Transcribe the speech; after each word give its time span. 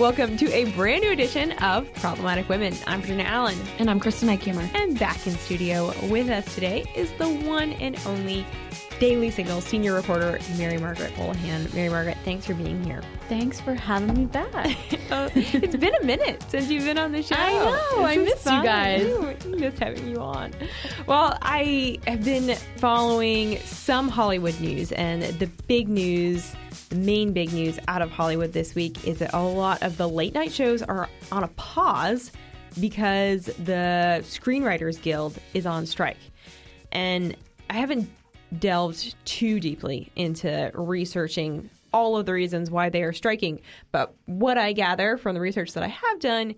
Welcome 0.00 0.38
to 0.38 0.50
a 0.50 0.64
brand 0.72 1.02
new 1.02 1.10
edition 1.10 1.52
of 1.58 1.92
Problematic 1.96 2.48
Women. 2.48 2.74
I'm 2.86 3.02
Virginia 3.02 3.26
Allen. 3.26 3.58
And 3.78 3.90
I'm 3.90 4.00
Kristen 4.00 4.30
Eichamer. 4.30 4.74
And 4.74 4.98
back 4.98 5.26
in 5.26 5.34
studio 5.34 5.92
with 6.08 6.30
us 6.30 6.54
today 6.54 6.90
is 6.96 7.12
the 7.18 7.28
one 7.28 7.74
and 7.74 7.98
only 8.06 8.46
Daily 8.98 9.30
Signal 9.30 9.60
senior 9.60 9.92
reporter, 9.92 10.38
Mary 10.56 10.78
Margaret 10.78 11.12
Olohan. 11.16 11.74
Mary 11.74 11.90
Margaret, 11.90 12.16
thanks 12.24 12.46
for 12.46 12.54
being 12.54 12.82
here. 12.82 13.02
Thanks 13.28 13.60
for 13.60 13.74
having 13.74 14.14
me 14.14 14.24
back. 14.24 14.74
uh, 15.10 15.28
it's 15.34 15.76
been 15.76 15.94
a 15.94 16.04
minute 16.04 16.42
since 16.48 16.70
you've 16.70 16.84
been 16.84 16.96
on 16.96 17.12
the 17.12 17.22
show. 17.22 17.34
I 17.36 17.52
know. 17.52 17.72
This 17.72 18.06
I 18.06 18.16
miss 18.16 18.42
fun. 18.42 18.56
you 18.56 18.64
guys. 18.64 19.44
I 19.44 19.48
miss 19.48 19.78
having 19.78 20.08
you 20.08 20.16
on. 20.16 20.54
Well, 21.08 21.36
I 21.42 21.98
have 22.06 22.24
been 22.24 22.56
following 22.78 23.58
some 23.58 24.08
Hollywood 24.08 24.58
news, 24.62 24.92
and 24.92 25.24
the 25.24 25.46
big 25.66 25.90
news 25.90 26.54
the 26.90 26.96
main 26.96 27.32
big 27.32 27.52
news 27.52 27.78
out 27.86 28.02
of 28.02 28.10
Hollywood 28.10 28.52
this 28.52 28.74
week 28.74 29.06
is 29.06 29.20
that 29.20 29.32
a 29.32 29.40
lot 29.40 29.82
of 29.82 29.96
the 29.96 30.08
late 30.08 30.34
night 30.34 30.52
shows 30.52 30.82
are 30.82 31.08
on 31.30 31.44
a 31.44 31.48
pause 31.48 32.32
because 32.80 33.46
the 33.46 34.22
Screenwriters 34.24 35.00
Guild 35.00 35.38
is 35.54 35.66
on 35.66 35.86
strike. 35.86 36.18
And 36.90 37.36
I 37.70 37.74
haven't 37.74 38.10
delved 38.58 39.14
too 39.24 39.60
deeply 39.60 40.10
into 40.16 40.72
researching 40.74 41.70
all 41.92 42.16
of 42.16 42.26
the 42.26 42.32
reasons 42.32 42.70
why 42.70 42.88
they 42.88 43.02
are 43.04 43.12
striking, 43.12 43.60
but 43.92 44.14
what 44.26 44.58
I 44.58 44.72
gather 44.72 45.16
from 45.16 45.34
the 45.34 45.40
research 45.40 45.72
that 45.74 45.82
I 45.84 45.88
have 45.88 46.20
done 46.20 46.54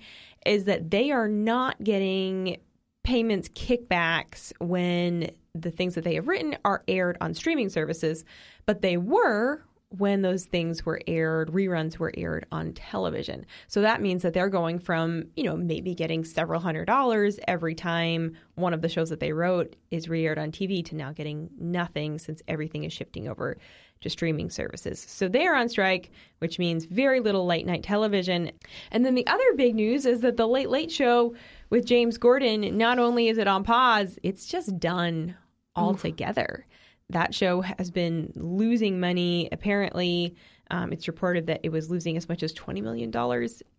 is 0.47 0.65
that 0.65 0.91
they 0.91 1.11
are 1.11 1.29
not 1.29 1.83
getting 1.85 2.57
payments 3.05 3.49
kickbacks 3.51 4.53
when 4.61 5.31
the 5.55 5.71
things 5.71 5.95
that 5.95 6.05
they 6.05 6.15
have 6.15 6.29
written 6.29 6.57
are 6.65 6.83
aired 6.89 7.19
on 7.21 7.35
streaming 7.35 7.69
services, 7.69 8.25
but 8.65 8.81
they 8.81 8.97
were 8.97 9.63
when 9.99 10.23
those 10.23 10.47
things 10.47 10.87
were 10.87 11.01
aired, 11.07 11.51
reruns 11.53 11.99
were 11.99 12.13
aired 12.17 12.47
on 12.51 12.73
television. 12.73 13.45
So 13.69 13.83
that 13.83 14.01
means 14.01 14.23
that 14.23 14.33
they're 14.33 14.49
going 14.49 14.79
from, 14.79 15.25
you 15.37 15.45
know, 15.45 15.57
maybe 15.57 15.95
getting 15.95 16.25
several 16.25 16.61
hundred 16.61 16.87
dollars 16.87 17.39
every 17.47 17.75
time 17.75 18.37
one 18.55 18.73
of 18.73 18.83
the 18.83 18.89
shows 18.89 19.11
that 19.11 19.21
they 19.21 19.33
wrote 19.33 19.77
is 19.91 20.09
re 20.09 20.27
aired 20.27 20.39
on 20.39 20.51
TV 20.51 20.85
to 20.87 20.97
now 20.97 21.13
getting 21.13 21.51
nothing 21.59 22.19
since 22.19 22.43
everything 22.49 22.85
is 22.85 22.93
shifting 22.93 23.29
over 23.29 23.59
to 24.01 24.11
streaming 24.11 24.51
services. 24.51 25.05
So 25.09 25.29
they 25.29 25.47
are 25.47 25.55
on 25.55 25.69
strike, 25.69 26.11
which 26.39 26.59
means 26.59 26.87
very 26.87 27.21
little 27.21 27.47
late 27.47 27.67
night 27.67 27.83
television. 27.83 28.51
And 28.91 29.05
then 29.05 29.15
the 29.15 29.27
other 29.27 29.55
big 29.57 29.75
news 29.75 30.07
is 30.07 30.21
that 30.21 30.37
the 30.37 30.49
Late 30.49 30.71
Late 30.71 30.91
Show 30.91 31.35
with 31.71 31.87
James 31.87 32.19
Corden, 32.19 32.73
not 32.75 32.99
only 32.99 33.29
is 33.29 33.39
it 33.39 33.47
on 33.47 33.63
pause, 33.63 34.19
it's 34.23 34.47
just 34.47 34.79
done 34.79 35.37
altogether 35.77 36.67
that 37.11 37.35
show 37.35 37.61
has 37.61 37.91
been 37.91 38.33
losing 38.35 39.01
money. 39.01 39.49
Apparently, 39.53 40.37
um, 40.71 40.93
it's 40.93 41.07
reported 41.07 41.47
that 41.47 41.61
it 41.63 41.71
was 41.71 41.91
losing 41.91 42.17
as 42.17 42.29
much 42.29 42.43
as 42.43 42.53
$20 42.55 42.83
million 42.83 43.13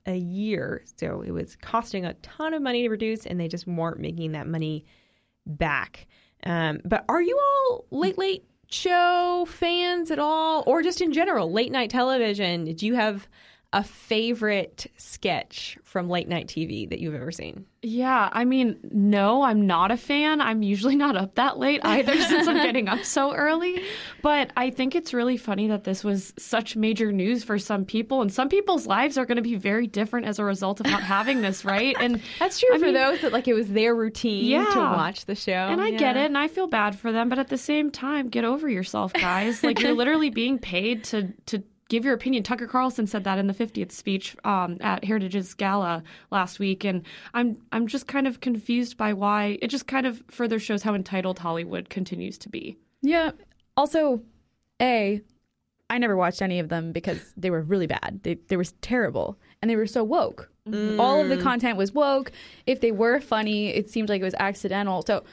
a 0.06 0.16
year. 0.16 0.84
So 0.98 1.22
it 1.22 1.32
was 1.32 1.56
costing 1.56 2.06
a 2.06 2.14
ton 2.16 2.54
of 2.54 2.62
money 2.62 2.84
to 2.84 2.90
produce, 2.90 3.26
and 3.26 3.40
they 3.40 3.48
just 3.48 3.66
weren't 3.66 4.00
making 4.00 4.34
that 4.34 4.48
money 4.48 4.86
back. 5.46 6.08
Um, 6.46 6.82
but 6.86 7.06
are 7.10 7.22
you 7.22 7.40
all 7.40 7.86
late, 7.90 8.18
late 8.18 8.46
show 8.70 9.46
fans 9.50 10.12
at 10.12 10.20
all? 10.20 10.64
Or 10.68 10.84
just 10.84 11.02
in 11.02 11.12
general, 11.14 11.52
late 11.52 11.72
night 11.72 11.90
television? 11.90 12.66
Did 12.66 12.84
you 12.84 12.94
have 12.96 13.28
a 13.74 13.84
favorite 13.84 14.86
sketch 14.98 15.80
from 15.84 16.08
late 16.08 16.28
night 16.30 16.48
TV 16.48 16.88
that 16.90 17.00
you've 17.00 17.16
ever 17.16 17.32
seen? 17.32 17.66
Yeah, 17.82 18.30
I 18.32 18.46
mean, 18.46 18.78
no, 18.92 19.42
I'm 19.42 19.68
not 19.68 19.92
a 19.92 19.98
fan. 19.98 20.40
I'm 20.40 20.62
usually 20.62 20.96
not 20.96 21.18
up 21.18 21.36
that 21.36 21.58
late 21.58 21.82
either 21.84 22.16
since 22.22 22.48
I'm 22.48 22.58
getting 22.58 22.88
up 22.88 23.04
so 23.04 23.34
early. 23.34 23.84
But 24.22 24.54
I 24.56 24.70
think 24.70 24.96
it's 24.96 25.14
really 25.14 25.36
funny 25.36 25.68
that 25.68 25.84
this 25.84 26.04
was 26.04 26.34
such 26.38 26.78
major 26.78 27.12
news 27.12 27.44
for 27.44 27.58
some 27.58 27.84
people, 27.84 28.22
and 28.22 28.32
some 28.32 28.48
people's 28.48 28.88
lives 28.88 29.18
are 29.18 29.26
going 29.26 29.36
to 29.38 29.42
be 29.42 29.56
very 29.56 29.88
different 29.88 30.28
as 30.28 30.40
a 30.40 30.46
result 30.46 30.80
of 30.80 30.86
not 30.86 31.04
having 31.04 31.42
this, 31.42 31.66
right? 31.66 31.96
And 32.00 32.22
that's 32.40 32.60
true 32.60 32.70
I 32.74 32.78
for 32.78 32.86
mean, 32.86 32.94
those 32.94 33.22
that 33.22 33.34
like 33.34 33.48
it 33.48 33.54
was 33.54 33.68
their 33.70 33.96
routine 33.96 34.46
yeah, 34.46 34.66
to 34.66 34.80
watch 34.80 35.26
the 35.26 35.36
show. 35.36 35.52
And 35.52 35.82
I 35.82 35.88
yeah. 35.88 35.98
get 35.98 36.16
it, 36.16 36.26
and 36.28 36.38
I 36.38 36.48
feel 36.48 36.68
bad 36.68 36.98
for 36.98 37.12
them, 37.12 37.28
but 37.28 37.40
at 37.40 37.50
the 37.50 37.58
same 37.58 37.90
time, 37.90 38.30
get 38.30 38.46
over 38.46 38.70
yourself, 38.70 39.12
guys. 39.14 39.64
like 39.64 39.82
you're 39.82 39.94
literally 39.96 40.30
being 40.30 40.60
paid 40.60 41.04
to 41.06 41.34
to 41.48 41.64
give 41.94 42.06
your 42.06 42.16
opinion. 42.16 42.42
Tucker 42.42 42.66
Carlson 42.66 43.06
said 43.06 43.24
that 43.24 43.38
in 43.38 43.46
the 43.46 43.54
50th 43.54 43.92
speech 43.92 44.36
um, 44.44 44.78
at 44.82 45.06
Heritage's 45.06 45.54
gala 45.54 46.02
last 46.32 46.58
week, 46.58 46.84
and 46.84 47.04
I'm 47.36 47.56
I'm 47.72 47.86
just 47.86 48.08
kind 48.08 48.26
of 48.26 48.40
confused 48.42 48.98
by 48.98 49.14
why 49.14 49.60
it 49.62 49.68
just 49.68 49.86
kind 49.86 50.08
of 50.08 50.24
further 50.32 50.58
shows 50.58 50.82
how 50.82 50.96
entitled 50.96 51.38
Hollywood 51.38 51.90
continues 51.92 52.40
to 52.40 52.50
be. 52.50 52.78
Yeah. 53.04 53.30
Also, 53.78 54.24
a 54.82 55.22
I 55.88 56.00
never 56.00 56.18
watched 56.18 56.42
any 56.42 56.58
of 56.58 56.70
them 56.70 56.94
because 56.94 57.20
they 57.38 57.52
were 57.52 57.62
really 57.62 57.86
bad. 57.86 58.22
They 58.24 58.40
they 58.48 58.58
were 58.58 58.66
terrible 58.82 59.38
and 59.62 59.70
they 59.70 59.76
were 59.76 59.86
so 59.86 60.04
woke. 60.04 60.50
Mm. 60.68 61.00
All 61.00 61.22
of 61.22 61.30
the 61.30 61.38
content 61.38 61.78
was 61.78 61.92
woke. 61.92 62.32
If 62.66 62.82
they 62.82 62.92
were 62.92 63.22
funny, 63.22 63.68
it 63.68 63.92
seemed 63.92 64.10
like 64.10 64.22
it 64.22 64.26
was 64.26 64.36
accidental. 64.40 65.04
So 65.06 65.26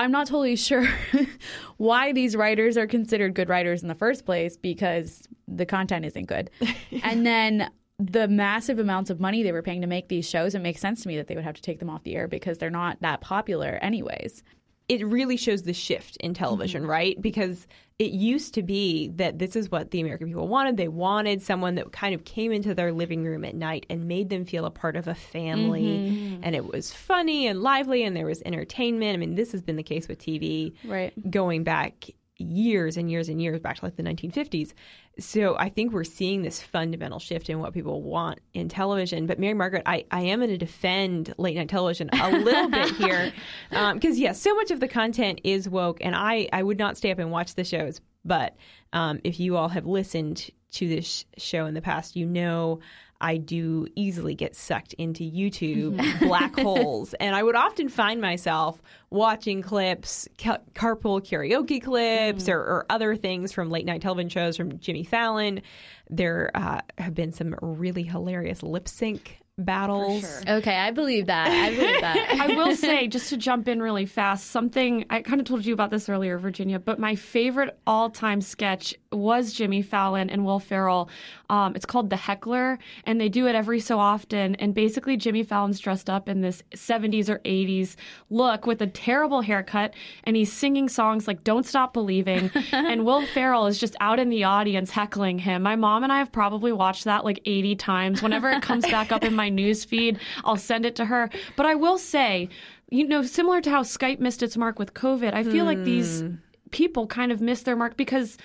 I'm 0.00 0.10
not 0.10 0.26
totally 0.26 0.56
sure 0.56 0.88
why 1.76 2.12
these 2.12 2.34
writers 2.34 2.78
are 2.78 2.86
considered 2.86 3.34
good 3.34 3.50
writers 3.50 3.82
in 3.82 3.88
the 3.88 3.94
first 3.94 4.24
place 4.24 4.56
because 4.56 5.28
the 5.46 5.66
content 5.66 6.06
isn't 6.06 6.24
good. 6.24 6.48
and 7.02 7.26
then 7.26 7.70
the 7.98 8.26
massive 8.26 8.78
amounts 8.78 9.10
of 9.10 9.20
money 9.20 9.42
they 9.42 9.52
were 9.52 9.60
paying 9.60 9.82
to 9.82 9.86
make 9.86 10.08
these 10.08 10.26
shows, 10.26 10.54
it 10.54 10.60
makes 10.60 10.80
sense 10.80 11.02
to 11.02 11.08
me 11.08 11.18
that 11.18 11.26
they 11.26 11.34
would 11.34 11.44
have 11.44 11.56
to 11.56 11.60
take 11.60 11.80
them 11.80 11.90
off 11.90 12.02
the 12.02 12.16
air 12.16 12.26
because 12.26 12.56
they're 12.56 12.70
not 12.70 12.96
that 13.02 13.20
popular, 13.20 13.78
anyways 13.82 14.42
it 14.90 15.06
really 15.06 15.36
shows 15.36 15.62
the 15.62 15.72
shift 15.72 16.16
in 16.16 16.34
television, 16.34 16.82
mm-hmm. 16.82 16.90
right? 16.90 17.22
Because 17.22 17.68
it 18.00 18.10
used 18.10 18.54
to 18.54 18.62
be 18.64 19.08
that 19.10 19.38
this 19.38 19.54
is 19.54 19.70
what 19.70 19.92
the 19.92 20.00
American 20.00 20.26
people 20.26 20.48
wanted. 20.48 20.76
They 20.76 20.88
wanted 20.88 21.42
someone 21.42 21.76
that 21.76 21.92
kind 21.92 22.12
of 22.12 22.24
came 22.24 22.50
into 22.50 22.74
their 22.74 22.90
living 22.90 23.22
room 23.22 23.44
at 23.44 23.54
night 23.54 23.86
and 23.88 24.08
made 24.08 24.30
them 24.30 24.44
feel 24.44 24.64
a 24.64 24.70
part 24.70 24.96
of 24.96 25.06
a 25.06 25.14
family. 25.14 25.84
Mm-hmm. 25.84 26.40
And 26.42 26.56
it 26.56 26.64
was 26.64 26.92
funny 26.92 27.46
and 27.46 27.62
lively 27.62 28.02
and 28.02 28.16
there 28.16 28.26
was 28.26 28.42
entertainment. 28.44 29.14
I 29.14 29.16
mean, 29.18 29.36
this 29.36 29.52
has 29.52 29.62
been 29.62 29.76
the 29.76 29.84
case 29.84 30.08
with 30.08 30.18
TV 30.18 30.74
right. 30.84 31.12
going 31.30 31.62
back 31.62 32.10
years 32.40 32.96
and 32.96 33.10
years 33.10 33.28
and 33.28 33.40
years 33.40 33.60
back 33.60 33.76
to 33.76 33.84
like 33.84 33.96
the 33.96 34.02
1950s. 34.02 34.72
So 35.18 35.56
I 35.56 35.68
think 35.68 35.92
we're 35.92 36.04
seeing 36.04 36.42
this 36.42 36.62
fundamental 36.62 37.18
shift 37.18 37.50
in 37.50 37.58
what 37.58 37.74
people 37.74 38.02
want 38.02 38.40
in 38.54 38.68
television. 38.68 39.26
But 39.26 39.38
Mary 39.38 39.54
Margaret, 39.54 39.82
I, 39.86 40.04
I 40.10 40.22
am 40.22 40.40
going 40.40 40.50
to 40.50 40.58
defend 40.58 41.34
late 41.36 41.56
night 41.56 41.68
television 41.68 42.10
a 42.12 42.30
little 42.30 42.70
bit 42.70 42.90
here. 42.96 43.32
Because, 43.70 44.16
um, 44.16 44.22
yes, 44.22 44.40
so 44.40 44.54
much 44.54 44.70
of 44.70 44.80
the 44.80 44.88
content 44.88 45.40
is 45.44 45.68
woke, 45.68 45.98
and 46.00 46.14
I, 46.14 46.48
I 46.52 46.62
would 46.62 46.78
not 46.78 46.96
stay 46.96 47.10
up 47.10 47.18
and 47.18 47.30
watch 47.30 47.54
the 47.54 47.64
shows. 47.64 48.00
But 48.24 48.56
um, 48.92 49.20
if 49.24 49.40
you 49.40 49.56
all 49.56 49.68
have 49.68 49.86
listened 49.86 50.50
to 50.72 50.88
this 50.88 51.24
show 51.36 51.66
in 51.66 51.74
the 51.74 51.82
past, 51.82 52.16
you 52.16 52.26
know 52.26 52.80
I 53.20 53.36
do 53.36 53.86
easily 53.94 54.34
get 54.34 54.54
sucked 54.54 54.94
into 54.94 55.24
YouTube 55.24 55.96
mm-hmm. 55.96 56.24
black 56.26 56.58
holes. 56.58 57.14
And 57.14 57.36
I 57.36 57.42
would 57.42 57.56
often 57.56 57.88
find 57.88 58.20
myself 58.20 58.80
watching 59.10 59.62
clips, 59.62 60.28
ca- 60.38 60.58
carpool 60.74 61.20
karaoke 61.20 61.82
clips, 61.82 62.44
mm. 62.44 62.52
or, 62.52 62.58
or, 62.58 62.86
other 62.88 63.16
things 63.16 63.52
from 63.52 63.70
late 63.70 63.86
night 63.86 64.02
television 64.02 64.28
shows 64.28 64.56
from 64.56 64.78
Jimmy 64.78 65.04
Fallon. 65.04 65.62
There 66.08 66.50
uh, 66.54 66.80
have 66.98 67.14
been 67.14 67.32
some 67.32 67.54
really 67.60 68.02
hilarious 68.02 68.62
lip 68.62 68.88
sync 68.88 69.40
battles. 69.64 70.20
Sure. 70.22 70.56
Okay, 70.56 70.76
I 70.76 70.90
believe 70.90 71.26
that. 71.26 71.48
I 71.48 71.74
believe 71.74 72.00
that. 72.00 72.30
I 72.40 72.56
will 72.56 72.74
say, 72.74 73.06
just 73.06 73.28
to 73.30 73.36
jump 73.36 73.68
in 73.68 73.80
really 73.80 74.06
fast, 74.06 74.50
something 74.50 75.04
I 75.10 75.22
kind 75.22 75.40
of 75.40 75.46
told 75.46 75.64
you 75.64 75.74
about 75.74 75.90
this 75.90 76.08
earlier, 76.08 76.38
Virginia, 76.38 76.78
but 76.78 76.98
my 76.98 77.14
favorite 77.14 77.78
all 77.86 78.10
time 78.10 78.40
sketch 78.40 78.94
was 79.12 79.52
Jimmy 79.52 79.82
Fallon 79.82 80.30
and 80.30 80.44
Will 80.44 80.60
Ferrell. 80.60 81.10
Um, 81.50 81.74
it's 81.74 81.84
called 81.84 82.10
The 82.10 82.16
Heckler, 82.16 82.78
and 83.04 83.20
they 83.20 83.28
do 83.28 83.48
it 83.48 83.56
every 83.56 83.80
so 83.80 83.98
often. 83.98 84.54
And 84.54 84.72
basically, 84.72 85.16
Jimmy 85.16 85.42
Fallon's 85.42 85.80
dressed 85.80 86.08
up 86.08 86.28
in 86.28 86.42
this 86.42 86.62
70s 86.76 87.28
or 87.28 87.40
80s 87.40 87.96
look 88.30 88.66
with 88.66 88.80
a 88.80 88.86
terrible 88.86 89.40
haircut, 89.40 89.92
and 90.22 90.36
he's 90.36 90.52
singing 90.52 90.88
songs 90.88 91.26
like 91.26 91.42
Don't 91.42 91.66
Stop 91.66 91.92
Believing. 91.92 92.52
and 92.72 93.04
Will 93.04 93.26
Ferrell 93.26 93.66
is 93.66 93.80
just 93.80 93.96
out 94.00 94.20
in 94.20 94.30
the 94.30 94.44
audience 94.44 94.92
heckling 94.92 95.40
him. 95.40 95.62
My 95.62 95.74
mom 95.74 96.04
and 96.04 96.12
I 96.12 96.18
have 96.18 96.30
probably 96.30 96.70
watched 96.70 97.02
that 97.04 97.24
like 97.24 97.40
80 97.44 97.74
times. 97.74 98.22
Whenever 98.22 98.48
it 98.48 98.62
comes 98.62 98.86
back 98.86 99.10
up 99.10 99.24
in 99.24 99.34
my 99.34 99.48
news 99.60 99.84
feed. 99.84 100.20
I'll 100.44 100.56
send 100.56 100.86
it 100.86 100.94
to 100.96 101.04
her. 101.06 101.30
But 101.56 101.66
I 101.66 101.74
will 101.74 101.98
say, 101.98 102.48
you 102.90 103.08
know, 103.08 103.22
similar 103.22 103.60
to 103.60 103.70
how 103.70 103.82
Skype 103.82 104.20
missed 104.20 104.44
its 104.44 104.56
mark 104.56 104.78
with 104.78 104.94
COVID, 104.94 105.34
I 105.34 105.42
feel 105.42 105.64
like 105.64 105.82
these 105.82 106.20
hmm. 106.20 106.34
people 106.70 107.08
kind 107.08 107.32
of 107.32 107.40
missed 107.40 107.64
their 107.64 107.76
mark 107.76 107.96
because 107.96 108.38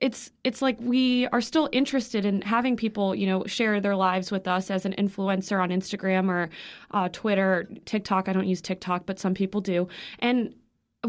it's 0.00 0.30
it's 0.44 0.60
like 0.60 0.76
we 0.80 1.26
are 1.28 1.40
still 1.40 1.68
interested 1.72 2.26
in 2.26 2.42
having 2.42 2.76
people 2.76 3.14
you 3.14 3.26
know 3.26 3.44
share 3.46 3.80
their 3.80 3.96
lives 3.96 4.30
with 4.30 4.46
us 4.46 4.70
as 4.70 4.84
an 4.84 4.94
influencer 4.98 5.62
on 5.62 5.70
Instagram 5.70 6.28
or 6.28 6.50
uh, 6.90 7.08
Twitter, 7.12 7.66
TikTok. 7.86 8.28
I 8.28 8.32
don't 8.32 8.46
use 8.46 8.60
TikTok, 8.60 9.06
but 9.06 9.18
some 9.18 9.32
people 9.32 9.60
do, 9.60 9.88
and 10.18 10.54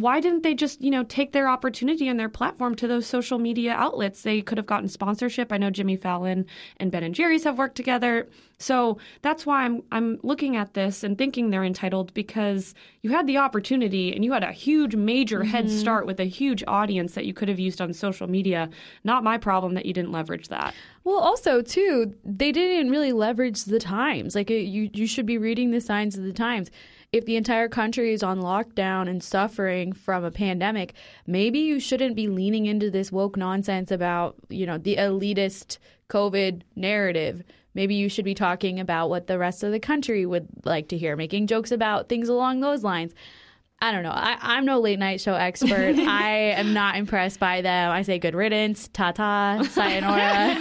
why 0.01 0.19
didn't 0.19 0.43
they 0.43 0.53
just, 0.53 0.81
you 0.81 0.89
know, 0.89 1.03
take 1.03 1.31
their 1.31 1.49
opportunity 1.49 2.07
and 2.07 2.19
their 2.19 2.29
platform 2.29 2.75
to 2.75 2.87
those 2.87 3.05
social 3.05 3.39
media 3.39 3.73
outlets? 3.73 4.21
They 4.21 4.41
could 4.41 4.57
have 4.57 4.67
gotten 4.67 4.87
sponsorship. 4.87 5.51
I 5.51 5.57
know 5.57 5.69
Jimmy 5.69 5.95
Fallon 5.95 6.45
and 6.77 6.91
Ben 6.91 7.03
and 7.03 7.15
Jerry's 7.15 7.43
have 7.43 7.57
worked 7.57 7.75
together. 7.75 8.27
So 8.59 8.97
that's 9.21 9.45
why 9.45 9.63
I'm 9.65 9.83
I'm 9.91 10.19
looking 10.23 10.55
at 10.55 10.73
this 10.73 11.03
and 11.03 11.17
thinking 11.17 11.49
they're 11.49 11.63
entitled 11.63 12.13
because 12.13 12.73
you 13.01 13.11
had 13.11 13.27
the 13.27 13.37
opportunity 13.37 14.13
and 14.13 14.25
you 14.25 14.33
had 14.33 14.43
a 14.43 14.51
huge 14.51 14.95
major 14.95 15.39
mm-hmm. 15.39 15.49
head 15.49 15.69
start 15.69 16.07
with 16.07 16.19
a 16.19 16.25
huge 16.25 16.63
audience 16.67 17.13
that 17.13 17.25
you 17.25 17.33
could 17.33 17.49
have 17.49 17.59
used 17.59 17.81
on 17.81 17.93
social 17.93 18.27
media. 18.27 18.69
Not 19.03 19.23
my 19.23 19.37
problem 19.37 19.75
that 19.75 19.85
you 19.85 19.93
didn't 19.93 20.11
leverage 20.11 20.47
that. 20.47 20.73
Well, 21.03 21.19
also 21.19 21.61
too, 21.61 22.15
they 22.25 22.51
didn't 22.51 22.89
really 22.89 23.13
leverage 23.13 23.65
the 23.65 23.79
times. 23.79 24.33
Like 24.33 24.49
you 24.49 24.89
you 24.91 25.07
should 25.07 25.25
be 25.25 25.37
reading 25.37 25.71
the 25.71 25.81
signs 25.81 26.17
of 26.17 26.23
the 26.23 26.33
times 26.33 26.71
if 27.13 27.25
the 27.25 27.37
entire 27.37 27.69
country 27.69 28.13
is 28.13 28.21
on 28.21 28.41
lockdown 28.41 29.07
and 29.09 29.23
suffering 29.23 29.93
from 29.93 30.23
a 30.23 30.31
pandemic, 30.31 30.93
maybe 31.25 31.59
you 31.59 31.79
shouldn't 31.79 32.15
be 32.15 32.27
leaning 32.27 32.65
into 32.65 32.91
this 32.91 33.11
woke 33.11 33.37
nonsense 33.37 33.91
about, 33.91 34.35
you 34.49 34.65
know, 34.65 34.77
the 34.77 34.97
elitist 34.97 35.77
COVID 36.09 36.63
narrative. 36.75 37.43
Maybe 37.73 37.95
you 37.95 38.09
should 38.09 38.25
be 38.25 38.33
talking 38.33 38.79
about 38.79 39.09
what 39.09 39.27
the 39.27 39.37
rest 39.37 39.63
of 39.63 39.71
the 39.71 39.79
country 39.79 40.25
would 40.25 40.47
like 40.65 40.89
to 40.89 40.97
hear, 40.97 41.15
making 41.15 41.47
jokes 41.47 41.71
about 41.71 42.09
things 42.09 42.27
along 42.27 42.59
those 42.59 42.83
lines. 42.83 43.13
I 43.79 43.91
don't 43.91 44.01
know. 44.01 44.09
I, 44.09 44.57
am 44.57 44.65
no 44.65 44.79
late 44.79 44.97
night 44.97 45.21
show 45.21 45.35
expert. 45.35 45.95
I 45.99 46.31
am 46.55 46.73
not 46.73 46.95
impressed 46.95 47.39
by 47.39 47.61
them. 47.61 47.91
I 47.91 48.01
say 48.01 48.17
good 48.17 48.33
riddance, 48.33 48.87
ta 48.87 49.11
ta, 49.11 49.61
sayonara. 49.69 50.57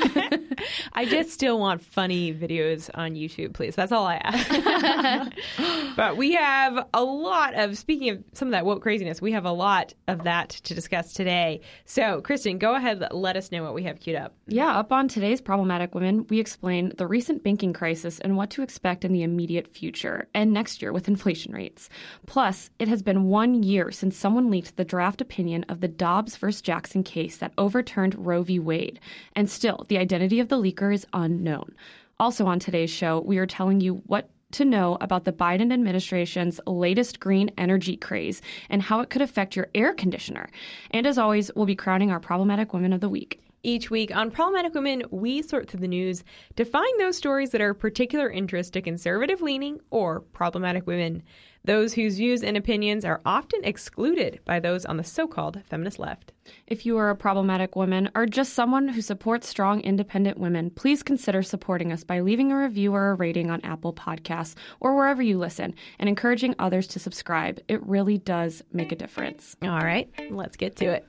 I 0.93 1.07
just 1.07 1.31
still 1.31 1.59
want 1.59 1.81
funny 1.83 2.35
videos 2.35 2.91
on 2.93 3.15
YouTube, 3.15 3.55
please. 3.55 3.75
That's 3.75 3.91
all 3.91 4.07
I 4.07 4.17
ask. 4.17 5.33
but 5.97 6.19
we 6.19 6.33
have 6.33 6.87
a 6.93 7.03
lot 7.03 7.55
of, 7.55 7.79
speaking 7.79 8.11
of 8.11 8.25
some 8.35 8.49
of 8.49 8.53
that 8.53 8.67
woke 8.67 8.83
craziness, 8.83 9.23
we 9.23 9.33
have 9.33 9.47
a 9.47 9.53
lot 9.53 9.95
of 10.09 10.25
that 10.25 10.51
to 10.51 10.75
discuss 10.75 11.15
today. 11.15 11.63
So, 11.87 12.21
Kristen, 12.21 12.59
go 12.59 12.75
ahead, 12.75 13.03
let 13.13 13.37
us 13.37 13.51
know 13.51 13.63
what 13.63 13.73
we 13.73 13.85
have 13.85 13.99
queued 13.99 14.17
up. 14.17 14.35
Yeah, 14.47 14.79
up 14.79 14.93
on 14.93 15.09
today's 15.09 15.41
Problematic 15.41 15.95
Women, 15.95 16.27
we 16.29 16.39
explain 16.39 16.93
the 16.99 17.07
recent 17.07 17.43
banking 17.43 17.73
crisis 17.73 18.19
and 18.19 18.37
what 18.37 18.51
to 18.51 18.63
expect 18.63 19.07
in 19.07 19.13
the 19.13 19.23
immediate 19.23 19.69
future 19.69 20.29
and 20.35 20.53
next 20.53 20.83
year 20.83 20.93
with 20.93 21.09
inflation 21.09 21.55
rates. 21.55 21.89
Plus, 22.27 22.69
it 22.79 22.89
has 22.89 23.03
been 23.07 23.25
one 23.25 23.63
year 23.63 23.91
since 23.91 24.15
someone 24.19 24.51
leaked 24.51 24.77
the 24.77 24.85
draft 24.85 25.23
opinion 25.23 25.65
of 25.71 25.81
the 25.81 25.89
Dobbs 25.89 26.37
v. 26.37 26.51
Jackson 26.63 27.03
case 27.03 27.39
that 27.39 27.55
overturned 27.57 28.27
Roe 28.27 28.43
v. 28.43 28.59
Wade. 28.59 29.01
And 29.35 29.49
still, 29.49 29.87
the 29.89 29.97
identity 29.97 30.41
of 30.41 30.51
the 30.51 30.59
leaker 30.59 30.93
is 30.93 31.07
unknown. 31.15 31.75
Also, 32.21 32.45
on 32.47 32.59
today's 32.59 32.91
show, 32.91 33.21
we 33.21 33.39
are 33.39 33.47
telling 33.47 33.81
you 33.81 34.03
what 34.07 34.29
to 34.53 34.65
know 34.65 34.99
about 35.01 35.25
the 35.25 35.33
Biden 35.33 35.73
administration's 35.73 36.61
latest 36.67 37.21
green 37.21 37.51
energy 37.57 37.97
craze 37.97 38.43
and 38.69 38.83
how 38.83 39.01
it 39.01 39.11
could 39.11 39.23
affect 39.23 39.57
your 39.57 39.69
air 39.75 39.95
conditioner. 39.95 40.49
And 40.91 41.07
as 41.07 41.19
always, 41.19 41.51
we'll 41.55 41.67
be 41.67 41.75
crowning 41.75 42.11
our 42.11 42.21
problematic 42.21 42.73
women 42.73 42.93
of 42.93 43.01
the 43.01 43.09
week. 43.09 43.41
Each 43.67 43.91
week 43.91 44.15
on 44.15 44.31
Problematic 44.31 44.75
Women, 44.75 45.03
we 45.11 45.43
sort 45.43 45.69
through 45.69 45.81
the 45.81 45.89
news 45.89 46.23
to 46.55 46.65
find 46.65 47.01
those 47.01 47.17
stories 47.17 47.51
that 47.51 47.61
are 47.61 47.71
of 47.71 47.81
particular 47.81 48.31
interest 48.31 48.75
to 48.75 48.81
conservative 48.81 49.43
leaning 49.43 49.81
or 49.91 50.21
problematic 50.21 50.87
women, 50.87 51.25
those 51.65 51.93
whose 51.93 52.17
views 52.17 52.45
and 52.45 52.57
opinions 52.57 53.05
are 53.05 53.21
often 53.27 53.65
excluded 53.65 54.39
by 54.45 54.61
those 54.61 54.85
on 54.85 54.99
the 54.99 55.03
so 55.03 55.27
called 55.27 55.61
feminist 55.69 55.99
left. 55.99 56.31
If 56.69 56.87
you 56.87 56.97
are 56.99 57.11
a 57.11 57.17
problematic 57.17 57.75
woman 57.75 58.09
or 58.15 58.25
just 58.25 58.53
someone 58.53 58.87
who 58.87 59.01
supports 59.01 59.49
strong, 59.49 59.81
independent 59.81 60.39
women, 60.39 60.71
please 60.71 61.03
consider 61.03 61.43
supporting 61.43 61.91
us 61.91 62.05
by 62.05 62.21
leaving 62.21 62.53
a 62.53 62.57
review 62.57 62.95
or 62.95 63.11
a 63.11 63.15
rating 63.17 63.51
on 63.51 63.61
Apple 63.63 63.93
Podcasts 63.93 64.55
or 64.79 64.95
wherever 64.95 65.23
you 65.23 65.39
listen 65.39 65.75
and 65.99 66.09
encouraging 66.09 66.55
others 66.61 66.87
to 66.87 67.01
subscribe. 67.01 67.59
It 67.67 67.85
really 67.85 68.19
does 68.19 68.63
make 68.73 68.93
a 68.93 68.97
difference. 68.97 69.57
All 69.61 69.81
right, 69.81 70.09
let's 70.31 70.57
get 70.57 70.77
to 70.77 71.03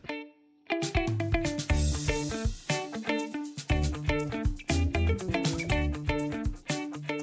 it. 0.72 1.07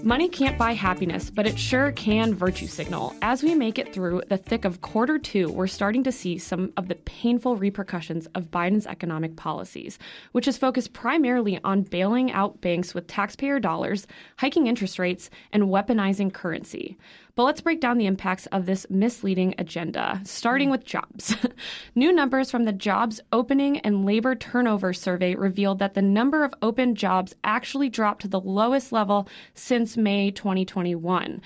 Money 0.05 0.29
can't 0.29 0.59
buy 0.59 0.73
happiness, 0.73 1.31
but 1.31 1.47
it 1.47 1.59
sure 1.59 1.91
can 1.93 2.35
virtue 2.35 2.67
signal. 2.67 3.15
As 3.23 3.43
we 3.43 3.55
make 3.55 3.79
it 3.79 3.95
through 3.95 4.21
the 4.29 4.37
thick 4.37 4.67
of 4.67 4.83
quarter 4.83 5.19
two, 5.19 5.51
we're 5.51 5.67
starting 5.67 6.05
to 6.05 6.13
see 6.13 6.37
some 6.37 6.75
of 6.77 6.89
the 6.89 6.95
painful 6.95 7.57
repercussions 7.57 8.27
of 8.35 8.51
Biden's 8.51 8.87
economic 8.87 9.35
policies, 9.37 9.99
which 10.33 10.47
is 10.47 10.59
focused 10.59 10.93
primarily 10.93 11.59
on 11.65 11.85
bailing 11.85 12.31
out 12.33 12.61
banks 12.61 12.93
with 12.93 13.07
taxpayer 13.07 13.59
dollars, 13.59 14.07
hiking 14.37 14.67
interest 14.67 14.99
rates, 14.99 15.31
and 15.55 15.63
weaponizing 15.65 16.31
currency. 16.31 16.99
But 17.37 17.45
let's 17.45 17.61
break 17.61 17.81
down 17.81 17.99
the 17.99 18.07
impacts 18.07 18.47
of 18.47 18.67
this 18.67 18.87
misleading 18.89 19.55
agenda, 19.59 20.21
starting 20.25 20.71
with 20.71 20.85
jobs. 20.85 21.35
New 21.97 22.13
numbers 22.13 22.49
from 22.51 22.65
the 22.65 22.73
Jobs 22.73 23.21
Opening 23.33 23.79
and 23.81 24.07
Labor 24.07 24.37
Turnover 24.37 24.93
Survey 24.93 25.35
revealed 25.35 25.81
that 25.81 25.95
the 25.95 26.03
number 26.03 26.45
of 26.45 26.55
open 26.63 26.95
jobs 26.95 27.35
actually 27.43 27.89
dropped 27.89 28.23
to 28.23 28.29
the 28.29 28.41
lowest 28.41 28.93
level 28.93 29.29
since 29.55 29.97
May 29.97 30.31
2021. 30.31 31.25
Mm. 31.25 31.41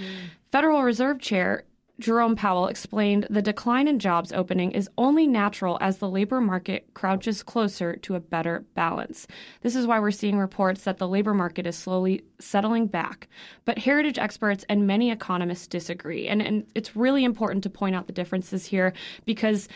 Federal 0.52 0.82
Reserve 0.82 1.20
Chair 1.20 1.64
Jerome 2.00 2.36
Powell 2.36 2.68
explained 2.68 3.26
the 3.28 3.42
decline 3.42 3.88
in 3.88 3.98
jobs 3.98 4.32
opening 4.32 4.70
is 4.70 4.88
only 4.96 5.26
natural 5.26 5.78
as 5.80 5.98
the 5.98 6.08
labor 6.08 6.40
market 6.40 6.86
crouches 6.94 7.42
closer 7.42 7.96
to 7.96 8.14
a 8.14 8.20
better 8.20 8.64
balance. 8.74 9.26
This 9.62 9.74
is 9.74 9.86
why 9.86 9.98
we're 9.98 10.12
seeing 10.12 10.38
reports 10.38 10.84
that 10.84 10.98
the 10.98 11.08
labor 11.08 11.34
market 11.34 11.66
is 11.66 11.76
slowly 11.76 12.22
settling 12.38 12.86
back. 12.86 13.28
But 13.64 13.78
heritage 13.78 14.18
experts 14.18 14.64
and 14.68 14.86
many 14.86 15.10
economists 15.10 15.66
disagree. 15.66 16.28
And, 16.28 16.40
and 16.40 16.66
it's 16.76 16.94
really 16.94 17.24
important 17.24 17.64
to 17.64 17.70
point 17.70 17.96
out 17.96 18.06
the 18.06 18.12
differences 18.12 18.64
here 18.64 18.92
because 19.24 19.68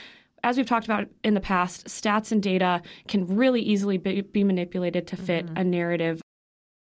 as 0.45 0.57
we've 0.57 0.67
talked 0.67 0.87
about 0.87 1.09
in 1.25 1.35
the 1.35 1.41
past, 1.41 1.87
stats 1.87 2.33
and 2.33 2.43
data 2.43 2.83
can 3.09 3.27
really 3.37 3.63
easily 3.63 3.99
be, 3.99 4.21
be 4.21 4.45
manipulated 4.45 5.07
to 5.09 5.17
fit 5.17 5.47
mm-hmm. 5.47 5.57
a 5.57 5.65
narrative 5.65 6.22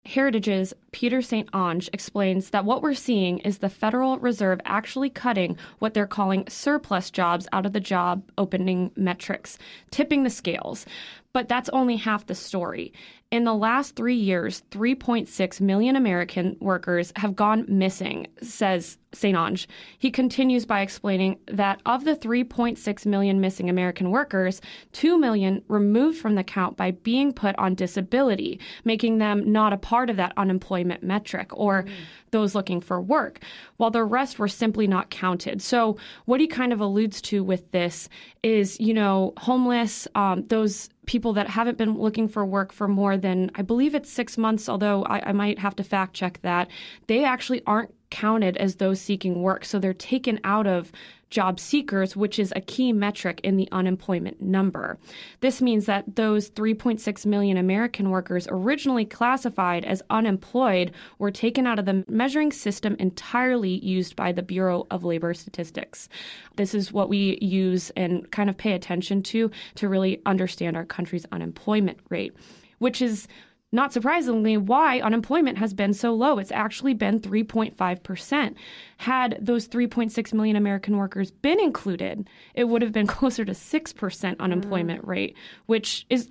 Heritage's 0.06 0.74
Peter 0.92 1.22
St. 1.22 1.52
Onge 1.52 1.90
explains 1.94 2.50
that 2.50 2.66
what 2.66 2.82
we're 2.82 2.94
seeing 2.94 3.40
is 3.40 3.60
the 3.60 3.70
Federal 3.70 4.18
Reserve 4.18 4.60
actually 4.66 5.10
cutting 5.10 5.58
what 5.80 5.94
they're 5.94 6.08
calling 6.08 6.46
surplus 6.48 7.12
jobs 7.12 7.48
out 7.52 7.66
of 7.66 7.74
the 7.74 7.80
job 7.80 8.24
opening 8.38 8.92
metrics, 8.96 9.58
tipping 9.92 10.24
the 10.24 10.30
scales. 10.30 10.86
But 11.34 11.48
that's 11.48 11.70
only 11.70 11.98
half 11.98 12.26
the 12.26 12.36
story. 12.36 12.94
In 13.32 13.44
the 13.44 13.54
last 13.54 13.96
three 13.96 14.16
years, 14.16 14.64
3.6 14.72 15.62
million 15.62 15.96
American 15.96 16.58
workers 16.60 17.14
have 17.16 17.36
gone 17.36 17.66
missing, 17.68 18.26
says 18.42 18.98
St. 19.14 19.38
Onge. 19.38 19.68
He 20.00 20.10
continues 20.10 20.66
by 20.66 20.82
explaining 20.82 21.38
that 21.46 21.80
of 21.86 22.06
the 22.06 22.16
3.6 22.16 23.06
million 23.06 23.40
missing 23.40 23.70
American 23.70 24.10
workers, 24.10 24.62
2 24.94 25.20
million 25.20 25.64
removed 25.68 26.18
from 26.18 26.34
the 26.34 26.44
count 26.44 26.76
by 26.76 26.90
being 26.90 27.32
put 27.32 27.56
on 27.58 27.76
disability, 27.76 28.60
making 28.84 29.20
them 29.20 29.52
not 29.52 29.74
a 29.74 29.78
part 29.78 30.10
of 30.10 30.18
that 30.18 30.34
unemployment 30.36 31.04
metric 31.04 31.50
or 31.52 31.84
mm. 31.84 31.92
those 32.32 32.56
looking 32.56 32.82
for 32.82 33.00
work, 33.00 33.42
while 33.78 33.92
the 33.92 34.04
rest 34.04 34.40
were 34.40 34.48
simply 34.48 34.88
not 34.88 35.12
counted. 35.12 35.62
So, 35.62 35.98
what 36.26 36.42
he 36.42 36.48
kind 36.48 36.74
of 36.74 36.82
alludes 36.82 37.22
to 37.24 37.44
with 37.44 37.72
this 37.72 38.10
is, 38.42 38.80
you 38.80 38.96
know, 38.96 39.34
homeless, 39.38 40.08
um, 40.16 40.46
those 40.48 40.90
people 41.10 41.34
that 41.34 41.50
haven't 41.50 41.76
been 41.76 41.98
looking 41.98 42.28
for 42.28 42.46
work 42.46 42.72
for 42.72 42.88
more 42.88 43.18
than, 43.18 43.50
I 43.56 43.64
believe 43.64 43.96
it's 43.96 44.12
six 44.12 44.38
months, 44.38 44.70
although 44.70 45.04
I, 45.06 45.30
I 45.30 45.32
might 45.32 45.58
have 45.58 45.76
to 45.78 45.84
fact 45.84 46.14
check 46.14 46.40
that, 46.44 46.70
they 47.08 47.24
actually 47.24 47.64
aren't 47.66 47.92
counted 48.10 48.58
as 48.58 48.76
those 48.76 49.00
seeking 49.00 49.42
work. 49.42 49.66
So 49.66 49.80
they're 49.80 49.94
taken 49.94 50.40
out 50.44 50.68
of 50.68 50.92
job 51.30 51.60
seekers, 51.60 52.16
which 52.16 52.40
is 52.40 52.52
a 52.56 52.62
key 52.62 52.92
metric 52.92 53.40
in 53.44 53.58
the 53.58 53.70
unemployment 53.72 54.42
number. 54.42 54.98
This 55.42 55.62
means 55.62 55.86
that 55.86 56.16
those 56.16 56.50
3.6 56.50 57.26
million 57.26 57.58
American 57.58 58.10
workers 58.10 58.48
originally 58.50 59.06
classified 59.06 59.86
as 59.86 60.02
unemployed 60.10 60.92
were 61.20 61.32
taken 61.32 61.68
out 61.68 61.80
of 61.80 61.86
the 61.86 62.04
measuring 62.08 62.52
system 62.52 62.96
entirely 63.00 63.84
used 63.86 64.16
by 64.16 64.32
the 64.32 64.42
Bureau 64.42 64.88
of 64.90 65.04
Labor 65.04 65.34
Statistics. 65.34 66.10
This 66.56 66.74
is 66.74 66.92
what 66.92 67.10
we 67.10 67.38
use 67.42 67.92
and 67.92 68.30
kind 68.32 68.50
of 68.50 68.58
pay 68.58 68.74
attention 68.74 69.22
to 69.24 69.52
to 69.76 69.90
really 69.90 70.22
understand 70.26 70.76
our 70.76 70.86
country's 70.86 71.26
unemployment 71.32 72.00
rate, 72.10 72.36
which 72.80 73.02
is 73.02 73.28
not 73.72 73.94
surprisingly, 73.94 74.58
why 74.58 75.00
unemployment 75.00 75.58
has 75.60 75.74
been 75.74 75.94
so 75.94 76.14
low. 76.14 76.40
It's 76.40 76.52
actually 76.52 76.94
been 76.94 77.20
3.5%. 77.20 78.56
Had 78.98 79.38
those 79.40 79.68
3.6 79.68 80.34
million 80.34 80.56
American 80.56 80.98
workers 80.98 81.32
been 81.32 81.60
included, 81.60 82.28
it 82.56 82.66
would 82.66 82.82
have 82.82 82.92
been 82.92 83.08
closer 83.20 83.46
to 83.46 83.52
6% 83.52 84.40
unemployment 84.40 85.04
mm. 85.04 85.08
rate, 85.08 85.36
which 85.68 86.06
is 86.10 86.30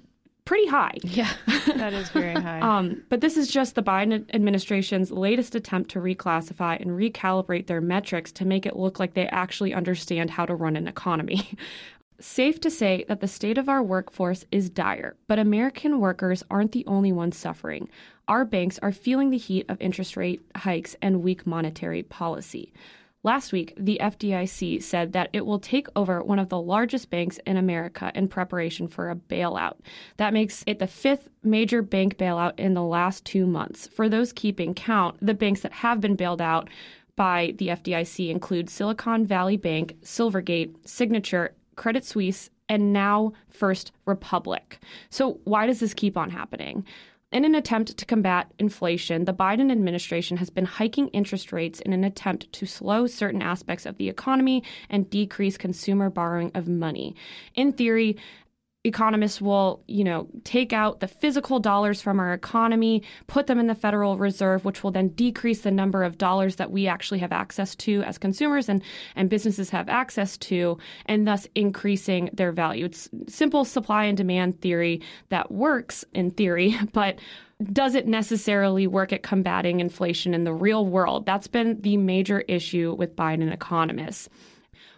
pretty 0.48 0.66
high. 0.66 0.94
Yeah, 1.02 1.30
that 1.76 1.92
is 1.92 2.08
very 2.08 2.32
high. 2.32 2.60
um, 2.60 3.02
but 3.10 3.20
this 3.20 3.36
is 3.36 3.48
just 3.48 3.74
the 3.74 3.82
Biden 3.82 4.24
administration's 4.34 5.10
latest 5.10 5.54
attempt 5.54 5.90
to 5.90 6.00
reclassify 6.00 6.80
and 6.80 6.92
recalibrate 6.92 7.66
their 7.66 7.82
metrics 7.82 8.32
to 8.32 8.46
make 8.46 8.64
it 8.64 8.74
look 8.74 8.98
like 8.98 9.12
they 9.12 9.26
actually 9.26 9.74
understand 9.74 10.30
how 10.30 10.46
to 10.46 10.54
run 10.54 10.74
an 10.74 10.88
economy. 10.88 11.46
Safe 12.20 12.60
to 12.62 12.70
say 12.70 13.04
that 13.06 13.20
the 13.20 13.28
state 13.28 13.58
of 13.58 13.68
our 13.68 13.80
workforce 13.80 14.44
is 14.50 14.70
dire, 14.70 15.14
but 15.28 15.38
American 15.38 16.00
workers 16.00 16.42
aren't 16.50 16.72
the 16.72 16.84
only 16.86 17.12
ones 17.12 17.36
suffering. 17.36 17.88
Our 18.26 18.44
banks 18.44 18.76
are 18.80 18.90
feeling 18.90 19.30
the 19.30 19.38
heat 19.38 19.66
of 19.68 19.80
interest 19.80 20.16
rate 20.16 20.42
hikes 20.56 20.96
and 21.00 21.22
weak 21.22 21.46
monetary 21.46 22.02
policy. 22.02 22.72
Last 23.22 23.52
week, 23.52 23.72
the 23.76 23.98
FDIC 24.00 24.82
said 24.82 25.12
that 25.12 25.30
it 25.32 25.46
will 25.46 25.60
take 25.60 25.86
over 25.94 26.20
one 26.22 26.40
of 26.40 26.48
the 26.48 26.60
largest 26.60 27.08
banks 27.08 27.38
in 27.46 27.56
America 27.56 28.10
in 28.16 28.26
preparation 28.26 28.88
for 28.88 29.10
a 29.10 29.16
bailout. 29.16 29.76
That 30.16 30.32
makes 30.32 30.64
it 30.66 30.80
the 30.80 30.86
fifth 30.88 31.28
major 31.44 31.82
bank 31.82 32.16
bailout 32.16 32.58
in 32.58 32.74
the 32.74 32.82
last 32.82 33.24
two 33.24 33.46
months. 33.46 33.86
For 33.86 34.08
those 34.08 34.32
keeping 34.32 34.74
count, 34.74 35.18
the 35.20 35.34
banks 35.34 35.60
that 35.60 35.72
have 35.72 36.00
been 36.00 36.16
bailed 36.16 36.40
out 36.40 36.68
by 37.16 37.54
the 37.58 37.68
FDIC 37.68 38.30
include 38.30 38.70
Silicon 38.70 39.26
Valley 39.26 39.56
Bank, 39.56 39.96
Silvergate, 40.02 40.74
Signature, 40.84 41.52
Credit 41.78 42.04
Suisse, 42.04 42.50
and 42.68 42.92
now 42.92 43.32
First 43.48 43.92
Republic. 44.04 44.78
So, 45.08 45.40
why 45.44 45.66
does 45.66 45.80
this 45.80 45.94
keep 45.94 46.18
on 46.18 46.28
happening? 46.28 46.84
In 47.30 47.44
an 47.44 47.54
attempt 47.54 47.96
to 47.96 48.06
combat 48.06 48.50
inflation, 48.58 49.26
the 49.26 49.34
Biden 49.34 49.70
administration 49.70 50.38
has 50.38 50.48
been 50.48 50.64
hiking 50.64 51.08
interest 51.08 51.52
rates 51.52 51.80
in 51.80 51.92
an 51.92 52.02
attempt 52.04 52.50
to 52.54 52.66
slow 52.66 53.06
certain 53.06 53.42
aspects 53.42 53.84
of 53.84 53.98
the 53.98 54.08
economy 54.08 54.62
and 54.88 55.10
decrease 55.10 55.58
consumer 55.58 56.08
borrowing 56.08 56.50
of 56.54 56.68
money. 56.68 57.14
In 57.54 57.72
theory, 57.72 58.16
economists 58.88 59.40
will, 59.40 59.82
you 59.86 60.02
know, 60.02 60.26
take 60.44 60.72
out 60.72 61.00
the 61.00 61.08
physical 61.08 61.60
dollars 61.60 62.02
from 62.02 62.18
our 62.18 62.32
economy, 62.32 63.02
put 63.26 63.46
them 63.46 63.58
in 63.58 63.66
the 63.66 63.74
Federal 63.74 64.18
Reserve, 64.18 64.64
which 64.64 64.82
will 64.82 64.90
then 64.90 65.08
decrease 65.08 65.60
the 65.60 65.70
number 65.70 66.02
of 66.02 66.18
dollars 66.18 66.56
that 66.56 66.70
we 66.70 66.86
actually 66.86 67.18
have 67.20 67.32
access 67.32 67.74
to 67.76 68.02
as 68.02 68.18
consumers 68.18 68.68
and, 68.68 68.82
and 69.14 69.30
businesses 69.30 69.70
have 69.70 69.88
access 69.88 70.36
to, 70.38 70.78
and 71.06 71.26
thus 71.26 71.46
increasing 71.54 72.30
their 72.32 72.52
value. 72.52 72.86
It's 72.86 73.08
simple 73.28 73.64
supply 73.64 74.04
and 74.04 74.16
demand 74.16 74.60
theory 74.60 75.00
that 75.28 75.52
works 75.52 76.04
in 76.14 76.30
theory, 76.30 76.76
but 76.92 77.18
does 77.72 77.94
it 77.94 78.06
necessarily 78.06 78.86
work 78.86 79.12
at 79.12 79.22
combating 79.22 79.80
inflation 79.80 80.32
in 80.32 80.44
the 80.44 80.52
real 80.52 80.86
world? 80.86 81.26
That's 81.26 81.48
been 81.48 81.80
the 81.80 81.96
major 81.96 82.40
issue 82.42 82.94
with 82.96 83.16
Biden 83.16 83.52
economists. 83.52 84.28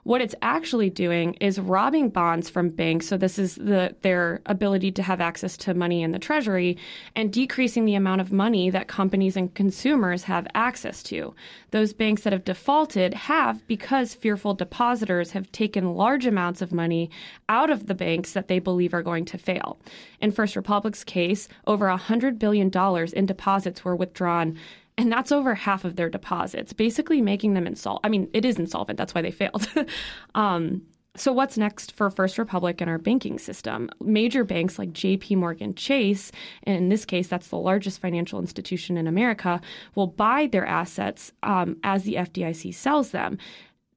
What 0.03 0.21
it's 0.21 0.35
actually 0.41 0.91
doing 0.91 1.35
is 1.35 1.61
robbing 1.61 2.09
bonds 2.09 2.49
from 2.49 2.71
banks. 2.71 3.07
So 3.07 3.17
this 3.17 3.39
is 3.39 3.57
the 3.57 3.95
their 4.03 4.41
ability 4.47 4.93
to 4.93 5.03
have 5.03 5.21
access 5.21 5.57
to 5.59 5.75
money 5.75 6.03
in 6.03 6.13
the 6.13 6.19
treasury 6.19 6.79
and 7.15 7.33
decreasing 7.33 7.85
the 7.85 7.95
amount 7.95 8.21
of 8.21 8.33
money 8.33 8.71
that 8.71 8.89
companies 8.89 9.37
and 9.37 9.55
consumers 9.55 10.25
have 10.25 10.47
access 10.55 11.03
to. 11.05 11.35
Those 11.71 11.93
banks 11.93 12.23
that 12.23 12.33
have 12.33 12.45
defaulted 12.45 13.15
have 13.15 13.67
because 13.67 14.15
fearful 14.15 14.55
depositors 14.55 15.33
have 15.33 15.53
taken 15.53 15.95
large 15.95 16.27
amounts 16.27 16.63
of 16.63 16.73
money 16.73 17.11
out 17.49 17.71
of 17.71 17.87
the 17.87 17.95
banks 17.95 18.33
that 18.33 18.49
they 18.49 18.59
believe 18.59 18.95
are 18.95 19.03
going 19.03 19.25
to 19.27 19.39
fail. 19.39 19.79
In 20.21 20.33
First 20.33 20.57
Republic's 20.57 21.05
case, 21.05 21.49
over 21.67 21.87
$100 21.87 22.39
billion 22.39 22.71
in 23.13 23.27
deposits 23.27 23.85
were 23.85 23.97
withdrawn 23.97 24.59
and 25.01 25.11
that's 25.11 25.33
over 25.33 25.55
half 25.55 25.87
of 25.87 25.97
their 25.97 26.11
deposits, 26.11 26.75
basically 26.75 27.23
making 27.23 27.55
them 27.55 27.67
insolvent. 27.67 28.05
I 28.05 28.11
mean, 28.11 28.29
it 28.35 28.45
is 28.45 28.59
insolvent. 28.59 28.99
That's 28.99 29.15
why 29.15 29.23
they 29.23 29.31
failed. 29.31 29.67
um, 30.35 30.83
so, 31.17 31.33
what's 31.33 31.57
next 31.57 31.93
for 31.93 32.11
First 32.11 32.37
Republic 32.37 32.83
and 32.83 32.91
our 32.91 32.99
banking 32.99 33.39
system? 33.39 33.89
Major 34.03 34.45
banks 34.45 34.79
like 34.79 34.93
JP 34.93 35.39
Morgan 35.39 35.75
Chase, 35.75 36.31
and 36.65 36.77
in 36.77 36.89
this 36.91 37.07
case, 37.07 37.29
that's 37.29 37.49
the 37.49 37.57
largest 37.57 37.99
financial 37.99 38.39
institution 38.39 38.99
in 38.99 39.07
America, 39.07 39.61
will 39.95 40.07
buy 40.07 40.47
their 40.47 40.67
assets 40.67 41.33
um, 41.43 41.79
as 41.83 42.05
the 42.05 42.15
FDIC 42.15 42.75
sells 42.75 43.11
them. 43.11 43.39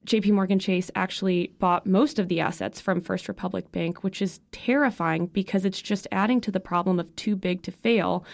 JP 0.06 0.32
Morgan 0.32 0.60
Chase 0.60 0.90
actually 0.96 1.54
bought 1.60 1.86
most 1.86 2.18
of 2.18 2.30
the 2.30 2.40
assets 2.40 2.80
from 2.80 3.02
First 3.02 3.28
Republic 3.28 3.72
Bank, 3.74 4.06
which 4.06 4.22
is 4.22 4.40
terrifying 4.52 5.28
because 5.28 5.66
it's 5.66 5.82
just 5.82 6.08
adding 6.14 6.40
to 6.42 6.52
the 6.52 6.60
problem 6.62 6.98
of 6.98 7.14
too 7.18 7.36
big 7.36 7.62
to 7.64 7.72
fail. 7.72 8.26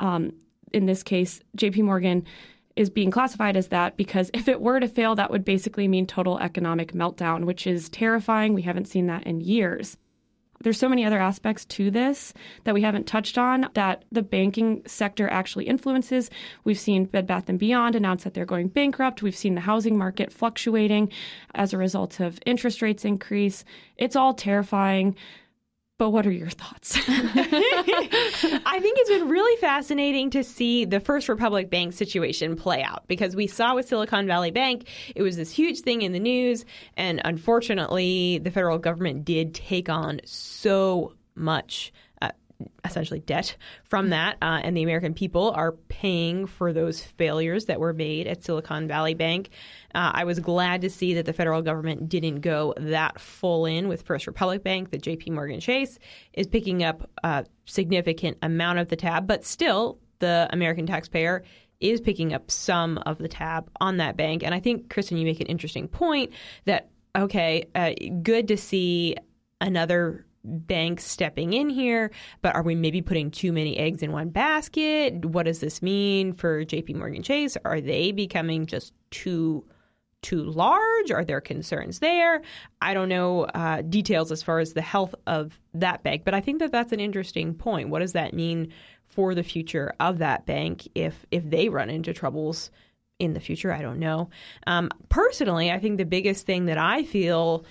Um, 0.00 0.32
in 0.72 0.86
this 0.86 1.02
case, 1.02 1.40
JP 1.56 1.84
Morgan 1.84 2.24
is 2.76 2.90
being 2.90 3.10
classified 3.10 3.56
as 3.56 3.68
that 3.68 3.96
because 3.96 4.30
if 4.34 4.48
it 4.48 4.60
were 4.60 4.78
to 4.80 4.88
fail, 4.88 5.14
that 5.14 5.30
would 5.30 5.44
basically 5.44 5.88
mean 5.88 6.06
total 6.06 6.38
economic 6.38 6.92
meltdown, 6.92 7.44
which 7.44 7.66
is 7.66 7.88
terrifying. 7.88 8.52
We 8.52 8.62
haven't 8.62 8.88
seen 8.88 9.06
that 9.06 9.26
in 9.26 9.40
years. 9.40 9.96
There's 10.62 10.78
so 10.78 10.88
many 10.88 11.04
other 11.04 11.20
aspects 11.20 11.64
to 11.66 11.90
this 11.90 12.32
that 12.64 12.74
we 12.74 12.82
haven't 12.82 13.06
touched 13.06 13.36
on 13.36 13.68
that 13.74 14.04
the 14.10 14.22
banking 14.22 14.82
sector 14.86 15.28
actually 15.28 15.66
influences. 15.66 16.30
We've 16.64 16.78
seen 16.78 17.04
Bed 17.04 17.26
Bath 17.26 17.48
and 17.48 17.58
Beyond 17.58 17.94
announce 17.94 18.24
that 18.24 18.34
they're 18.34 18.46
going 18.46 18.68
bankrupt. 18.68 19.22
We've 19.22 19.36
seen 19.36 19.54
the 19.54 19.60
housing 19.62 19.98
market 19.98 20.32
fluctuating 20.32 21.12
as 21.54 21.72
a 21.72 21.78
result 21.78 22.20
of 22.20 22.40
interest 22.46 22.80
rates 22.80 23.04
increase. 23.04 23.64
It's 23.96 24.16
all 24.16 24.34
terrifying. 24.34 25.14
But 25.98 26.10
what 26.10 26.26
are 26.26 26.32
your 26.32 26.50
thoughts? 26.50 26.98
I 27.08 28.78
think 28.82 28.98
it's 28.98 29.08
been 29.08 29.28
really 29.28 29.58
fascinating 29.60 30.28
to 30.30 30.44
see 30.44 30.84
the 30.84 31.00
First 31.00 31.28
Republic 31.28 31.70
Bank 31.70 31.94
situation 31.94 32.54
play 32.54 32.82
out 32.82 33.04
because 33.08 33.34
we 33.34 33.46
saw 33.46 33.74
with 33.74 33.88
Silicon 33.88 34.26
Valley 34.26 34.50
Bank, 34.50 34.88
it 35.14 35.22
was 35.22 35.36
this 35.36 35.50
huge 35.50 35.80
thing 35.80 36.02
in 36.02 36.12
the 36.12 36.20
news. 36.20 36.66
And 36.98 37.22
unfortunately, 37.24 38.38
the 38.38 38.50
federal 38.50 38.78
government 38.78 39.24
did 39.24 39.54
take 39.54 39.88
on 39.88 40.20
so 40.26 41.14
much 41.34 41.92
essentially 42.84 43.20
debt 43.20 43.56
from 43.84 44.10
that, 44.10 44.36
uh, 44.40 44.60
and 44.62 44.76
the 44.76 44.82
American 44.82 45.14
people 45.14 45.50
are 45.52 45.72
paying 45.72 46.46
for 46.46 46.72
those 46.72 47.02
failures 47.02 47.66
that 47.66 47.80
were 47.80 47.92
made 47.92 48.26
at 48.26 48.42
Silicon 48.42 48.88
Valley 48.88 49.14
Bank. 49.14 49.50
Uh, 49.94 50.12
I 50.14 50.24
was 50.24 50.40
glad 50.40 50.80
to 50.82 50.90
see 50.90 51.14
that 51.14 51.26
the 51.26 51.32
federal 51.32 51.62
government 51.62 52.08
didn't 52.08 52.40
go 52.40 52.74
that 52.78 53.20
full 53.20 53.66
in 53.66 53.88
with 53.88 54.02
First 54.02 54.26
Republic 54.26 54.62
Bank. 54.62 54.90
That 54.90 55.02
J.P. 55.02 55.30
Morgan 55.30 55.60
Chase 55.60 55.98
is 56.32 56.46
picking 56.46 56.82
up 56.82 57.10
a 57.22 57.44
significant 57.64 58.38
amount 58.42 58.78
of 58.78 58.88
the 58.88 58.96
tab, 58.96 59.26
but 59.26 59.44
still, 59.44 59.98
the 60.18 60.48
American 60.50 60.86
taxpayer 60.86 61.44
is 61.80 62.00
picking 62.00 62.32
up 62.32 62.50
some 62.50 62.98
of 62.98 63.18
the 63.18 63.28
tab 63.28 63.70
on 63.80 63.98
that 63.98 64.16
bank. 64.16 64.42
And 64.42 64.54
I 64.54 64.60
think, 64.60 64.88
Kristen, 64.88 65.18
you 65.18 65.26
make 65.26 65.40
an 65.40 65.46
interesting 65.46 65.88
point 65.88 66.32
that 66.64 66.88
okay, 67.16 67.64
uh, 67.74 67.92
good 68.22 68.48
to 68.48 68.56
see 68.56 69.16
another 69.60 70.25
banks 70.46 71.04
stepping 71.04 71.52
in 71.52 71.68
here, 71.68 72.10
but 72.42 72.54
are 72.54 72.62
we 72.62 72.74
maybe 72.74 73.02
putting 73.02 73.30
too 73.30 73.52
many 73.52 73.76
eggs 73.76 74.02
in 74.02 74.12
one 74.12 74.30
basket? 74.30 75.24
What 75.24 75.46
does 75.46 75.60
this 75.60 75.82
mean 75.82 76.32
for 76.32 76.64
JP 76.64 76.96
Morgan 76.96 77.22
Chase? 77.22 77.56
Are 77.64 77.80
they 77.80 78.12
becoming 78.12 78.66
just 78.66 78.92
too 79.10 79.64
too 80.22 80.42
large? 80.42 81.10
Are 81.10 81.24
there 81.24 81.40
concerns 81.40 82.00
there? 82.00 82.42
I 82.80 82.94
don't 82.94 83.08
know 83.08 83.44
uh, 83.44 83.82
details 83.82 84.32
as 84.32 84.42
far 84.42 84.58
as 84.58 84.72
the 84.72 84.82
health 84.82 85.14
of 85.26 85.58
that 85.74 86.02
bank, 86.02 86.24
but 86.24 86.34
I 86.34 86.40
think 86.40 86.58
that 86.60 86.72
that's 86.72 86.92
an 86.92 87.00
interesting 87.00 87.54
point. 87.54 87.90
What 87.90 88.00
does 88.00 88.12
that 88.12 88.34
mean 88.34 88.72
for 89.06 89.34
the 89.34 89.44
future 89.44 89.94
of 90.00 90.18
that 90.18 90.46
bank 90.46 90.88
if 90.94 91.26
if 91.30 91.48
they 91.48 91.68
run 91.68 91.90
into 91.90 92.12
troubles 92.12 92.70
in 93.18 93.34
the 93.34 93.40
future? 93.40 93.72
I 93.72 93.82
don't 93.82 93.98
know. 93.98 94.30
Um, 94.66 94.90
personally, 95.08 95.70
I 95.70 95.78
think 95.78 95.98
the 95.98 96.04
biggest 96.04 96.46
thing 96.46 96.66
that 96.66 96.78
I 96.78 97.04
feel 97.04 97.64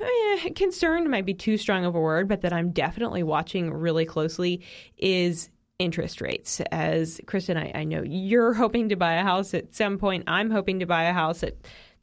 eh, 0.00 0.50
concerned 0.54 1.10
might 1.10 1.26
be 1.26 1.34
too 1.34 1.56
strong 1.56 1.84
of 1.84 1.94
a 1.94 2.00
word, 2.00 2.28
but 2.28 2.42
that 2.42 2.52
I'm 2.52 2.70
definitely 2.70 3.22
watching 3.22 3.72
really 3.72 4.04
closely 4.04 4.62
is 4.96 5.50
interest 5.78 6.20
rates. 6.20 6.60
As 6.70 7.20
Kristen, 7.26 7.56
I, 7.56 7.72
I 7.74 7.84
know 7.84 8.02
you're 8.02 8.52
hoping 8.54 8.88
to 8.90 8.96
buy 8.96 9.14
a 9.14 9.22
house 9.22 9.54
at 9.54 9.74
some 9.74 9.98
point. 9.98 10.24
I'm 10.26 10.50
hoping 10.50 10.80
to 10.80 10.86
buy 10.86 11.04
a 11.04 11.12
house 11.12 11.42
at 11.42 11.54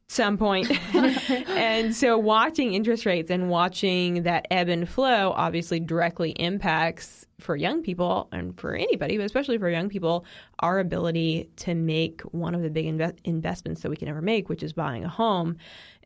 some 0.08 0.36
point. 0.36 0.70
and 0.94 1.94
so 1.94 2.18
watching 2.18 2.74
interest 2.74 3.06
rates 3.06 3.30
and 3.30 3.48
watching 3.48 4.24
that 4.24 4.46
ebb 4.50 4.68
and 4.68 4.88
flow 4.88 5.32
obviously 5.36 5.80
directly 5.80 6.30
impacts 6.32 7.26
for 7.40 7.56
young 7.56 7.82
people 7.82 8.28
and 8.32 8.58
for 8.58 8.74
anybody, 8.74 9.16
but 9.16 9.24
especially 9.24 9.58
for 9.58 9.68
young 9.68 9.88
people, 9.88 10.24
our 10.60 10.78
ability 10.78 11.48
to 11.56 11.74
make 11.74 12.20
one 12.22 12.54
of 12.54 12.62
the 12.62 12.70
big 12.70 12.86
inve- 12.86 13.16
investments 13.24 13.82
that 13.82 13.90
we 13.90 13.96
can 13.96 14.08
ever 14.08 14.22
make, 14.22 14.48
which 14.48 14.62
is 14.62 14.72
buying 14.72 15.04
a 15.04 15.08
home. 15.08 15.56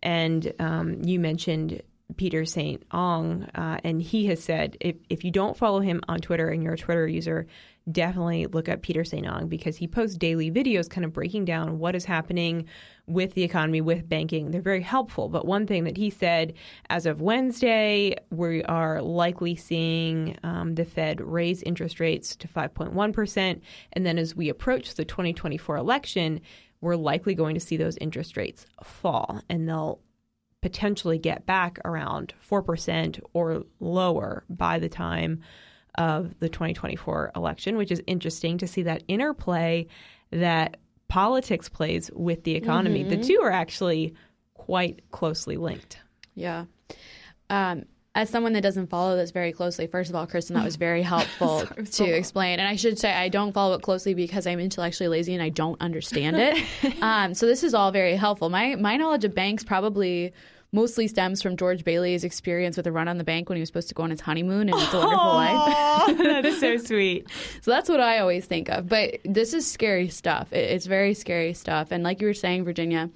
And 0.03 0.53
um, 0.59 1.03
you 1.03 1.19
mentioned 1.19 1.83
Peter 2.17 2.45
St. 2.45 2.87
Onge, 2.91 3.49
uh, 3.55 3.79
and 3.85 4.03
he 4.03 4.27
has 4.27 4.43
said 4.43 4.77
if, 4.81 4.97
if 5.09 5.25
you 5.25 5.31
don't 5.31 5.57
follow 5.57 5.81
him 5.81 6.03
on 6.09 6.21
Twitter 6.21 6.49
and 6.49 6.63
you're 6.63 6.75
a 6.75 6.79
Twitter 6.79 7.07
user, 7.07 7.47
definitely 7.91 8.47
look 8.47 8.69
up 8.69 8.83
Peter 8.83 9.05
St. 9.05 9.27
Onge 9.27 9.49
because 9.49 9.77
he 9.77 9.87
posts 9.87 10.17
daily 10.17 10.51
videos 10.51 10.89
kind 10.89 11.05
of 11.05 11.13
breaking 11.13 11.45
down 11.45 11.79
what 11.79 11.97
is 11.97 12.05
happening 12.05 12.69
with 13.07 13.35
the 13.35 13.43
economy, 13.43 13.81
with 13.81 14.09
banking. 14.09 14.51
They're 14.51 14.61
very 14.61 14.81
helpful. 14.81 15.29
But 15.29 15.47
one 15.47 15.67
thing 15.67 15.85
that 15.85 15.97
he 15.97 16.11
said 16.11 16.55
as 16.89 17.07
of 17.07 17.21
Wednesday, 17.21 18.17
we 18.31 18.63
are 18.65 19.03
likely 19.03 19.57
seeing 19.57 20.37
um, 20.43 20.75
the 20.75 20.85
Fed 20.85 21.21
raise 21.21 21.63
interest 21.63 22.01
rates 22.01 22.37
to 22.37 22.49
5.1%. 22.49 23.61
And 23.93 24.07
then 24.07 24.19
as 24.19 24.37
we 24.37 24.49
approach 24.49 24.95
the 24.95 25.05
2024 25.05 25.77
election, 25.77 26.41
we're 26.81 26.97
likely 26.97 27.35
going 27.35 27.55
to 27.55 27.61
see 27.61 27.77
those 27.77 27.97
interest 27.99 28.37
rates 28.37 28.67
fall 28.83 29.41
and 29.49 29.69
they'll 29.69 30.01
potentially 30.63 31.19
get 31.19 31.45
back 31.45 31.79
around 31.85 32.35
4% 32.49 33.21
or 33.33 33.65
lower 33.81 34.45
by 34.49 34.79
the 34.79 34.89
time 34.89 35.41
of 35.97 36.39
the 36.39 36.49
2024 36.49 37.33
election, 37.37 37.77
which 37.77 37.91
is 37.91 38.03
interesting 38.07 38.59
to 38.59 38.67
see 38.67 38.83
that 38.83 39.03
interplay 39.09 39.87
that 40.31 40.79
politics 41.13 41.69
plays 41.69 42.11
with 42.15 42.43
the 42.45 42.55
economy. 42.55 43.01
Mm-hmm. 43.01 43.21
The 43.21 43.23
two 43.23 43.41
are 43.43 43.51
actually 43.51 44.15
quite 44.55 45.03
closely 45.11 45.59
linked. 45.59 45.99
Yeah. 46.35 46.65
Um, 47.51 47.85
as 48.15 48.31
someone 48.31 48.55
that 48.55 48.63
doesn't 48.63 48.87
follow 48.87 49.15
this 49.15 49.31
very 49.31 49.53
closely, 49.53 49.87
first 49.87 50.09
of 50.09 50.17
all, 50.17 50.27
Kristen, 50.27 50.57
that 50.57 50.65
was 50.65 50.77
very 50.77 51.03
helpful 51.15 51.67
to 51.67 52.05
explain. 52.05 52.61
And 52.61 52.67
I 52.67 52.77
should 52.77 52.99
say 52.99 53.13
I 53.13 53.29
don't 53.29 53.53
follow 53.53 53.75
it 53.75 53.83
closely 53.83 54.15
because 54.15 54.47
I'm 54.47 54.59
intellectually 54.59 55.09
lazy 55.09 55.35
and 55.35 55.43
I 55.43 55.51
don't 55.51 55.79
understand 55.83 56.37
it. 56.39 57.03
um, 57.03 57.35
so 57.35 57.45
this 57.45 57.63
is 57.63 57.75
all 57.75 57.93
very 57.93 58.17
helpful. 58.17 58.49
My 58.49 58.77
my 58.77 58.97
knowledge 58.97 59.27
of 59.27 59.35
banks 59.35 59.65
probably 59.65 60.33
mostly 60.73 61.07
stems 61.07 61.43
from 61.43 61.57
George 61.57 61.85
Bailey's 61.85 62.25
experience 62.25 62.77
with 62.77 62.87
a 62.87 62.93
run 62.93 63.07
on 63.07 63.19
the 63.19 63.25
bank 63.25 63.49
when 63.49 63.57
he 63.57 63.61
was 63.61 63.69
supposed 63.69 63.89
to 63.89 63.95
go 63.95 64.03
on 64.03 64.11
his 64.11 64.21
honeymoon 64.21 64.71
and 64.71 64.81
It's 64.81 64.95
a 64.95 64.99
Wonderful 64.99 65.27
Life. 65.27 66.19
that's 66.43 66.61
so 66.61 66.77
sweet. 66.85 67.29
So 67.61 67.71
that's 67.71 67.89
what 67.89 68.01
I 68.01 68.19
always 68.19 68.47
think 68.47 68.71
of. 68.71 68.89
But 68.89 69.19
this 69.25 69.53
is 69.53 69.71
scary 69.71 70.09
stuff. 70.09 70.53
It's 70.53 70.87
very 70.87 71.15
scary 71.15 71.53
stuff. 71.53 71.93
And 71.93 72.03
like 72.03 72.21
you 72.21 72.27
were 72.27 72.35
saying, 72.35 72.65
Virginia, 72.65 73.11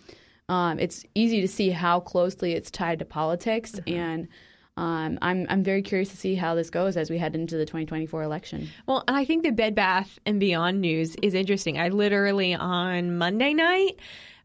um, 0.49 0.79
it's 0.79 1.05
easy 1.15 1.41
to 1.41 1.49
see 1.49 1.71
how 1.71 2.01
closely 2.01 2.53
it's 2.53 2.71
tied 2.71 2.99
to 2.99 3.05
politics. 3.05 3.81
And 3.87 4.29
um, 4.77 5.19
I'm 5.23 5.47
I'm 5.49 5.63
very 5.63 5.81
curious 5.81 6.11
to 6.11 6.19
see 6.19 6.35
how 6.35 6.55
this 6.55 6.69
goes 6.69 6.99
as 6.99 7.09
we 7.09 7.17
head 7.17 7.35
into 7.35 7.57
the 7.57 7.65
2024 7.65 8.23
election. 8.23 8.69
Well, 8.87 9.03
and 9.09 9.17
I 9.17 9.25
think 9.25 9.43
the 9.43 9.51
Bed 9.51 9.75
Bath 9.75 10.19
and 10.27 10.39
Beyond 10.39 10.83
news 10.83 11.17
is 11.23 11.33
interesting. 11.33 11.81
I 11.81 11.89
literally 11.89 12.55
on 12.55 13.17
Monday 13.17 13.55
night 13.55 13.99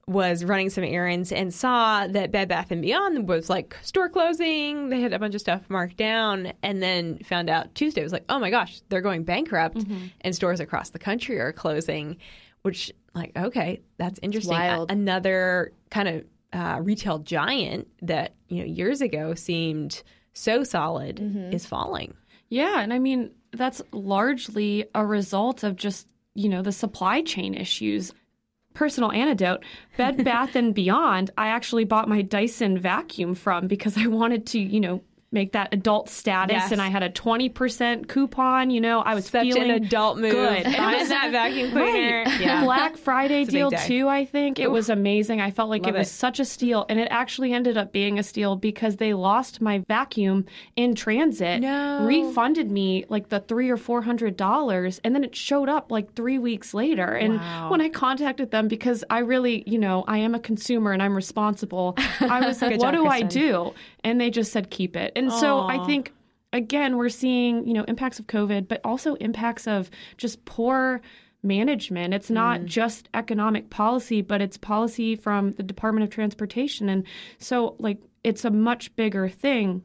was 0.08 0.44
running 0.44 0.70
some 0.70 0.84
errands 0.84 1.32
and 1.32 1.54
saw 1.54 2.08
that 2.08 2.32
Bed 2.32 2.48
Bath 2.50 2.72
and 2.72 2.82
Beyond 2.82 3.28
was 3.30 3.50
like 3.50 3.78
store 3.82 4.10
closing. 4.10 4.90
They 4.90 5.00
had 5.02 5.14
a 5.14 5.20
bunch 5.20 5.36
of 5.36 5.42
stuff 5.42 5.62
marked 5.70 5.98
down, 5.98 6.54
and 6.64 6.82
then 6.82 7.20
found 7.20 7.50
out 7.50 7.74
Tuesday 7.76 8.04
was 8.04 8.12
like, 8.12 8.26
oh 8.30 8.40
my 8.40 8.50
gosh, 8.50 8.82
they're 8.90 9.02
going 9.02 9.24
bankrupt, 9.24 9.84
and 10.22 10.36
stores 10.36 10.60
across 10.60 10.90
the 10.90 11.00
country 11.00 11.40
are 11.40 11.54
closing. 11.54 12.18
Which, 12.64 12.92
like, 13.16 13.32
okay, 13.36 13.82
that's 13.98 14.20
interesting. 14.22 14.54
A- 14.90 14.94
another 14.94 15.72
kind 15.90 16.08
of 16.08 16.24
uh, 16.54 16.80
retail 16.82 17.20
giant 17.20 17.88
that 18.02 18.34
you 18.50 18.60
know 18.60 18.66
years 18.66 19.02
ago 19.02 19.34
seemed 19.36 20.04
so 20.34 20.64
solid 20.64 21.20
is 21.54 21.66
falling. 21.66 22.14
Yeah, 22.50 22.82
and 22.82 22.92
I 22.92 23.00
mean 23.00 23.32
that's 23.54 23.82
largely 23.92 24.86
a 24.96 25.06
result 25.06 25.64
of 25.64 25.76
just, 25.76 26.08
you 26.36 26.48
know, 26.50 26.62
the 26.62 26.72
supply 26.72 27.22
chain 27.22 27.54
issues. 27.54 28.14
Personal 28.74 29.12
anecdote, 29.12 29.64
Bed 29.98 30.24
Bath 30.24 30.56
and 30.56 30.74
Beyond, 30.74 31.32
I 31.38 31.48
actually 31.48 31.84
bought 31.84 32.08
my 32.08 32.22
Dyson 32.22 32.78
vacuum 32.78 33.36
from 33.36 33.68
because 33.68 33.98
I 33.98 34.08
wanted 34.08 34.46
to, 34.48 34.60
you 34.60 34.80
know, 34.80 35.02
make 35.34 35.54
that 35.54 35.70
adult 35.74 36.10
status 36.10 36.54
Yes. 36.56 36.72
and 36.74 36.82
I 36.82 36.90
had 36.90 37.04
a 37.04 37.10
20% 37.10 38.08
coupon, 38.10 38.70
you 38.70 38.82
know, 38.82 39.00
I 39.00 39.16
was 39.16 39.26
Such 39.28 39.44
feeling 39.44 39.70
an 39.72 39.84
adult 39.84 40.18
move. 40.18 40.32
good. 40.32 40.64
Buying 40.78 41.08
that 41.10 41.30
vacuum 41.32 41.72
cleaner. 41.72 42.24
Right. 42.26 42.40
Yeah. 42.42 42.64
Black 42.64 42.98
Friday 42.98 43.42
It's 43.44 43.50
a 43.50 43.54
big 43.54 43.70
deal 43.70 43.72
too, 43.72 44.08
I 44.10 44.26
think. 44.26 44.60
It 44.60 44.70
was 44.70 44.90
amazing. 44.90 45.40
I 45.40 45.52
felt 45.52 45.70
like 45.70 45.84
Love 45.86 45.96
it 45.96 45.98
was 46.00 46.08
it. 46.10 46.12
such 46.14 46.40
a 46.40 46.46
steal. 46.46 46.86
And 46.90 47.00
it 47.00 47.08
actually 47.12 47.54
ended 47.54 47.78
up 47.78 47.92
being 47.94 48.20
a 48.20 48.24
steal 48.24 48.56
because 48.58 48.98
they 48.98 49.14
lost 49.14 49.62
my 49.62 49.80
vacuum 49.88 50.46
in 50.76 50.96
transit. 50.96 51.62
No. 51.62 52.06
Refunded 52.06 52.70
me 52.70 53.06
like 53.08 53.30
the 53.30 53.40
three 53.40 53.70
or 53.70 53.78
four 53.78 54.02
hundred 54.02 54.36
dollars. 54.38 55.00
And 55.04 55.16
then 55.16 55.24
it 55.24 55.36
showed 55.36 55.70
up 55.70 55.92
like 55.92 56.14
three 56.14 56.40
weeks 56.40 56.74
later. 56.74 57.06
And 57.16 57.36
Wow. 57.38 57.70
when 57.72 57.80
I 57.82 57.90
contacted 57.90 58.52
them, 58.52 58.68
because 58.68 59.04
I 59.10 59.20
really, 59.20 59.64
you 59.66 59.78
know, 59.80 60.04
I 60.08 60.18
am 60.18 60.36
a 60.36 60.40
consumer 60.40 60.92
and 60.92 61.02
I'm 61.02 61.16
responsible, 61.16 61.96
I 62.20 62.46
was 62.46 62.62
like, 62.62 62.80
what 62.80 62.94
job, 62.94 63.04
do 63.04 63.08
I 63.08 63.22
do? 63.22 63.74
And 64.04 64.20
they 64.20 64.30
just 64.30 64.52
said, 64.52 64.70
keep 64.70 64.96
it. 64.98 65.12
And 65.24 65.32
so 65.34 65.62
I 65.62 65.84
think 65.86 66.14
again, 66.54 66.98
we're 66.98 67.10
seeing, 67.10 67.66
you 67.68 67.74
know, 67.74 67.84
impacts 67.88 68.20
of 68.20 68.28
COVID, 68.28 68.68
but 68.68 68.82
also 68.84 69.16
impacts 69.16 69.68
of 69.68 69.90
just 70.18 70.44
poor 70.46 71.00
management. 71.44 72.14
It's 72.14 72.30
not 72.30 72.66
just 72.66 73.08
economic 73.14 73.70
policy, 73.70 74.22
but 74.22 74.42
it's 74.42 74.58
policy 74.58 75.16
from 75.16 75.52
the 75.54 75.64
Department 75.64 76.04
of 76.04 76.10
Transportation. 76.10 76.90
And 76.90 77.06
so, 77.40 77.76
like, 77.80 78.00
it's 78.24 78.46
a 78.46 78.52
much 78.52 78.96
bigger 78.96 79.30
thing. 79.30 79.84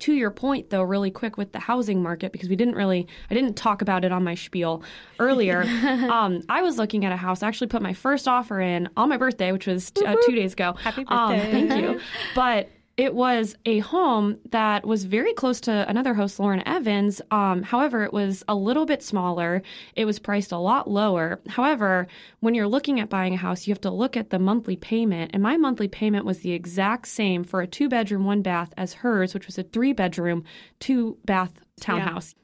To 0.00 0.12
your 0.14 0.30
point, 0.30 0.70
though, 0.70 0.82
really 0.82 1.10
quick 1.10 1.36
with 1.36 1.52
the 1.52 1.60
housing 1.60 2.02
market, 2.02 2.32
because 2.32 2.48
we 2.48 2.56
didn't 2.56 2.74
really, 2.74 3.06
I 3.30 3.34
didn't 3.34 3.54
talk 3.54 3.82
about 3.82 4.04
it 4.04 4.10
on 4.10 4.24
my 4.24 4.34
spiel 4.34 4.82
earlier. 5.20 5.62
um, 6.10 6.42
I 6.48 6.62
was 6.62 6.78
looking 6.78 7.04
at 7.04 7.12
a 7.12 7.16
house. 7.16 7.42
I 7.42 7.48
actually 7.48 7.66
put 7.68 7.82
my 7.82 7.92
first 7.92 8.26
offer 8.26 8.58
in 8.60 8.88
on 8.96 9.08
my 9.10 9.18
birthday, 9.18 9.52
which 9.52 9.66
was 9.66 9.90
t- 9.92 10.04
uh, 10.04 10.16
two 10.26 10.34
days 10.34 10.54
ago. 10.54 10.72
Happy 10.72 11.04
Um, 11.06 11.32
birthday. 11.36 11.50
thank 11.68 11.82
you. 11.84 12.00
But 12.34 12.70
it 12.96 13.14
was 13.14 13.56
a 13.64 13.78
home 13.78 14.38
that 14.50 14.86
was 14.86 15.04
very 15.04 15.32
close 15.32 15.60
to 15.62 15.88
another 15.88 16.12
host, 16.12 16.38
Lauren 16.38 16.66
Evans. 16.66 17.22
Um, 17.30 17.62
however, 17.62 18.04
it 18.04 18.12
was 18.12 18.44
a 18.48 18.54
little 18.54 18.84
bit 18.84 19.02
smaller. 19.02 19.62
It 19.96 20.04
was 20.04 20.18
priced 20.18 20.52
a 20.52 20.58
lot 20.58 20.90
lower. 20.90 21.40
However, 21.48 22.06
when 22.40 22.54
you're 22.54 22.68
looking 22.68 23.00
at 23.00 23.08
buying 23.08 23.34
a 23.34 23.38
house, 23.38 23.66
you 23.66 23.72
have 23.72 23.80
to 23.82 23.90
look 23.90 24.16
at 24.16 24.30
the 24.30 24.38
monthly 24.38 24.76
payment. 24.76 25.30
And 25.32 25.42
my 25.42 25.56
monthly 25.56 25.88
payment 25.88 26.26
was 26.26 26.40
the 26.40 26.52
exact 26.52 27.08
same 27.08 27.44
for 27.44 27.62
a 27.62 27.66
two 27.66 27.88
bedroom, 27.88 28.24
one 28.24 28.42
bath 28.42 28.74
as 28.76 28.92
hers, 28.92 29.32
which 29.32 29.46
was 29.46 29.56
a 29.56 29.62
three 29.62 29.92
bedroom, 29.92 30.44
two 30.78 31.16
bath 31.24 31.52
townhouse 31.80 32.34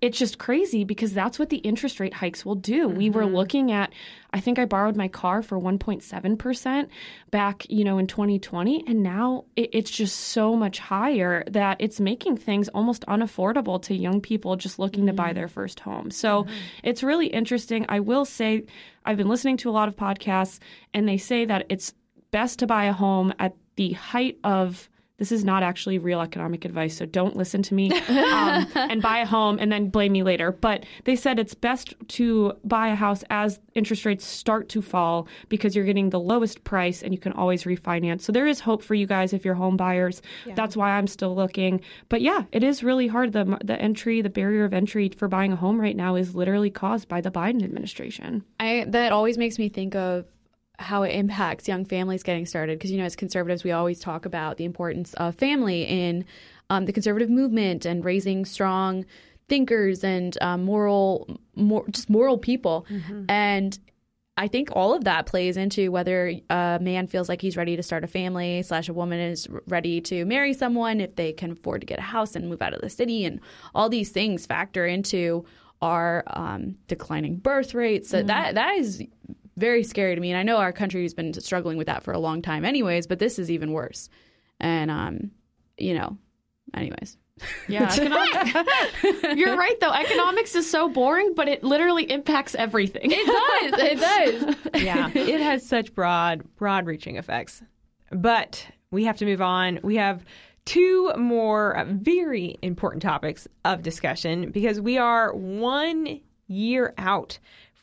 it's 0.00 0.18
just 0.18 0.38
crazy 0.38 0.84
because 0.84 1.12
that's 1.12 1.38
what 1.38 1.50
the 1.50 1.58
interest 1.58 2.00
rate 2.00 2.14
hikes 2.14 2.44
will 2.44 2.54
do. 2.54 2.88
We 2.88 3.10
were 3.10 3.22
mm-hmm. 3.22 3.36
looking 3.36 3.72
at, 3.72 3.92
I 4.32 4.40
think 4.40 4.58
I 4.58 4.64
borrowed 4.64 4.96
my 4.96 5.08
car 5.08 5.42
for 5.42 5.58
1.7% 5.58 6.88
back, 7.30 7.66
you 7.68 7.84
know, 7.84 7.98
in 7.98 8.06
2020. 8.06 8.84
And 8.86 9.02
now 9.02 9.44
it, 9.56 9.70
it's 9.72 9.90
just 9.90 10.18
so 10.18 10.56
much 10.56 10.78
higher 10.78 11.44
that 11.48 11.76
it's 11.80 12.00
making 12.00 12.38
things 12.38 12.68
almost 12.68 13.04
unaffordable 13.06 13.82
to 13.82 13.94
young 13.94 14.20
people 14.22 14.56
just 14.56 14.78
looking 14.78 15.06
to 15.06 15.12
buy 15.12 15.32
mm. 15.32 15.34
their 15.34 15.48
first 15.48 15.80
home. 15.80 16.10
So 16.10 16.44
mm-hmm. 16.44 16.54
it's 16.82 17.02
really 17.02 17.26
interesting. 17.26 17.84
I 17.88 18.00
will 18.00 18.24
say, 18.24 18.64
I've 19.04 19.18
been 19.18 19.28
listening 19.28 19.58
to 19.58 19.70
a 19.70 19.72
lot 19.72 19.88
of 19.88 19.96
podcasts 19.96 20.60
and 20.94 21.06
they 21.06 21.18
say 21.18 21.44
that 21.44 21.66
it's 21.68 21.92
best 22.30 22.60
to 22.60 22.66
buy 22.66 22.84
a 22.86 22.92
home 22.92 23.34
at 23.38 23.54
the 23.76 23.92
height 23.92 24.38
of 24.44 24.88
this 25.20 25.30
is 25.30 25.44
not 25.44 25.62
actually 25.62 25.98
real 25.98 26.22
economic 26.22 26.64
advice, 26.64 26.96
so 26.96 27.04
don't 27.04 27.36
listen 27.36 27.62
to 27.62 27.74
me 27.74 27.92
um, 28.08 28.66
and 28.74 29.02
buy 29.02 29.18
a 29.18 29.26
home 29.26 29.58
and 29.60 29.70
then 29.70 29.90
blame 29.90 30.12
me 30.12 30.22
later. 30.22 30.50
But 30.50 30.84
they 31.04 31.14
said 31.14 31.38
it's 31.38 31.54
best 31.54 31.92
to 32.08 32.54
buy 32.64 32.88
a 32.88 32.94
house 32.94 33.22
as 33.28 33.60
interest 33.74 34.06
rates 34.06 34.24
start 34.24 34.70
to 34.70 34.80
fall 34.80 35.28
because 35.50 35.76
you're 35.76 35.84
getting 35.84 36.08
the 36.08 36.18
lowest 36.18 36.64
price 36.64 37.02
and 37.02 37.12
you 37.12 37.18
can 37.20 37.32
always 37.32 37.64
refinance. 37.64 38.22
So 38.22 38.32
there 38.32 38.46
is 38.46 38.60
hope 38.60 38.82
for 38.82 38.94
you 38.94 39.06
guys 39.06 39.34
if 39.34 39.44
you're 39.44 39.54
home 39.54 39.76
buyers. 39.76 40.22
That's 40.54 40.74
why 40.74 40.92
I'm 40.92 41.06
still 41.06 41.36
looking. 41.36 41.82
But 42.08 42.22
yeah, 42.22 42.44
it 42.50 42.64
is 42.64 42.82
really 42.82 43.06
hard. 43.06 43.34
The 43.34 43.58
the 43.62 43.78
entry, 43.78 44.22
the 44.22 44.30
barrier 44.30 44.64
of 44.64 44.72
entry 44.72 45.10
for 45.10 45.28
buying 45.28 45.52
a 45.52 45.56
home 45.56 45.78
right 45.78 45.96
now 45.96 46.16
is 46.16 46.34
literally 46.34 46.70
caused 46.70 47.08
by 47.08 47.20
the 47.20 47.30
Biden 47.30 47.62
administration. 47.62 48.42
I 48.58 48.86
that 48.88 49.12
always 49.12 49.36
makes 49.36 49.58
me 49.58 49.68
think 49.68 49.94
of 49.94 50.24
how 50.80 51.02
it 51.02 51.10
impacts 51.10 51.68
young 51.68 51.84
families 51.84 52.22
getting 52.22 52.46
started. 52.46 52.78
Because 52.78 52.90
you 52.90 52.98
know 52.98 53.04
as 53.04 53.16
conservatives 53.16 53.62
we 53.64 53.70
always 53.70 54.00
talk 54.00 54.26
about 54.26 54.56
the 54.56 54.64
importance 54.64 55.14
of 55.14 55.34
family 55.36 55.82
in 55.82 56.24
um, 56.70 56.86
the 56.86 56.92
conservative 56.92 57.30
movement 57.30 57.84
and 57.84 58.04
raising 58.04 58.44
strong 58.44 59.04
thinkers 59.48 60.02
and 60.04 60.38
um, 60.40 60.64
moral 60.64 61.38
more 61.54 61.86
just 61.88 62.08
moral 62.08 62.38
people. 62.38 62.86
And 63.28 63.78
I 64.36 64.48
think 64.48 64.70
all 64.72 64.94
of 64.94 65.04
that 65.04 65.26
plays 65.26 65.58
into 65.58 65.92
whether 65.92 66.32
a 66.48 66.78
man 66.80 67.08
feels 67.08 67.28
like 67.28 67.42
he's 67.42 67.58
ready 67.58 67.76
to 67.76 67.82
start 67.82 68.04
a 68.04 68.06
family 68.06 68.62
slash 68.62 68.88
a 68.88 68.94
woman 68.94 69.20
is 69.20 69.46
ready 69.66 70.00
to 70.02 70.24
marry 70.24 70.54
someone 70.54 71.00
if 71.00 71.14
they 71.16 71.32
can 71.32 71.50
afford 71.50 71.82
to 71.82 71.86
get 71.86 71.98
a 71.98 72.02
house 72.02 72.34
and 72.34 72.48
move 72.48 72.62
out 72.62 72.72
of 72.72 72.80
the 72.80 72.88
city 72.88 73.26
and 73.26 73.40
all 73.74 73.90
these 73.90 74.08
things 74.08 74.46
factor 74.46 74.86
into 74.86 75.44
our 75.82 76.22
um, 76.28 76.76
declining 76.88 77.36
birth 77.36 77.74
rates. 77.74 78.08
So 78.08 78.22
that 78.22 78.54
that 78.54 78.76
is 78.76 79.02
very 79.60 79.84
scary 79.84 80.14
to 80.14 80.20
me. 80.20 80.30
And 80.30 80.38
I 80.38 80.42
know 80.42 80.56
our 80.56 80.72
country 80.72 81.02
has 81.02 81.14
been 81.14 81.32
struggling 81.34 81.76
with 81.76 81.86
that 81.86 82.02
for 82.02 82.12
a 82.12 82.18
long 82.18 82.42
time, 82.42 82.64
anyways. 82.64 83.06
But 83.06 83.18
this 83.18 83.38
is 83.38 83.50
even 83.50 83.72
worse. 83.72 84.08
And 84.58 84.90
um, 84.90 85.30
you 85.78 85.94
know, 85.94 86.16
anyways. 86.74 87.16
Yeah, 87.68 87.84
economic- 87.92 89.38
you're 89.38 89.56
right 89.56 89.78
though. 89.80 89.92
Economics 89.92 90.54
is 90.54 90.70
so 90.70 90.88
boring, 90.88 91.34
but 91.34 91.48
it 91.48 91.64
literally 91.64 92.10
impacts 92.10 92.54
everything. 92.54 93.10
It 93.12 93.26
does. 93.26 93.80
It 93.80 94.00
does. 94.74 94.82
yeah, 94.82 95.10
it 95.14 95.40
has 95.40 95.66
such 95.66 95.94
broad, 95.94 96.42
broad 96.56 96.86
reaching 96.86 97.16
effects. 97.16 97.62
But 98.10 98.66
we 98.90 99.04
have 99.04 99.16
to 99.18 99.24
move 99.24 99.40
on. 99.40 99.80
We 99.82 99.96
have 99.96 100.24
two 100.64 101.12
more 101.16 101.86
very 101.88 102.58
important 102.62 103.02
topics 103.02 103.48
of 103.64 103.82
discussion 103.82 104.50
because 104.50 104.80
we 104.80 104.98
are 104.98 105.32
one 105.34 106.20
year 106.48 106.92
out 106.98 107.38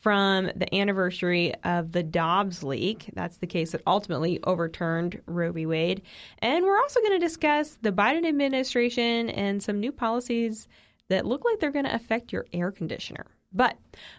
from 0.07 0.49
the 0.55 0.73
anniversary 0.73 1.53
of 1.65 1.91
the 1.91 2.01
Dobbs 2.01 2.63
leak. 2.63 3.09
That's 3.11 3.39
the 3.39 3.45
case 3.45 3.73
that 3.73 3.81
ultimately 3.85 4.39
overturned 4.45 5.21
Roe 5.25 5.51
v. 5.51 5.65
Wade. 5.65 6.01
And 6.39 6.63
we're 6.63 6.79
also 6.79 7.01
going 7.01 7.11
to 7.11 7.19
discuss 7.19 7.77
the 7.81 7.91
Biden 7.91 8.25
administration 8.25 9.29
and 9.29 9.61
some 9.61 9.81
new 9.81 9.91
policies 9.91 10.69
that 11.09 11.25
look 11.25 11.43
like 11.43 11.59
they're 11.59 11.73
going 11.73 11.83
to 11.83 11.93
affect 11.93 12.31
your 12.31 12.45
air 12.53 12.71
conditioner. 12.71 13.25
But 13.57 13.75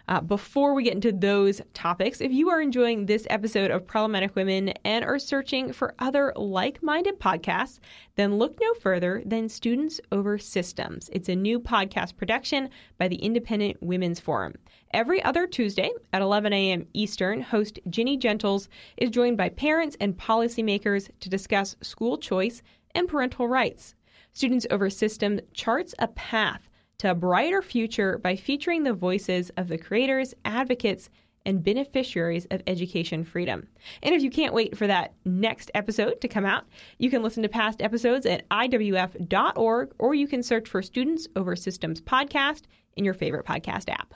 uh, 0.09 0.19
before 0.19 0.73
we 0.73 0.83
get 0.83 0.95
into 0.95 1.13
those 1.13 1.61
topics, 1.73 2.19
if 2.19 2.29
you 2.29 2.49
are 2.49 2.61
enjoying 2.61 3.05
this 3.05 3.25
episode 3.29 3.71
of 3.71 3.87
Problematic 3.87 4.35
Women 4.35 4.73
and 4.83 5.05
are 5.05 5.17
searching 5.17 5.71
for 5.71 5.95
other 5.97 6.33
like 6.35 6.83
minded 6.83 7.21
podcasts, 7.21 7.79
then 8.17 8.35
look 8.35 8.59
no 8.59 8.73
further 8.73 9.23
than 9.25 9.47
Students 9.47 10.01
Over 10.11 10.37
Systems. 10.37 11.09
It's 11.13 11.29
a 11.29 11.37
new 11.37 11.57
podcast 11.57 12.17
production 12.17 12.69
by 12.97 13.07
the 13.07 13.15
Independent 13.15 13.77
Women's 13.81 14.19
Forum. 14.19 14.55
Every 14.93 15.23
other 15.23 15.47
Tuesday 15.47 15.89
at 16.11 16.21
11 16.21 16.51
a.m. 16.51 16.85
Eastern, 16.91 17.39
host 17.39 17.79
Ginny 17.89 18.17
Gentles 18.17 18.67
is 18.97 19.09
joined 19.09 19.37
by 19.37 19.47
parents 19.47 19.95
and 20.01 20.17
policymakers 20.17 21.09
to 21.21 21.29
discuss 21.29 21.77
school 21.79 22.17
choice 22.17 22.61
and 22.93 23.07
parental 23.07 23.47
rights. 23.47 23.95
Students 24.33 24.67
Over 24.69 24.89
System 24.89 25.39
charts 25.53 25.95
a 25.97 26.09
path 26.09 26.68
to 26.99 27.11
a 27.11 27.15
brighter 27.15 27.61
future 27.61 28.17
by 28.17 28.35
featuring 28.35 28.83
the 28.83 28.93
voices 28.93 29.49
of 29.57 29.67
the 29.67 29.77
creators, 29.77 30.33
advocates, 30.45 31.09
and 31.45 31.63
beneficiaries 31.63 32.45
of 32.51 32.61
education 32.67 33.23
freedom. 33.23 33.67
And 34.03 34.13
if 34.13 34.21
you 34.21 34.29
can't 34.29 34.53
wait 34.53 34.77
for 34.77 34.87
that 34.87 35.13
next 35.25 35.71
episode 35.73 36.21
to 36.21 36.27
come 36.27 36.45
out, 36.45 36.65
you 36.97 37.09
can 37.09 37.23
listen 37.23 37.43
to 37.43 37.49
past 37.49 37.81
episodes 37.81 38.25
at 38.25 38.47
IWF.org 38.49 39.93
or 39.97 40.13
you 40.13 40.27
can 40.27 40.43
search 40.43 40.67
for 40.67 40.81
Students 40.81 41.27
Over 41.35 41.55
Systems 41.55 42.01
podcast 42.01 42.63
in 42.95 43.05
your 43.05 43.13
favorite 43.13 43.45
podcast 43.45 43.89
app. 43.89 44.13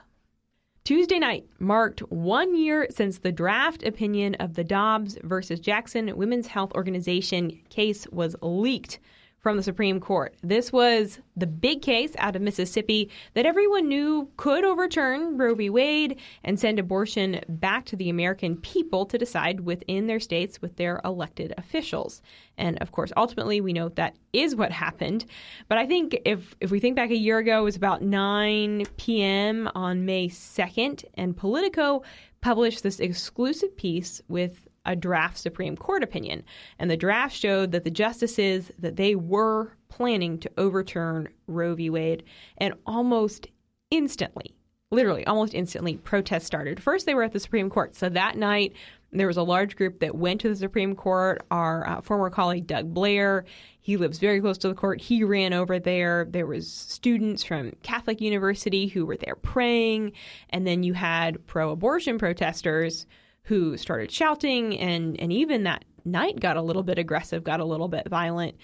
Tuesday 0.83 1.17
night 1.17 1.45
marked 1.59 2.01
one 2.11 2.53
year 2.55 2.87
since 2.89 3.19
the 3.19 3.31
draft 3.31 3.83
opinion 3.83 4.35
of 4.35 4.55
the 4.55 4.65
Dobbs 4.65 5.17
versus 5.23 5.61
Jackson 5.61 6.15
Women's 6.17 6.47
Health 6.47 6.73
Organization 6.73 7.57
case 7.69 8.05
was 8.11 8.35
leaked 8.41 8.99
from 9.43 9.57
the 9.57 9.63
Supreme 9.63 9.99
Court. 9.99 10.33
This 10.41 10.71
was 10.71 11.19
the 11.35 11.45
big 11.45 11.81
case 11.81 12.15
out 12.17 12.37
of 12.37 12.41
Mississippi 12.41 13.09
that 13.33 13.45
everyone 13.45 13.89
knew 13.89 14.29
could 14.37 14.63
overturn 14.63 15.37
Roe 15.37 15.53
v. 15.53 15.69
Wade 15.69 16.17
and 16.45 16.57
send 16.57 16.79
abortion 16.79 17.41
back 17.49 17.83
to 17.85 17.97
the 17.97 18.09
American 18.09 18.55
people 18.55 19.05
to 19.05 19.17
decide 19.17 19.59
within 19.59 20.07
their 20.07 20.21
states 20.21 20.61
with 20.61 20.77
their 20.77 21.01
elected 21.03 21.53
officials. 21.57 22.21
And 22.57 22.81
of 22.81 22.93
course, 22.93 23.11
ultimately, 23.17 23.59
we 23.59 23.73
know 23.73 23.89
that 23.89 24.15
is 24.31 24.55
what 24.55 24.71
happened. 24.71 25.25
But 25.67 25.77
I 25.77 25.85
think 25.87 26.17
if, 26.23 26.55
if 26.61 26.71
we 26.71 26.79
think 26.79 26.95
back 26.95 27.11
a 27.11 27.17
year 27.17 27.39
ago, 27.39 27.59
it 27.59 27.63
was 27.63 27.75
about 27.75 28.01
9 28.01 28.85
p.m. 28.95 29.69
on 29.75 30.05
May 30.05 30.29
2nd, 30.29 31.03
and 31.15 31.35
Politico 31.35 32.03
published 32.39 32.83
this 32.83 33.01
exclusive 33.01 33.75
piece 33.75 34.21
with 34.29 34.69
a 34.85 34.95
draft 34.95 35.37
Supreme 35.37 35.77
Court 35.77 36.03
opinion. 36.03 36.43
And 36.79 36.89
the 36.89 36.97
draft 36.97 37.35
showed 37.35 37.71
that 37.71 37.83
the 37.83 37.91
justices 37.91 38.71
that 38.79 38.95
they 38.95 39.15
were 39.15 39.71
planning 39.89 40.39
to 40.39 40.51
overturn 40.57 41.29
Roe 41.47 41.75
v. 41.75 41.89
Wade 41.89 42.23
and 42.57 42.73
almost 42.85 43.47
instantly, 43.91 44.53
literally 44.91 45.25
almost 45.25 45.53
instantly, 45.53 45.97
protests 45.97 46.45
started. 46.45 46.81
First, 46.81 47.05
they 47.05 47.13
were 47.13 47.23
at 47.23 47.31
the 47.31 47.39
Supreme 47.39 47.69
Court. 47.69 47.95
So 47.95 48.09
that 48.09 48.37
night, 48.37 48.73
there 49.11 49.27
was 49.27 49.37
a 49.37 49.43
large 49.43 49.75
group 49.75 49.99
that 49.99 50.15
went 50.15 50.41
to 50.41 50.49
the 50.49 50.55
Supreme 50.55 50.95
Court. 50.95 51.45
Our 51.51 51.87
uh, 51.87 52.01
former 52.01 52.29
colleague 52.31 52.65
Doug 52.65 52.93
Blair, 52.93 53.45
he 53.79 53.97
lives 53.97 54.17
very 54.17 54.41
close 54.41 54.57
to 54.59 54.67
the 54.67 54.73
court. 54.73 54.99
He 54.99 55.23
ran 55.23 55.53
over 55.53 55.77
there. 55.77 56.25
There 56.29 56.47
was 56.47 56.71
students 56.71 57.43
from 57.43 57.73
Catholic 57.83 58.21
University 58.21 58.87
who 58.87 59.05
were 59.05 59.17
there 59.17 59.35
praying, 59.35 60.13
and 60.49 60.65
then 60.65 60.83
you 60.83 60.93
had 60.93 61.45
pro-abortion 61.45 62.17
protesters 62.17 63.05
who 63.43 63.77
started 63.77 64.11
shouting 64.11 64.77
and 64.77 65.19
and 65.19 65.31
even 65.31 65.63
that 65.63 65.85
night 66.05 66.39
got 66.39 66.57
a 66.57 66.61
little 66.61 66.83
bit 66.83 66.97
aggressive, 66.97 67.43
got 67.43 67.59
a 67.59 67.65
little 67.65 67.87
bit 67.87 68.07
violent. 68.09 68.55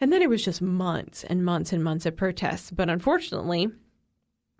And 0.00 0.12
then 0.12 0.22
it 0.22 0.28
was 0.28 0.44
just 0.44 0.60
months 0.60 1.24
and 1.24 1.44
months 1.44 1.72
and 1.72 1.82
months 1.82 2.04
of 2.06 2.16
protests. 2.16 2.70
But 2.70 2.90
unfortunately, 2.90 3.68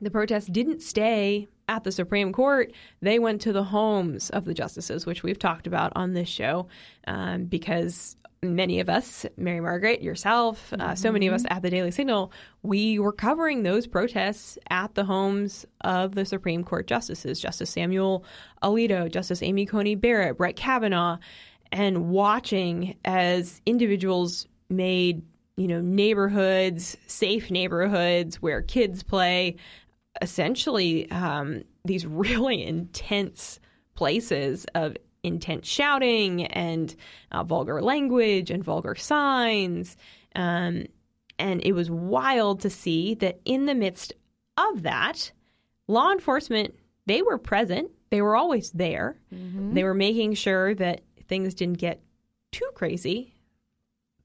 the 0.01 0.11
protests 0.11 0.47
didn't 0.47 0.81
stay 0.81 1.49
at 1.69 1.85
the 1.85 1.93
Supreme 1.93 2.33
Court. 2.33 2.73
They 3.01 3.19
went 3.19 3.41
to 3.43 3.53
the 3.53 3.65
homes 3.65 4.31
of 4.31 4.45
the 4.45 4.55
justices, 4.55 5.07
which 5.07 5.23
we've 5.23 5.39
talked 5.39 5.67
about 5.67 5.93
on 5.97 6.13
this 6.13 6.29
show, 6.29 6.69
um, 7.07 7.45
because 7.45 8.17
many 8.45 8.81
of 8.81 8.89
us, 8.89 9.27
Mary 9.37 9.61
Margaret, 9.61 10.03
yourself, 10.03 10.73
uh, 10.73 10.77
mm-hmm. 10.77 10.95
so 10.95 11.11
many 11.11 11.27
of 11.27 11.35
us 11.35 11.45
at 11.49 11.63
the 11.63 11.71
Daily 11.71 11.91
Signal, 11.91 12.33
we 12.63 12.99
were 12.99 13.13
covering 13.13 13.63
those 13.63 13.87
protests 13.87 14.59
at 14.71 14.95
the 14.95 15.05
homes 15.05 15.67
of 15.83 16.15
the 16.15 16.25
Supreme 16.25 16.65
Court 16.65 16.87
justices, 16.87 17.41
Justice 17.41 17.71
Samuel 17.71 18.25
Alito, 18.63 19.11
Justice 19.11 19.43
Amy 19.43 19.67
Coney 19.67 19.95
Barrett, 19.95 20.39
Brett 20.39 20.57
Kavanaugh, 20.57 21.19
and 21.73 22.09
watching 22.11 22.97
as 23.05 23.61
individuals 23.67 24.47
made 24.69 25.23
you 25.57 25.69
know 25.69 25.81
neighborhoods 25.81 26.97
safe 27.07 27.51
neighborhoods 27.51 28.43
where 28.43 28.63
kids 28.63 29.03
play 29.03 29.57
essentially 30.21 31.11
um, 31.11 31.63
these 31.85 32.07
really 32.07 32.65
intense 32.65 33.61
places 33.95 34.67
of 34.75 34.97
intense 35.25 35.67
shouting 35.67 36.45
and 36.47 36.95
uh, 37.33 37.43
vulgar 37.43 37.83
language 37.83 38.51
and 38.51 38.63
vulgar 38.63 38.95
signs. 38.95 39.97
Um, 40.37 40.87
and 41.39 41.65
it 41.65 41.73
was 41.73 41.91
wild 41.91 42.61
to 42.61 42.71
see 42.71 43.15
that 43.15 43.41
in 43.45 43.67
the 43.67 43.75
midst 43.75 44.13
of 44.57 44.83
that, 44.83 45.33
law 45.89 46.13
enforcement, 46.13 46.75
they 47.07 47.23
were 47.23 47.39
present. 47.39 47.91
They 48.11 48.23
were 48.23 48.37
always 48.37 48.71
there. 48.71 49.19
Mm-hmm. 49.35 49.75
They 49.75 49.83
were 49.83 49.95
making 49.95 50.35
sure 50.35 50.75
that 50.77 51.01
things 51.27 51.55
didn't 51.55 51.79
get 51.79 52.03
too 52.53 52.69
crazy, 52.75 53.35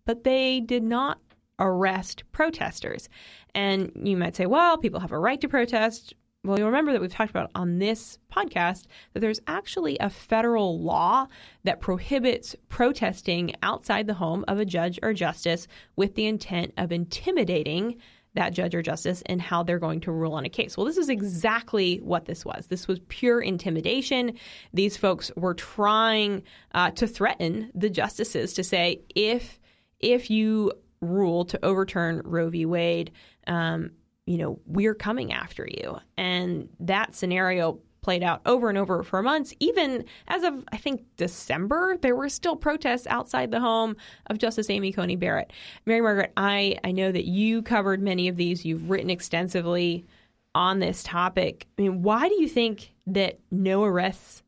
but 0.06 0.24
they 0.24 0.60
did 0.60 0.84
not 0.84 1.20
arrest 1.58 2.24
protesters. 2.32 3.10
And 3.56 3.92
you 3.96 4.16
might 4.16 4.36
say, 4.36 4.46
well, 4.46 4.78
people 4.78 5.00
have 5.00 5.12
a 5.12 5.20
right 5.20 5.42
to 5.42 5.48
protest. 5.48 6.14
Well, 6.45 6.58
you'll 6.58 6.67
remember 6.67 6.93
that 6.93 7.02
we've 7.02 7.12
talked 7.12 7.32
about 7.32 7.52
on 7.54 7.80
this 7.80 8.17
podcast 8.34 8.86
that 9.13 9.19
there's 9.19 9.41
actually 9.47 9.97
a 9.99 10.10
federal 10.10 10.80
law 10.82 11.28
that 11.65 11.82
prohibits 11.82 12.56
protesting 12.69 13.56
outside 13.62 14.08
the 14.08 14.13
home 14.13 14.45
of 14.47 14.58
a 14.58 14.65
judge 14.65 14.99
or 15.04 15.13
justice 15.13 15.67
with 15.97 16.15
the 16.15 16.28
intent 16.28 16.73
of 16.78 16.93
intimidating 16.93 17.97
that 18.36 18.54
judge 18.54 18.73
or 18.73 18.82
justice 18.82 19.21
and 19.25 19.41
how 19.41 19.63
they're 19.63 19.80
going 19.80 19.99
to 19.99 20.13
rule 20.13 20.34
on 20.34 20.45
a 20.45 20.49
case. 20.49 20.78
Well, 20.78 20.86
this 20.86 20.97
is 20.97 21.10
exactly 21.10 21.97
what 21.97 22.23
this 22.23 22.45
was. 22.45 22.67
This 22.67 22.88
was 22.88 23.02
pure 23.10 23.41
intimidation. 23.41 24.38
These 24.73 24.95
folks 24.95 25.32
were 25.36 25.56
trying 25.56 26.43
uh, 26.73 26.91
to 26.91 27.08
threaten 27.08 27.69
the 27.75 27.89
justices 27.89 28.54
to 28.54 28.63
say, 28.63 29.02
if 29.13 29.60
if 29.99 30.30
you 30.30 30.71
rule 31.02 31.43
to 31.45 31.65
overturn 31.65 32.21
Roe 32.23 32.49
v. 32.49 32.65
Wade, 32.65 33.12
um, 33.47 33.91
you 34.30 34.38
know, 34.38 34.60
we're 34.68 34.94
coming 34.94 35.34
after 35.34 35.68
you. 35.68 35.98
And 36.15 36.70
that 36.80 37.15
scenario 37.15 37.80
played 38.02 38.22
out 38.22 38.42
over 38.46 38.70
and 38.70 38.78
over 38.78 39.02
for 39.02 39.24
months. 39.24 39.56
Even 39.60 40.06
as 40.28 40.44
of, 40.44 40.63
I 40.72 40.78
think, 40.78 41.02
December, 41.18 41.98
there 42.00 42.15
were 42.15 42.30
still 42.30 42.56
protests 42.56 43.08
outside 43.08 43.50
the 43.50 43.60
home 43.60 43.98
of 44.28 44.38
Justice 44.38 44.70
Amy 44.70 44.92
Coney 44.94 45.15
Barrett. 45.15 45.52
Mary 45.88 46.02
Margaret, 46.02 46.32
I, 46.38 46.78
I 46.84 46.92
know 46.92 47.12
that 47.12 47.26
you 47.26 47.63
covered 47.63 48.04
many 48.04 48.28
of 48.28 48.36
these, 48.36 48.63
you've 48.63 48.92
written 48.92 49.10
extensively 49.10 50.06
on 50.54 50.78
this 50.78 51.02
topic. 51.02 51.65
I 51.80 51.82
mean, 51.82 52.04
why 52.04 52.30
do 52.30 52.39
you 52.39 52.48
think 52.48 52.94
that 53.08 53.39
no 53.50 53.84
arrests 53.84 54.44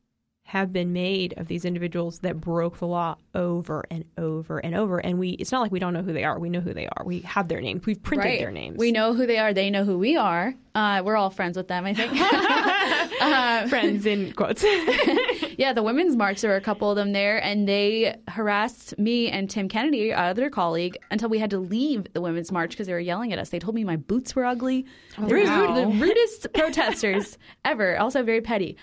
have 0.51 0.73
been 0.73 0.91
made 0.91 1.33
of 1.37 1.47
these 1.47 1.63
individuals 1.63 2.19
that 2.19 2.37
broke 2.41 2.77
the 2.79 2.85
law 2.85 3.15
over 3.33 3.85
and 3.89 4.03
over 4.17 4.59
and 4.59 4.75
over. 4.75 4.97
And 4.99 5.17
we 5.17 5.29
it's 5.29 5.49
not 5.49 5.61
like 5.61 5.71
we 5.71 5.79
don't 5.79 5.93
know 5.93 6.01
who 6.01 6.11
they 6.11 6.25
are. 6.25 6.37
We 6.37 6.49
know 6.49 6.59
who 6.59 6.73
they 6.73 6.87
are. 6.87 7.05
We 7.05 7.21
have 7.21 7.47
their 7.47 7.61
names. 7.61 7.85
We've 7.85 8.03
printed 8.03 8.25
right. 8.25 8.39
their 8.39 8.51
names. 8.51 8.77
We 8.77 8.91
know 8.91 9.13
who 9.13 9.25
they 9.25 9.37
are. 9.37 9.53
They 9.53 9.69
know 9.69 9.85
who 9.85 9.97
we 9.97 10.17
are. 10.17 10.53
Uh, 10.75 11.03
we're 11.05 11.15
all 11.15 11.29
friends 11.29 11.55
with 11.55 11.69
them, 11.69 11.85
I 11.85 11.93
think. 11.93 12.11
uh, 13.21 13.67
friends 13.69 14.05
in 14.05 14.33
quotes. 14.33 14.61
yeah, 15.57 15.71
the 15.71 15.83
Women's 15.83 16.17
March, 16.17 16.41
there 16.41 16.51
were 16.51 16.57
a 16.57 16.61
couple 16.61 16.89
of 16.89 16.97
them 16.97 17.13
there, 17.13 17.41
and 17.41 17.65
they 17.65 18.17
harassed 18.27 18.99
me 18.99 19.29
and 19.29 19.49
Tim 19.49 19.69
Kennedy, 19.69 20.13
our 20.13 20.31
other 20.31 20.49
colleague, 20.49 20.97
until 21.11 21.29
we 21.29 21.39
had 21.39 21.49
to 21.51 21.59
leave 21.59 22.11
the 22.11 22.19
Women's 22.19 22.51
March 22.51 22.71
because 22.71 22.87
they 22.87 22.93
were 22.93 22.99
yelling 22.99 23.31
at 23.31 23.39
us. 23.39 23.49
They 23.49 23.59
told 23.59 23.75
me 23.75 23.85
my 23.85 23.95
boots 23.95 24.35
were 24.35 24.43
ugly. 24.43 24.85
Oh, 25.17 25.27
they 25.27 25.33
were 25.33 25.43
wow. 25.45 25.75
the 25.75 25.87
rudest 25.87 26.51
protesters 26.53 27.37
ever, 27.65 27.97
also 27.97 28.21
very 28.21 28.41
petty. 28.41 28.75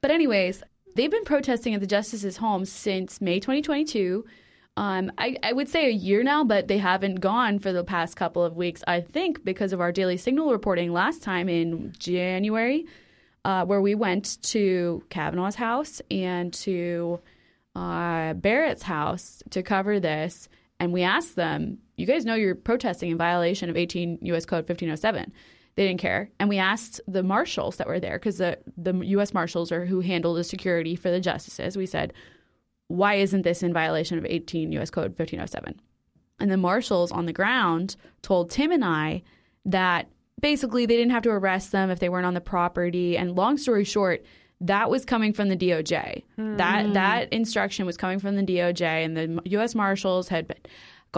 But 0.00 0.12
anyways, 0.12 0.62
They've 0.96 1.10
been 1.10 1.24
protesting 1.24 1.74
at 1.74 1.80
the 1.80 1.86
justices' 1.86 2.38
home 2.38 2.64
since 2.64 3.20
May 3.20 3.38
2022. 3.38 4.24
Um, 4.78 5.12
I, 5.18 5.36
I, 5.42 5.52
would 5.52 5.68
say 5.68 5.88
a 5.88 5.92
year 5.92 6.22
now, 6.22 6.42
but 6.42 6.68
they 6.68 6.78
haven't 6.78 7.16
gone 7.16 7.58
for 7.58 7.70
the 7.70 7.84
past 7.84 8.16
couple 8.16 8.42
of 8.42 8.56
weeks, 8.56 8.82
I 8.86 9.02
think, 9.02 9.44
because 9.44 9.74
of 9.74 9.80
our 9.82 9.92
Daily 9.92 10.16
Signal 10.16 10.50
reporting 10.50 10.94
last 10.94 11.22
time 11.22 11.50
in 11.50 11.92
January, 11.98 12.86
uh, 13.44 13.66
where 13.66 13.82
we 13.82 13.94
went 13.94 14.42
to 14.44 15.04
Kavanaugh's 15.10 15.56
house 15.56 16.00
and 16.10 16.50
to 16.54 17.20
uh, 17.74 18.32
Barrett's 18.32 18.82
house 18.82 19.42
to 19.50 19.62
cover 19.62 20.00
this. 20.00 20.48
And 20.80 20.94
we 20.94 21.02
asked 21.02 21.36
them, 21.36 21.76
you 21.96 22.06
guys 22.06 22.24
know 22.24 22.36
you're 22.36 22.54
protesting 22.54 23.10
in 23.10 23.18
violation 23.18 23.68
of 23.68 23.76
18 23.76 24.20
U.S. 24.22 24.46
Code 24.46 24.66
1507. 24.66 25.30
They 25.76 25.86
didn't 25.86 26.00
care. 26.00 26.30
And 26.40 26.48
we 26.48 26.58
asked 26.58 27.00
the 27.06 27.22
marshals 27.22 27.76
that 27.76 27.86
were 27.86 28.00
there, 28.00 28.18
because 28.18 28.38
the, 28.38 28.58
the 28.76 28.94
U.S. 28.94 29.34
marshals 29.34 29.70
are 29.70 29.84
who 29.86 30.00
handle 30.00 30.34
the 30.34 30.44
security 30.44 30.96
for 30.96 31.10
the 31.10 31.20
justices. 31.20 31.76
We 31.76 31.86
said, 31.86 32.12
why 32.88 33.14
isn't 33.14 33.42
this 33.42 33.62
in 33.62 33.72
violation 33.72 34.16
of 34.18 34.24
18 34.24 34.72
U.S. 34.72 34.90
Code 34.90 35.18
1507? 35.18 35.80
And 36.40 36.50
the 36.50 36.56
marshals 36.56 37.12
on 37.12 37.26
the 37.26 37.32
ground 37.32 37.96
told 38.22 38.50
Tim 38.50 38.72
and 38.72 38.84
I 38.84 39.22
that 39.64 40.08
basically 40.40 40.86
they 40.86 40.96
didn't 40.96 41.12
have 41.12 41.22
to 41.24 41.30
arrest 41.30 41.72
them 41.72 41.90
if 41.90 41.98
they 41.98 42.08
weren't 42.08 42.26
on 42.26 42.34
the 42.34 42.40
property. 42.40 43.16
And 43.16 43.34
long 43.34 43.58
story 43.58 43.84
short, 43.84 44.24
that 44.60 44.88
was 44.88 45.04
coming 45.04 45.32
from 45.32 45.48
the 45.48 45.56
DOJ. 45.56 46.22
Mm. 46.38 46.56
That 46.58 46.94
that 46.94 47.32
instruction 47.32 47.86
was 47.86 47.96
coming 47.96 48.18
from 48.18 48.36
the 48.36 48.42
DOJ, 48.42 49.04
and 49.04 49.16
the 49.16 49.42
U.S. 49.50 49.74
Marshals 49.74 50.28
had 50.28 50.54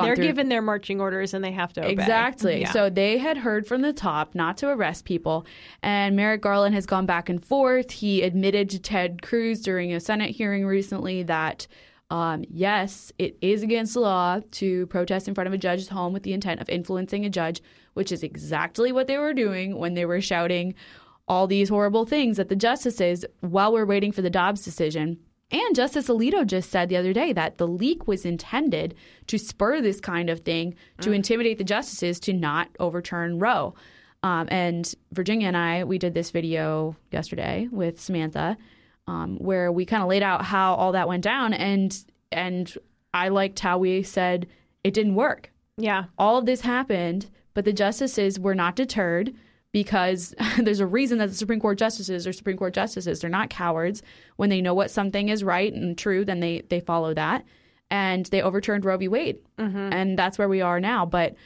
they're 0.05 0.17
through. 0.17 0.27
given 0.27 0.49
their 0.49 0.63
marching 0.63 1.01
orders 1.01 1.35
and 1.35 1.45
they 1.45 1.53
have 1.53 1.73
to 1.75 1.81
obey. 1.81 1.93
Exactly. 1.93 2.61
Yeah. 2.61 2.73
So 2.73 2.91
they 2.91 3.19
had 3.19 3.39
heard 3.39 3.67
from 3.67 3.83
the 3.83 3.93
top 3.93 4.35
not 4.35 4.57
to 4.59 4.69
arrest 4.69 5.05
people. 5.05 5.47
And 5.83 6.17
Merrick 6.17 6.41
Garland 6.43 6.75
has 6.75 6.87
gone 6.87 7.07
back 7.07 7.29
and 7.29 7.45
forth. 7.45 7.91
He 7.91 8.23
admitted 8.23 8.71
to 8.71 8.79
Ted 8.79 9.23
Cruz 9.23 9.61
during 9.61 9.93
a 9.93 10.01
Senate 10.01 10.31
hearing 10.31 10.67
recently 10.67 11.23
that 11.25 11.67
Um, 12.11 12.45
yes, 12.49 13.13
it 13.19 13.37
is 13.43 13.63
against 13.63 13.93
the 13.93 14.01
law 14.01 14.41
to 14.53 14.87
protest 14.87 15.29
in 15.29 15.35
front 15.35 15.47
of 15.47 15.53
a 15.53 15.59
judge's 15.59 15.91
home 15.91 16.15
with 16.15 16.23
the 16.23 16.33
intent 16.33 16.59
of 16.59 16.69
influencing 16.71 17.27
a 17.27 17.29
judge, 17.29 17.61
which 17.93 18.11
is 18.11 18.23
exactly 18.23 18.93
what 18.93 19.09
they 19.09 19.19
were 19.19 19.35
doing 19.35 19.77
when 19.77 19.93
they 19.93 20.07
were 20.07 20.23
shouting 20.23 20.75
all 21.27 21.47
these 21.47 21.69
horrible 21.69 22.07
things 22.07 22.39
at 22.39 22.49
the 22.49 22.57
justices 22.57 23.27
while 23.41 23.71
we're 23.71 23.85
waiting 23.85 24.11
for 24.11 24.23
the 24.23 24.31
Dobbs 24.31 24.65
decision. 24.65 25.19
And 25.51 25.75
Justice 25.75 26.09
Alito 26.09 26.47
just 26.47 26.71
said 26.71 26.89
the 26.89 26.97
other 26.97 27.15
day 27.15 27.33
that 27.33 27.57
the 27.57 27.67
leak 27.67 28.07
was 28.07 28.27
intended 28.27 28.95
to 29.29 29.39
spur 29.39 29.81
this 29.81 30.01
kind 30.01 30.29
of 30.29 30.41
thing 30.41 30.75
to 31.01 31.13
intimidate 31.13 31.57
the 31.57 31.65
justices 31.65 32.21
to 32.21 32.35
not 32.35 32.69
overturn 32.79 33.39
Roe. 33.39 33.75
Um, 34.23 34.49
and 34.51 34.93
Virginia 35.13 35.49
and 35.49 35.57
I, 35.57 35.85
we 35.85 35.97
did 35.97 36.13
this 36.13 36.31
video 36.31 36.97
yesterday 37.11 37.69
with 37.71 38.01
Samantha, 38.01 38.59
um, 39.07 39.39
where 39.39 39.73
we 39.73 39.87
kind 39.87 40.03
of 40.03 40.09
laid 40.09 40.23
out 40.23 40.45
how 40.45 40.75
all 40.75 40.93
that 40.93 41.09
went 41.09 41.23
down, 41.25 41.55
and 41.55 41.97
and 42.31 42.75
I 43.15 43.29
liked 43.29 43.61
how 43.61 43.79
we 43.79 44.03
said 44.03 44.49
it 44.85 44.93
didn't 44.93 45.15
work. 45.15 45.51
Yeah. 45.77 46.05
All 46.19 46.37
of 46.37 46.47
this 46.47 46.61
happened, 46.61 47.31
but 47.55 47.65
the 47.65 47.73
justices 47.73 48.39
were 48.39 48.55
not 48.55 48.77
deterred 48.77 49.33
because 49.73 50.35
there's 50.59 50.81
a 50.81 50.87
reason 50.87 51.19
that 51.19 51.29
the 51.29 51.35
Supreme 51.35 51.61
Court 51.61 51.79
justices 51.79 52.27
are 52.27 52.33
Supreme 52.33 52.57
Court 52.57 52.75
justices. 52.75 53.21
They're 53.21 53.31
not 53.31 53.51
cowards. 53.51 54.03
When 54.37 54.51
they 54.51 54.61
know 54.61 54.75
what 54.75 54.91
something 54.91 55.29
is 55.29 55.45
right 55.45 55.73
and 55.73 55.97
true, 55.97 56.25
then 56.25 56.41
they 56.41 56.63
they 56.69 56.81
follow 56.81 57.15
that. 57.15 57.45
And 57.91 58.27
they 58.27 58.43
overturned 58.43 58.85
Roe 58.85 58.99
v. 58.99 59.09
Wade, 59.09 59.39
and 59.93 60.19
that's 60.19 60.37
where 60.37 60.49
we 60.49 60.61
are 60.61 60.79
now. 60.79 61.07
But 61.07 61.37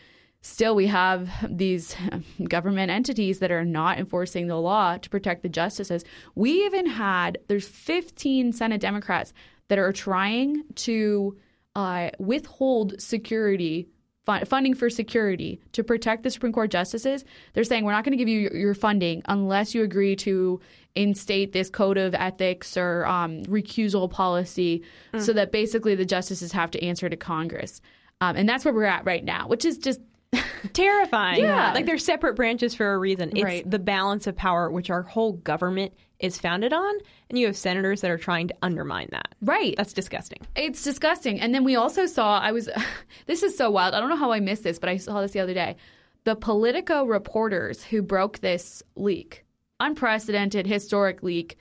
still, 0.41 0.75
we 0.75 0.89
have 0.89 1.31
these 1.49 1.95
government 2.49 2.91
entities 2.91 3.39
that 3.39 3.53
are 3.53 3.65
not 3.65 3.99
enforcing 3.99 4.49
the 4.49 4.57
law 4.57 4.97
to 4.97 5.09
protect 5.09 5.43
the 5.43 5.49
justices. 5.49 6.05
We 6.35 6.65
even 6.65 6.87
had 6.87 7.39
there's 7.47 7.69
15 7.69 8.53
Senate 8.53 8.81
Democrats 8.81 9.33
that 9.69 9.79
are 9.79 9.93
trying 9.93 10.65
to 10.75 11.37
uh, 11.77 12.11
withhold 12.19 13.01
security 13.01 13.89
fun- 14.27 14.45
funding 14.45 14.75
for 14.75 14.89
security 14.91 15.61
to 15.73 15.83
protect 15.85 16.23
the 16.23 16.31
Supreme 16.31 16.53
Court 16.53 16.71
justices. 16.71 17.25
They're 17.53 17.65
saying 17.65 17.85
we're 17.85 17.93
not 17.93 18.05
going 18.05 18.13
to 18.13 18.19
give 18.19 18.29
you 18.29 18.41
your, 18.41 18.57
your 18.57 18.75
funding 18.75 19.23
unless 19.27 19.75
you 19.75 19.83
agree 19.83 20.17
to 20.17 20.61
instate 20.95 21.53
this 21.53 21.71
code 21.71 21.97
of 21.97 22.15
ethics 22.15 22.77
or 22.77 23.07
um, 23.07 23.43
recusal 23.45 24.11
policy, 24.11 24.83
so 25.19 25.33
that 25.33 25.51
basically 25.51 25.95
the 25.95 26.05
justices 26.05 26.53
have 26.53 26.71
to 26.73 26.83
answer 26.83 27.09
to 27.09 27.17
Congress. 27.17 27.81
Um, 28.21 28.37
and 28.37 28.49
that's 28.49 28.65
where 28.65 28.75
we're 28.75 28.85
at 28.85 29.05
right 29.05 29.25
now, 29.25 29.49
which 29.49 29.65
is 29.65 29.79
just 29.79 30.01
Terrifying. 30.73 31.43
Yeah. 31.43 31.73
Like 31.75 31.87
they're 31.87 31.99
separate 31.99 32.35
branches 32.35 32.75
for 32.75 32.93
a 32.95 32.99
reason. 32.99 33.31
It's 33.33 33.43
Right. 33.45 33.69
the 33.71 33.79
balance 33.79 34.27
of 34.27 34.37
power, 34.37 34.71
which 34.71 34.91
our 34.91 35.03
whole 35.03 35.33
government 35.33 35.93
is 36.19 36.39
founded 36.39 36.73
on. 36.73 36.95
And 37.29 37.39
you 37.39 37.47
have 37.47 37.57
senators 37.57 38.01
that 38.03 38.11
are 38.11 38.19
trying 38.19 38.49
to 38.49 38.55
undermine 38.63 39.09
that. 39.13 39.35
right. 39.41 39.75
That's 39.77 39.93
disgusting. 39.93 40.39
It's 40.55 40.83
disgusting. 40.83 41.41
And 41.41 41.55
then 41.55 41.65
we 41.65 41.77
also 41.77 42.07
saw, 42.07 42.39
I 42.39 42.53
was, 42.53 42.69
this 43.27 43.43
is 43.43 43.57
so 43.57 43.71
wild. 43.71 43.95
I 43.95 44.01
don't 44.01 44.09
know 44.09 44.17
how 44.17 44.33
I 44.33 44.41
missed 44.41 44.63
this, 44.65 44.79
but 44.79 44.89
I 44.89 44.97
saw 44.99 45.21
this 45.21 45.33
the 45.33 45.41
other 45.41 45.55
day. 45.55 45.77
The 46.25 46.37
Politico 46.37 47.05
reporters 47.05 47.83
who 47.83 48.01
broke 48.03 48.39
this 48.39 48.83
leak, 48.95 49.45
unprecedented, 49.81 50.67
historic 50.67 51.23
leak. 51.23 51.57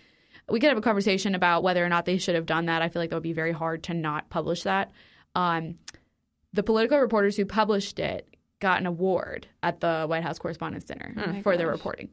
We 0.49 0.59
could 0.59 0.69
have 0.69 0.77
a 0.77 0.81
conversation 0.81 1.33
about 1.33 1.63
whether 1.63 1.83
or 1.83 1.89
not 1.89 2.05
they 2.05 2.17
should 2.17 2.35
have 2.35 2.45
done 2.45 2.67
that. 2.67 2.81
I 2.81 2.89
feel 2.89 3.01
like 3.01 3.09
that 3.09 3.15
would 3.15 3.23
be 3.23 3.33
very 3.33 3.53
hard 3.53 3.83
to 3.83 3.93
not 3.93 4.29
publish 4.29 4.63
that. 4.63 4.91
Um, 5.33 5.75
the 6.53 6.61
Politico 6.63 6.97
reporters 6.99 7.37
who 7.37 7.45
published 7.45 7.97
it 7.99 8.27
got 8.61 8.79
an 8.79 8.85
award 8.85 9.47
at 9.61 9.81
the 9.81 10.05
White 10.05 10.23
House 10.23 10.39
Correspondents' 10.39 10.85
Dinner 10.85 11.41
for 11.43 11.57
their 11.57 11.67
reporting. 11.67 12.09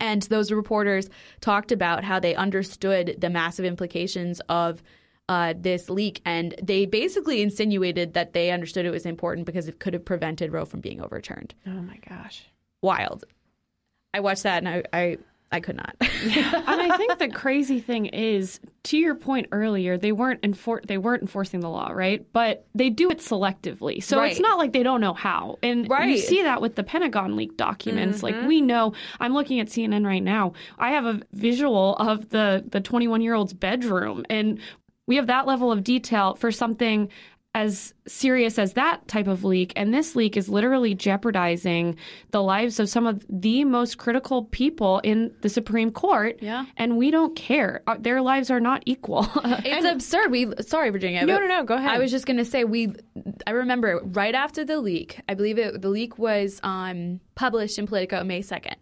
And 0.00 0.22
those 0.22 0.50
reporters 0.50 1.08
talked 1.40 1.70
about 1.70 2.02
how 2.02 2.18
they 2.18 2.34
understood 2.34 3.16
the 3.18 3.30
massive 3.30 3.64
implications 3.64 4.40
of 4.48 4.82
uh, 5.28 5.54
this 5.56 5.88
leak. 5.88 6.20
And 6.24 6.54
they 6.60 6.86
basically 6.86 7.42
insinuated 7.42 8.14
that 8.14 8.32
they 8.32 8.50
understood 8.50 8.86
it 8.86 8.90
was 8.90 9.06
important 9.06 9.46
because 9.46 9.68
it 9.68 9.78
could 9.78 9.94
have 9.94 10.04
prevented 10.04 10.52
Roe 10.52 10.64
from 10.64 10.80
being 10.80 11.00
overturned. 11.00 11.54
Oh 11.66 11.70
my 11.70 11.98
gosh. 12.08 12.44
Wild. 12.82 13.24
I 14.12 14.20
watched 14.20 14.42
that 14.44 14.64
and 14.64 14.68
I, 14.68 14.82
I, 14.92 15.18
I 15.52 15.60
could 15.60 15.76
not. 15.76 15.94
and 16.00 16.10
I 16.66 16.96
think 16.96 17.18
the 17.18 17.28
crazy 17.28 17.78
thing 17.78 18.06
is, 18.06 18.58
to 18.84 18.98
your 18.98 19.14
point 19.14 19.46
earlier, 19.52 19.96
they 19.96 20.10
weren't 20.10 20.42
enfor- 20.42 20.84
they 20.84 20.98
weren't 20.98 21.22
enforcing 21.22 21.60
the 21.60 21.68
law, 21.68 21.90
right? 21.90 22.26
But 22.32 22.66
they 22.74 22.90
do 22.90 23.08
it 23.10 23.18
selectively, 23.18 24.02
so 24.02 24.18
Right. 24.18 24.32
it's 24.32 24.40
not 24.40 24.58
like 24.58 24.72
they 24.72 24.82
don't 24.82 25.00
know 25.00 25.14
how. 25.14 25.58
And 25.62 25.86
you 26.06 26.18
see 26.18 26.42
that 26.42 26.60
with 26.60 26.74
the 26.74 26.82
Pentagon 26.82 27.36
leaked 27.36 27.56
documents. 27.56 28.22
Like 28.22 28.34
mm-hmm. 28.34 28.48
we 28.48 28.60
know, 28.62 28.94
I'm 29.20 29.32
looking 29.32 29.60
at 29.60 29.68
CNN 29.68 30.04
right 30.04 30.22
now. 30.22 30.54
I 30.78 30.90
have 30.90 31.04
a 31.04 31.20
visual 31.32 31.94
of 31.96 32.30
the 32.30 32.64
the 32.66 32.80
21 32.80 33.20
year 33.20 33.34
old's 33.34 33.52
bedroom, 33.52 34.24
and 34.28 34.58
we 35.06 35.16
have 35.16 35.26
that 35.26 35.46
level 35.46 35.70
of 35.70 35.84
detail 35.84 36.34
for 36.34 36.50
something 36.50 37.10
as 37.54 37.94
serious 38.08 38.58
as 38.58 38.72
that 38.72 39.06
type 39.06 39.28
of 39.28 39.44
leak. 39.44 39.72
And 39.76 39.94
this 39.94 40.16
leak 40.16 40.36
is 40.36 40.48
literally 40.48 40.92
jeopardizing 40.94 41.96
the 42.32 42.42
lives 42.42 42.80
of 42.80 42.88
some 42.88 43.06
of 43.06 43.24
the 43.28 43.64
most 43.64 43.96
critical 43.96 44.44
people 44.46 44.98
in 45.04 45.32
the 45.42 45.48
Supreme 45.48 45.92
Court. 45.92 46.38
Yeah. 46.40 46.64
And 46.76 46.96
we 46.96 47.12
don't 47.12 47.36
care. 47.36 47.82
Uh, 47.86 47.96
Their 47.98 48.20
lives 48.22 48.50
are 48.50 48.60
not 48.60 48.82
equal. 48.86 49.28
It's 49.66 49.86
absurd. 49.86 50.30
We 50.30 50.52
sorry, 50.60 50.90
Virginia. 50.90 51.24
No, 51.24 51.38
no, 51.38 51.46
no, 51.46 51.64
go 51.64 51.74
ahead. 51.74 51.90
I 51.90 51.98
was 51.98 52.10
just 52.10 52.26
gonna 52.26 52.44
say 52.44 52.64
we. 52.64 52.92
I 53.46 53.52
remember 53.52 54.00
right 54.02 54.34
after 54.34 54.64
the 54.64 54.78
leak. 54.78 55.20
I 55.28 55.34
believe 55.34 55.58
it. 55.58 55.80
The 55.80 55.88
leak 55.88 56.18
was 56.18 56.60
um, 56.62 57.20
published 57.34 57.78
in 57.78 57.86
Politico 57.86 58.24
May 58.24 58.42
second, 58.42 58.76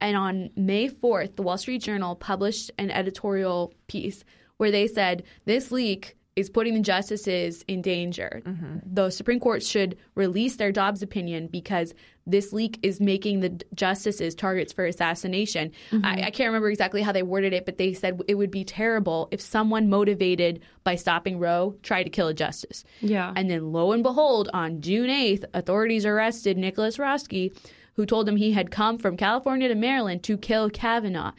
and 0.00 0.16
on 0.16 0.50
May 0.56 0.88
fourth, 0.88 1.36
the 1.36 1.42
Wall 1.42 1.58
Street 1.58 1.82
Journal 1.82 2.16
published 2.16 2.70
an 2.78 2.90
editorial 2.90 3.72
piece 3.88 4.24
where 4.58 4.70
they 4.70 4.86
said 4.86 5.24
this 5.46 5.72
leak 5.72 6.16
is 6.36 6.48
putting 6.48 6.74
the 6.74 6.80
justices 6.80 7.64
in 7.66 7.82
danger. 7.82 8.42
Mm-hmm. 8.44 8.78
The 8.84 9.10
Supreme 9.10 9.40
Court 9.40 9.62
should 9.62 9.96
release 10.14 10.56
their 10.56 10.70
Dobbs 10.70 11.02
opinion 11.02 11.48
because 11.48 11.92
this 12.26 12.52
leak 12.52 12.78
is 12.82 13.00
making 13.00 13.40
the 13.40 13.60
justices 13.74 14.34
targets 14.34 14.72
for 14.72 14.84
assassination. 14.84 15.72
Mm-hmm. 15.90 16.04
I, 16.04 16.26
I 16.26 16.30
can't 16.30 16.48
remember 16.48 16.70
exactly 16.70 17.02
how 17.02 17.12
they 17.12 17.24
worded 17.24 17.52
it, 17.52 17.66
but 17.66 17.78
they 17.78 17.92
said 17.92 18.20
it 18.28 18.36
would 18.36 18.50
be 18.50 18.64
terrible 18.64 19.28
if 19.32 19.40
someone 19.40 19.88
motivated 19.88 20.60
by 20.84 20.94
stopping 20.94 21.38
Roe 21.38 21.76
tried 21.82 22.04
to 22.04 22.10
kill 22.10 22.28
a 22.28 22.34
justice. 22.34 22.84
Yeah. 23.00 23.32
And 23.34 23.50
then 23.50 23.72
lo 23.72 23.92
and 23.92 24.02
behold, 24.02 24.48
on 24.54 24.80
June 24.80 25.10
8th, 25.10 25.44
authorities 25.52 26.06
arrested 26.06 26.56
Nicholas 26.56 26.98
Roske, 26.98 27.52
who 27.94 28.06
told 28.06 28.26
them 28.26 28.36
he 28.36 28.52
had 28.52 28.70
come 28.70 28.98
from 28.98 29.16
California 29.16 29.68
to 29.68 29.74
Maryland 29.74 30.22
to 30.24 30.38
kill 30.38 30.70
Kavanaugh. 30.70 31.32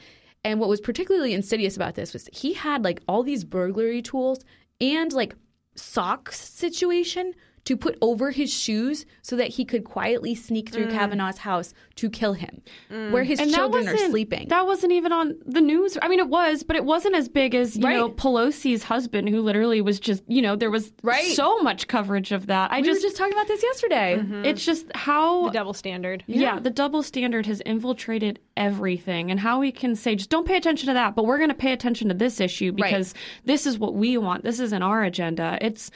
And 0.43 0.59
what 0.59 0.69
was 0.69 0.81
particularly 0.81 1.33
insidious 1.33 1.75
about 1.75 1.95
this 1.95 2.13
was 2.13 2.27
he 2.33 2.53
had 2.53 2.83
like 2.83 3.01
all 3.07 3.23
these 3.23 3.43
burglary 3.43 4.01
tools 4.01 4.43
and 4.81 5.13
like 5.13 5.35
socks 5.75 6.39
situation 6.49 7.33
to 7.65 7.77
put 7.77 7.97
over 8.01 8.31
his 8.31 8.51
shoes 8.51 9.05
so 9.21 9.35
that 9.35 9.49
he 9.49 9.65
could 9.65 9.83
quietly 9.83 10.33
sneak 10.33 10.69
through 10.69 10.87
mm. 10.87 10.91
Kavanaugh's 10.91 11.37
house 11.37 11.73
to 11.95 12.09
kill 12.09 12.33
him, 12.33 12.61
mm. 12.89 13.11
where 13.11 13.23
his 13.23 13.39
and 13.39 13.53
children 13.53 13.87
are 13.87 13.97
sleeping. 13.97 14.47
That 14.47 14.65
wasn't 14.65 14.93
even 14.93 15.11
on 15.11 15.35
the 15.45 15.61
news. 15.61 15.97
I 16.01 16.07
mean, 16.07 16.19
it 16.19 16.27
was, 16.29 16.63
but 16.63 16.75
it 16.75 16.85
wasn't 16.85 17.15
as 17.15 17.29
big 17.29 17.53
as 17.53 17.77
you 17.77 17.83
Right. 17.83 17.95
know 17.97 18.09
Pelosi's 18.09 18.83
husband, 18.83 19.29
who 19.29 19.41
literally 19.41 19.81
was 19.81 19.99
just 19.99 20.23
you 20.27 20.41
know 20.41 20.55
there 20.55 20.71
was 20.71 20.91
Right. 21.03 21.35
so 21.35 21.59
much 21.59 21.87
coverage 21.87 22.31
of 22.31 22.47
that. 22.47 22.71
I 22.71 22.81
we 22.81 22.87
just, 22.87 23.01
were 23.01 23.09
just 23.09 23.17
talking 23.17 23.33
about 23.33 23.47
this 23.47 23.61
yesterday. 23.61 24.17
Mm-hmm. 24.17 24.45
it's 24.45 24.65
just 24.65 24.85
how 24.95 25.45
The 25.45 25.51
double 25.51 25.73
standard. 25.73 26.23
yeah. 26.27 26.59
the 26.59 26.69
double 26.71 27.03
standard 27.03 27.45
has 27.45 27.61
infiltrated 27.61 28.39
everything, 28.57 29.29
and 29.29 29.39
how 29.39 29.59
we 29.59 29.71
can 29.71 29.95
say 29.95 30.15
just 30.15 30.29
don't 30.29 30.47
pay 30.47 30.57
attention 30.57 30.87
to 30.87 30.93
that, 30.93 31.15
but 31.15 31.25
we're 31.25 31.37
going 31.37 31.49
to 31.49 31.55
pay 31.55 31.73
attention 31.73 32.07
to 32.07 32.13
this 32.15 32.39
issue 32.39 32.71
because 32.71 33.13
this 33.45 33.65
is 33.67 33.77
what 33.77 33.93
we 33.93 34.17
want. 34.17 34.43
This 34.43 34.59
isn't 34.59 34.81
our 34.81 35.03
agenda. 35.03 35.57
It's 35.61 35.91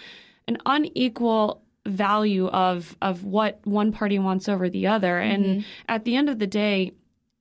an 0.48 0.58
unequal 0.66 1.62
value 1.86 2.48
of 2.48 2.96
of 3.02 3.24
what 3.24 3.60
one 3.66 3.92
party 3.92 4.20
wants 4.20 4.50
over 4.50 4.70
the 4.70 4.88
other, 4.88 5.20
and 5.20 5.46
mm-hmm. 5.46 5.62
at 5.88 6.06
the 6.06 6.16
end 6.16 6.30
of 6.30 6.40
the 6.40 6.48
day. 6.48 6.92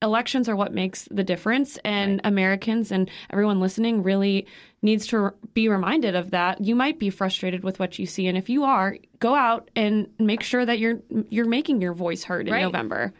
Elections 0.02 0.50
are 0.50 0.56
what 0.56 0.74
makes 0.74 1.08
the 1.10 1.24
difference, 1.24 1.78
and 1.82 2.20
Americans 2.24 2.92
and 2.92 3.08
everyone 3.30 3.58
listening 3.58 4.02
really 4.02 4.46
needs 4.82 5.06
to 5.06 5.32
be 5.54 5.66
reminded 5.66 6.14
of 6.14 6.30
that. 6.32 6.62
You 6.62 6.74
might 6.74 6.98
be 6.98 7.08
frustrated 7.08 7.64
with 7.64 7.78
what 7.78 7.98
you 7.98 8.04
see, 8.04 8.26
and 8.26 8.36
if 8.36 8.50
you 8.50 8.64
are, 8.64 8.98
go 9.18 9.34
out 9.34 9.70
and 9.74 10.06
make 10.18 10.42
sure 10.42 10.66
that 10.66 10.78
you're 10.78 11.00
you're 11.30 11.48
making 11.48 11.80
your 11.80 11.94
voice 11.94 12.22
heard 12.22 12.48
in 12.48 12.52
Right. 12.52 12.64
November. 12.64 13.14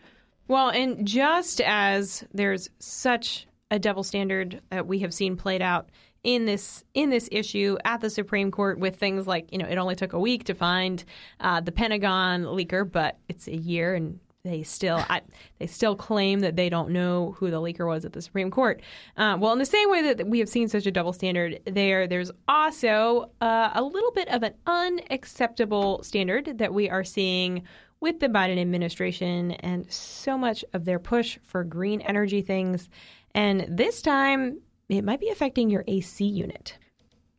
Well, 0.47 0.69
and 0.69 1.07
just 1.07 1.63
as 1.63 2.23
there's 2.35 2.69
such 2.81 3.47
a 3.71 3.79
double 3.79 4.03
standard 4.03 4.61
that 4.69 4.87
we 4.87 4.99
have 4.99 5.15
seen 5.15 5.37
played 5.37 5.63
out 5.63 5.89
in 6.25 6.47
this 6.47 6.83
in 6.95 7.11
this 7.11 7.29
issue 7.31 7.77
at 7.85 8.01
the 8.01 8.11
Supreme 8.11 8.51
Court 8.51 8.79
with 8.79 8.97
things 8.97 9.27
like 9.27 9.53
you 9.53 9.59
know 9.59 9.67
it 9.67 9.77
only 9.77 9.95
took 9.95 10.15
a 10.15 10.19
week 10.19 10.45
to 10.45 10.55
find 10.55 11.05
uh, 11.41 11.61
the 11.61 11.71
Pentagon 11.71 12.45
leaker, 12.45 12.91
but 12.91 13.19
it's 13.29 13.47
a 13.47 13.57
year 13.57 13.95
and 13.95 14.19
they 14.43 14.63
still 14.63 15.03
I, 15.09 15.23
they 15.59 15.67
still 15.67 15.97
claim 15.97 16.41
that 16.41 16.57
they 16.57 16.69
don't 16.69 16.91
know 16.91 17.35
who 17.39 17.51
the 17.51 17.61
leaker 17.61 17.87
was 17.87 18.05
at 18.05 18.13
the 18.13 18.21
Supreme 18.21 18.51
Court. 18.51 18.83
Uh, 19.17 19.37
well, 19.39 19.53
in 19.53 19.59
the 19.59 19.67
same 19.67 19.91
way 19.91 20.13
that 20.13 20.27
we 20.27 20.39
have 20.39 20.49
seen 20.49 20.69
such 20.69 20.87
a 20.87 20.91
double 20.91 21.13
standard 21.13 21.61
there, 21.67 22.07
there's 22.07 22.31
also 22.49 23.31
uh, 23.41 23.71
a 23.75 23.83
little 23.83 24.13
bit 24.13 24.29
of 24.29 24.43
an 24.43 24.55
unacceptable 24.67 26.03
standard 26.03 26.59
that 26.59 26.75
we 26.75 26.91
are 26.91 27.05
seeing 27.05 27.63
with 28.01 28.21
the 28.21 28.29
Biden 28.29 28.61
administration 28.61 29.53
and 29.53 29.91
so 29.91 30.37
much 30.37 30.63
of 30.75 30.85
their 30.85 30.99
push 30.99 31.39
for 31.43 31.65
green 31.65 32.03
energy 32.03 32.43
things. 32.43 32.91
And 33.35 33.65
this 33.69 34.03
time, 34.03 34.59
it 34.89 35.03
might 35.03 35.21
be 35.21 35.29
affecting 35.29 35.71
your 35.71 35.85
AC 35.87 36.25
unit. 36.25 36.79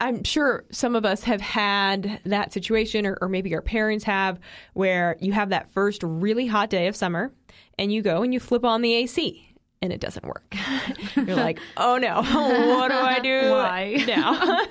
I'm 0.02 0.24
sure 0.24 0.66
some 0.72 0.96
of 0.96 1.06
us 1.06 1.24
have 1.24 1.40
had 1.40 2.20
that 2.26 2.52
situation, 2.52 3.06
or, 3.06 3.18
or 3.22 3.30
maybe 3.30 3.54
our 3.56 3.62
parents 3.62 4.04
have, 4.04 4.40
where 4.74 5.16
you 5.22 5.32
have 5.32 5.50
that 5.50 5.70
first 5.72 6.04
really 6.04 6.48
hot 6.48 6.70
day 6.70 6.88
of 6.88 6.96
summer 6.96 7.32
and 7.80 7.94
you 7.94 8.02
go 8.02 8.22
and 8.22 8.34
you 8.34 8.40
flip 8.40 8.66
on 8.66 8.82
the 8.82 8.94
AC 8.94 9.56
and 9.82 9.94
it 9.94 10.02
doesn't 10.02 10.26
work. 10.26 10.54
You're 11.16 11.36
like, 11.36 11.60
oh 11.78 11.98
no, 11.98 12.16
what 12.78 12.92
do 12.92 12.98
I 12.98 13.20
do 13.20 13.42
Why? 13.52 14.04
now? 14.08 14.66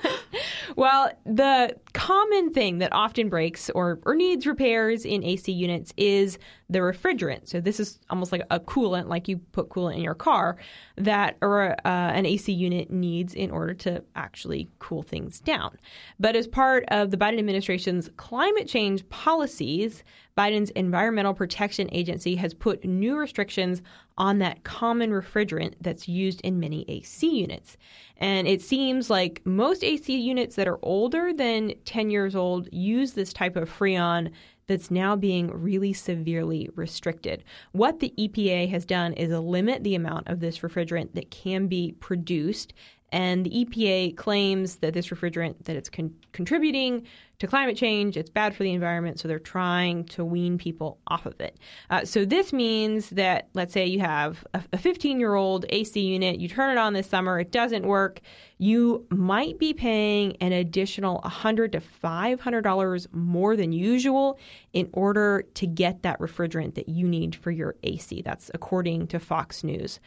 well, 0.76 1.10
the 1.24 1.76
common 1.94 2.52
thing 2.52 2.78
that 2.78 2.92
often 2.92 3.28
breaks 3.28 3.70
or, 3.70 4.00
or 4.04 4.14
needs 4.14 4.46
repairs 4.46 5.04
in 5.04 5.24
AC 5.24 5.50
units 5.50 5.94
is 5.96 6.38
the 6.68 6.80
refrigerant. 6.80 7.48
So 7.48 7.60
this 7.60 7.78
is 7.78 8.00
almost 8.10 8.32
like 8.32 8.42
a 8.50 8.58
coolant, 8.58 9.08
like 9.08 9.28
you 9.28 9.38
put 9.38 9.68
coolant 9.68 9.94
in 9.94 10.02
your 10.02 10.14
car, 10.14 10.56
that 10.96 11.36
or 11.40 11.72
uh, 11.72 11.76
an 11.84 12.26
AC 12.26 12.52
unit 12.52 12.90
needs 12.90 13.32
in 13.34 13.50
order 13.50 13.74
to 13.74 14.02
actually 14.16 14.68
cool 14.80 15.02
things 15.02 15.40
down. 15.40 15.78
But 16.18 16.36
as 16.36 16.48
part 16.48 16.84
of 16.88 17.10
the 17.10 17.16
Biden 17.16 17.38
administration's 17.38 18.10
climate 18.16 18.68
change 18.68 19.08
policies, 19.08 20.02
Biden's 20.36 20.70
Environmental 20.70 21.32
Protection 21.32 21.88
Agency 21.92 22.34
has 22.36 22.54
put 22.54 22.84
new 22.84 23.16
restrictions 23.16 23.82
on 24.18 24.38
that 24.38 24.64
common 24.64 25.10
refrigerant 25.10 25.74
that's 25.80 26.08
used 26.08 26.40
in 26.42 26.58
many 26.58 26.84
AC 26.88 27.28
units. 27.28 27.76
And 28.16 28.46
it 28.46 28.62
seems 28.62 29.10
like 29.10 29.42
most 29.44 29.84
AC 29.84 30.16
units 30.16 30.56
that 30.56 30.68
are 30.68 30.78
older 30.82 31.32
than 31.32 31.74
10 31.84 32.10
years 32.10 32.34
old 32.34 32.68
use 32.72 33.12
this 33.12 33.32
type 33.32 33.56
of 33.56 33.70
freon 33.70 34.30
that's 34.66 34.90
now 34.90 35.14
being 35.14 35.48
really 35.48 35.92
severely 35.92 36.70
restricted. 36.74 37.44
What 37.72 38.00
the 38.00 38.14
EPA 38.18 38.70
has 38.70 38.84
done 38.84 39.12
is 39.12 39.30
limit 39.30 39.84
the 39.84 39.94
amount 39.94 40.28
of 40.28 40.40
this 40.40 40.58
refrigerant 40.60 41.14
that 41.14 41.30
can 41.30 41.66
be 41.66 41.92
produced 42.00 42.72
and 43.14 43.46
the 43.46 43.64
EPA 43.64 44.16
claims 44.16 44.78
that 44.78 44.92
this 44.92 45.06
refrigerant 45.06 45.54
that 45.66 45.76
it's 45.76 45.88
con- 45.88 46.12
contributing 46.32 47.06
to 47.38 47.46
climate 47.46 47.76
change, 47.76 48.16
it's 48.16 48.28
bad 48.28 48.56
for 48.56 48.64
the 48.64 48.72
environment, 48.72 49.20
so 49.20 49.28
they're 49.28 49.38
trying 49.38 50.04
to 50.06 50.24
wean 50.24 50.58
people 50.58 50.98
off 51.06 51.24
of 51.24 51.40
it. 51.40 51.56
Uh, 51.90 52.04
so 52.04 52.24
this 52.24 52.52
means 52.52 53.10
that 53.10 53.50
let's 53.54 53.72
say 53.72 53.86
you 53.86 54.00
have 54.00 54.44
a 54.72 54.76
15 54.76 55.20
year 55.20 55.36
old 55.36 55.64
AC 55.68 56.00
unit, 56.00 56.40
you 56.40 56.48
turn 56.48 56.76
it 56.76 56.78
on 56.78 56.92
this 56.92 57.08
summer, 57.08 57.38
it 57.38 57.52
doesn't 57.52 57.86
work, 57.86 58.20
you 58.58 59.06
might 59.10 59.60
be 59.60 59.72
paying 59.72 60.36
an 60.40 60.50
additional 60.52 61.20
100 61.20 61.70
to 61.70 61.80
500 61.80 62.62
dollars 62.62 63.06
more 63.12 63.54
than 63.54 63.70
usual 63.70 64.40
in 64.72 64.90
order 64.92 65.44
to 65.54 65.68
get 65.68 66.02
that 66.02 66.18
refrigerant 66.18 66.74
that 66.74 66.88
you 66.88 67.06
need 67.06 67.36
for 67.36 67.52
your 67.52 67.76
AC. 67.84 68.22
That's 68.22 68.50
according 68.54 69.06
to 69.08 69.20
Fox 69.20 69.62
News. 69.62 70.00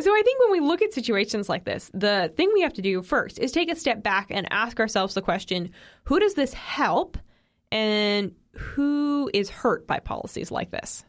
So 0.00 0.10
I 0.10 0.22
think 0.24 0.40
when 0.40 0.52
we 0.52 0.60
look 0.60 0.82
at 0.82 0.92
situations 0.92 1.48
like 1.48 1.64
this, 1.64 1.90
the 1.94 2.32
thing 2.36 2.50
we 2.54 2.62
have 2.62 2.72
to 2.74 2.82
do 2.82 3.02
first 3.02 3.38
is 3.38 3.52
take 3.52 3.70
a 3.70 3.76
step 3.76 4.02
back 4.02 4.28
and 4.30 4.46
ask 4.52 4.80
ourselves 4.80 5.14
the 5.14 5.22
question, 5.22 5.70
who 6.04 6.18
does 6.18 6.34
this 6.34 6.54
help 6.54 7.18
and 7.70 8.34
who 8.52 9.30
is 9.32 9.50
hurt 9.50 9.86
by 9.86 9.98
policies 10.00 10.50
like 10.50 10.70
this? 10.70 11.04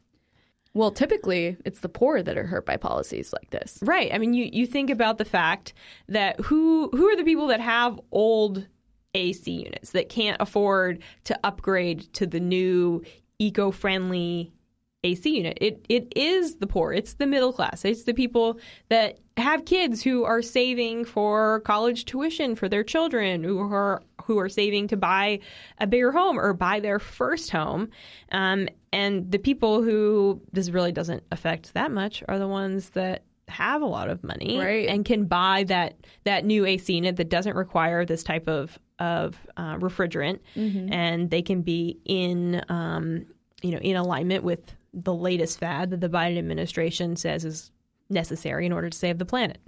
Well, 0.73 0.91
typically 0.91 1.57
it's 1.65 1.81
the 1.81 1.89
poor 1.89 2.23
that 2.23 2.37
are 2.37 2.45
hurt 2.45 2.65
by 2.65 2.77
policies 2.77 3.33
like 3.33 3.49
this. 3.49 3.79
Right. 3.81 4.13
I 4.13 4.17
mean, 4.17 4.33
you, 4.33 4.49
you 4.51 4.65
think 4.65 4.89
about 4.89 5.17
the 5.17 5.25
fact 5.25 5.73
that 6.07 6.39
who 6.39 6.89
who 6.91 7.07
are 7.09 7.15
the 7.15 7.25
people 7.25 7.47
that 7.47 7.59
have 7.59 7.99
old 8.11 8.65
AC 9.13 9.51
units 9.51 9.91
that 9.91 10.07
can't 10.07 10.37
afford 10.39 10.99
to 11.25 11.37
upgrade 11.43 12.13
to 12.13 12.25
the 12.25 12.39
new 12.39 13.03
eco-friendly 13.39 14.53
AC 15.03 15.27
unit. 15.37 15.57
It 15.59 15.85
it 15.89 16.13
is 16.15 16.55
the 16.57 16.67
poor. 16.67 16.93
It's 16.93 17.13
the 17.15 17.25
middle 17.25 17.51
class. 17.53 17.83
It's 17.85 18.03
the 18.03 18.13
people 18.13 18.59
that 18.89 19.17
have 19.37 19.65
kids 19.65 20.03
who 20.03 20.23
are 20.25 20.41
saving 20.43 21.05
for 21.05 21.61
college 21.61 22.05
tuition 22.05 22.55
for 22.55 22.69
their 22.69 22.83
children, 22.83 23.43
who 23.43 23.59
are 23.59 24.03
who 24.23 24.37
are 24.37 24.49
saving 24.49 24.89
to 24.89 24.97
buy 24.97 25.39
a 25.79 25.87
bigger 25.87 26.11
home 26.11 26.39
or 26.39 26.53
buy 26.53 26.79
their 26.79 26.99
first 26.99 27.49
home. 27.49 27.89
Um, 28.31 28.67
and 28.93 29.31
the 29.31 29.39
people 29.39 29.81
who 29.81 30.39
this 30.51 30.69
really 30.69 30.91
doesn't 30.91 31.23
affect 31.31 31.73
that 31.73 31.91
much 31.91 32.23
are 32.27 32.37
the 32.37 32.47
ones 32.47 32.91
that 32.91 33.23
have 33.47 33.81
a 33.81 33.85
lot 33.85 34.07
of 34.09 34.23
money 34.23 34.57
Right. 34.57 34.87
and 34.87 35.03
can 35.03 35.25
buy 35.25 35.65
that 35.67 35.95
that 36.25 36.45
new 36.45 36.63
AC 36.65 36.93
unit 36.93 37.15
that 37.15 37.29
doesn't 37.29 37.55
require 37.55 38.05
this 38.05 38.23
type 38.23 38.47
of 38.47 38.77
of 38.99 39.35
uh, 39.57 39.77
refrigerant, 39.77 40.39
and 40.55 41.31
they 41.31 41.41
can 41.41 41.63
be 41.63 41.97
in 42.05 42.61
um, 42.69 43.25
you 43.63 43.71
know 43.71 43.79
in 43.79 43.95
alignment 43.95 44.43
with 44.43 44.61
the 44.93 45.13
latest 45.13 45.59
fad 45.59 45.89
that 45.91 46.01
the 46.01 46.09
Biden 46.09 46.37
administration 46.37 47.15
says 47.15 47.45
is 47.45 47.71
necessary 48.09 48.65
in 48.65 48.73
order 48.73 48.89
to 48.89 48.97
save 48.97 49.17
the 49.17 49.25
planet. 49.25 49.59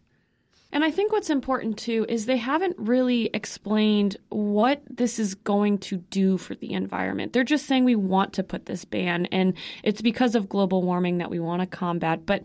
And 0.74 0.84
I 0.84 0.90
think 0.90 1.12
what's 1.12 1.30
important 1.30 1.78
too 1.78 2.06
is 2.10 2.26
they 2.26 2.38
haven't 2.38 2.76
really 2.80 3.30
explained 3.32 4.18
what 4.30 4.82
this 4.90 5.20
is 5.20 5.36
going 5.36 5.78
to 5.80 5.98
do 5.98 6.40
for 6.40 6.56
the 6.56 6.74
environment. 6.74 7.32
They're 7.32 7.44
just 7.44 7.68
saying 7.68 7.86
we 7.86 7.96
want 7.96 8.34
to 8.34 8.44
put 8.44 8.66
this 8.66 8.84
ban 8.84 9.28
and 9.28 9.54
it's 9.84 10.02
because 10.02 10.34
of 10.34 10.50
global 10.50 10.82
warming 10.82 11.20
that 11.20 11.30
we 11.30 11.40
want 11.40 11.62
to 11.62 11.68
combat. 11.68 12.26
But 12.26 12.42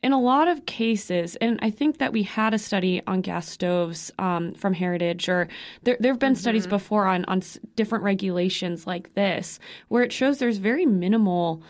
in 0.00 0.12
a 0.12 0.20
lot 0.20 0.46
of 0.46 0.64
cases, 0.66 1.34
and 1.36 1.58
I 1.60 1.70
think 1.70 1.98
that 1.98 2.12
we 2.12 2.22
had 2.22 2.54
a 2.54 2.58
study 2.58 3.02
on 3.06 3.20
gas 3.20 3.48
stoves 3.48 4.12
um, 4.18 4.54
from 4.54 4.74
Heritage, 4.74 5.28
or 5.28 5.48
there, 5.82 5.96
there 5.98 6.12
have 6.12 6.18
been 6.18 6.34
studies 6.34 6.66
before 6.66 7.06
on, 7.06 7.24
on 7.26 7.42
different 7.76 8.02
regulations 8.02 8.84
like 8.84 9.14
this, 9.14 9.60
where 9.88 10.02
it 10.02 10.12
shows 10.12 10.38
there's 10.38 10.56
very 10.58 10.86
minimal 10.86 11.62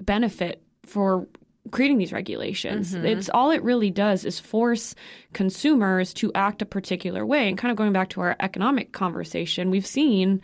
benefit 0.00 0.62
for 0.84 1.26
creating 1.70 1.98
these 1.98 2.12
regulations. 2.12 2.94
Mm-hmm. 2.94 3.06
It's 3.06 3.28
all 3.28 3.50
it 3.50 3.62
really 3.62 3.90
does 3.90 4.24
is 4.24 4.40
force 4.40 4.94
consumers 5.32 6.14
to 6.14 6.32
act 6.34 6.62
a 6.62 6.66
particular 6.66 7.24
way. 7.26 7.48
And 7.48 7.58
kind 7.58 7.70
of 7.70 7.76
going 7.76 7.92
back 7.92 8.08
to 8.10 8.20
our 8.20 8.36
economic 8.40 8.92
conversation, 8.92 9.70
we've 9.70 9.86
seen 9.86 10.40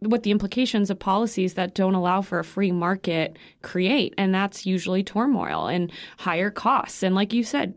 what 0.00 0.22
the 0.22 0.30
implications 0.30 0.90
of 0.90 0.98
policies 0.98 1.54
that 1.54 1.74
don't 1.74 1.94
allow 1.94 2.22
for 2.22 2.38
a 2.38 2.44
free 2.44 2.72
market 2.72 3.36
create. 3.62 4.14
And 4.16 4.34
that's 4.34 4.66
usually 4.66 5.02
turmoil 5.02 5.66
and 5.66 5.90
higher 6.18 6.50
costs. 6.50 7.02
And 7.02 7.14
like 7.14 7.32
you 7.32 7.42
said, 7.42 7.74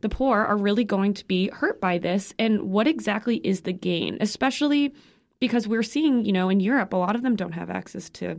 the 0.00 0.08
poor 0.08 0.40
are 0.40 0.56
really 0.56 0.84
going 0.84 1.14
to 1.14 1.24
be 1.26 1.48
hurt 1.48 1.80
by 1.80 1.98
this. 1.98 2.34
And 2.38 2.70
what 2.70 2.86
exactly 2.86 3.36
is 3.38 3.62
the 3.62 3.72
gain? 3.72 4.18
Especially 4.20 4.94
because 5.40 5.68
we're 5.68 5.82
seeing, 5.82 6.24
you 6.24 6.32
know, 6.32 6.48
in 6.48 6.60
Europe, 6.60 6.92
a 6.92 6.96
lot 6.96 7.16
of 7.16 7.22
them 7.22 7.36
don't 7.36 7.52
have 7.52 7.70
access 7.70 8.08
to 8.10 8.38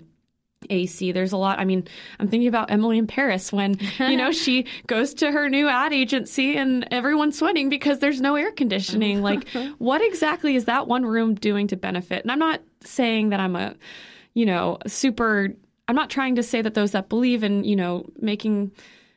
AC. 0.70 1.12
There's 1.12 1.32
a 1.32 1.38
lot. 1.38 1.60
I 1.60 1.66
mean, 1.66 1.88
I'm 2.20 2.28
thinking 2.28 2.48
about 2.48 2.72
Emily 2.72 2.98
in 2.98 3.08
Paris 3.08 3.52
when, 3.52 3.78
you 4.00 4.18
know, 4.18 4.32
she 4.32 4.66
goes 4.88 5.14
to 5.16 5.32
her 5.32 5.50
new 5.50 5.68
ad 5.68 5.94
agency 5.94 6.58
and 6.58 6.88
everyone's 6.92 7.38
sweating 7.38 7.70
because 7.70 8.00
there's 8.00 8.22
no 8.22 8.36
air 8.36 8.52
conditioning. 8.52 9.22
like, 9.22 9.48
what 9.78 10.02
exactly 10.02 10.56
is 10.56 10.66
that 10.66 10.88
one 10.88 11.06
room 11.06 11.36
doing 11.36 11.68
to 11.68 11.76
benefit? 11.76 12.24
And 12.24 12.32
I'm 12.32 12.40
not 12.40 12.62
saying 12.84 13.30
that 13.30 13.40
I'm 13.40 13.56
a, 13.56 13.76
you 14.34 14.46
know, 14.46 14.78
super, 14.88 15.50
I'm 15.88 15.96
not 15.96 16.10
trying 16.10 16.36
to 16.36 16.44
say 16.44 16.62
that 16.62 16.74
those 16.74 16.92
that 16.92 17.10
believe 17.10 17.44
in, 17.44 17.64
you 17.64 17.76
know, 17.76 18.06
making 18.20 18.72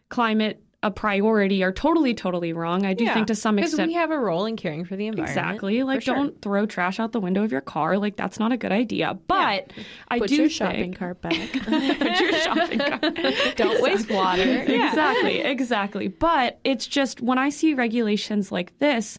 climate 0.08 0.62
a 0.82 0.92
priority 0.92 1.64
are 1.64 1.72
totally, 1.72 2.14
totally 2.14 2.52
wrong. 2.52 2.86
I 2.86 2.94
do 2.94 3.04
think 3.12 3.26
to 3.28 3.34
some 3.34 3.56
because 3.56 3.72
extent. 3.72 3.88
we 3.88 3.94
have 3.94 4.12
a 4.12 4.18
role 4.18 4.46
in 4.46 4.56
caring 4.56 4.84
for 4.84 4.94
the 4.94 5.08
environment. 5.08 5.36
Exactly. 5.36 5.82
Like, 5.82 6.02
sure. 6.02 6.14
don't 6.14 6.40
throw 6.40 6.66
trash 6.66 7.00
out 7.00 7.10
the 7.10 7.18
window 7.18 7.42
of 7.42 7.50
your 7.50 7.60
car. 7.60 7.98
Like, 7.98 8.14
that's 8.14 8.38
not 8.38 8.52
a 8.52 8.56
good 8.56 8.70
idea. 8.70 9.18
But 9.26 9.72
I 10.06 10.20
Put 10.20 10.28
do 10.28 10.36
your 10.36 10.44
think, 10.44 10.52
shopping 10.52 10.94
cart 10.94 11.20
back. 11.20 11.34
put 11.52 12.20
your 12.20 12.32
shopping 12.32 12.78
cart. 12.78 13.56
Don't 13.56 13.82
waste 13.82 14.10
water. 14.10 14.66
Exactly, 14.88 15.40
exactly. 15.40 16.08
But 16.08 16.60
it's 16.64 16.86
just 16.86 17.20
when 17.20 17.38
I 17.38 17.50
see 17.50 17.74
regulations 17.74 18.52
like 18.52 18.78
this, 18.78 19.18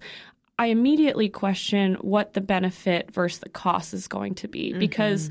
I 0.58 0.68
immediately 0.68 1.30
question 1.30 1.96
what 1.96 2.34
the 2.34 2.42
benefit 2.42 3.12
versus 3.12 3.40
the 3.40 3.50
cost 3.50 3.94
is 3.94 4.08
going 4.08 4.36
to 4.36 4.48
be 4.48 4.72
mm-hmm. 4.72 4.80
because 4.80 5.30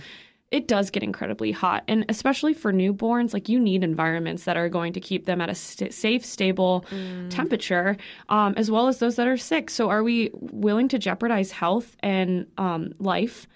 it 0.51 0.67
does 0.67 0.91
get 0.91 1.03
incredibly 1.03 1.53
hot. 1.53 1.85
And 1.89 2.07
especially 2.09 2.55
for 2.55 2.73
newborns, 2.73 3.35
like 3.35 3.49
you 3.49 3.61
need 3.61 3.85
environments 3.85 4.45
that 4.45 4.57
are 4.57 4.69
going 4.69 4.95
to 4.95 5.01
keep 5.01 5.27
them 5.27 5.41
at 5.41 5.51
a 5.51 5.55
st- 5.55 5.93
safe, 5.93 6.25
stable 6.25 6.87
temperature, 7.29 7.97
um, 8.31 8.55
as 8.57 8.71
well 8.71 8.89
as 8.89 8.99
those 8.99 9.17
that 9.17 9.27
are 9.27 9.37
sick. 9.37 9.69
So 9.69 9.91
are 9.91 10.03
we 10.03 10.31
willing 10.33 10.89
to 10.89 10.99
jeopardize 10.99 11.51
health 11.51 11.97
and 12.01 12.47
um, 12.57 12.95
life? 12.99 13.47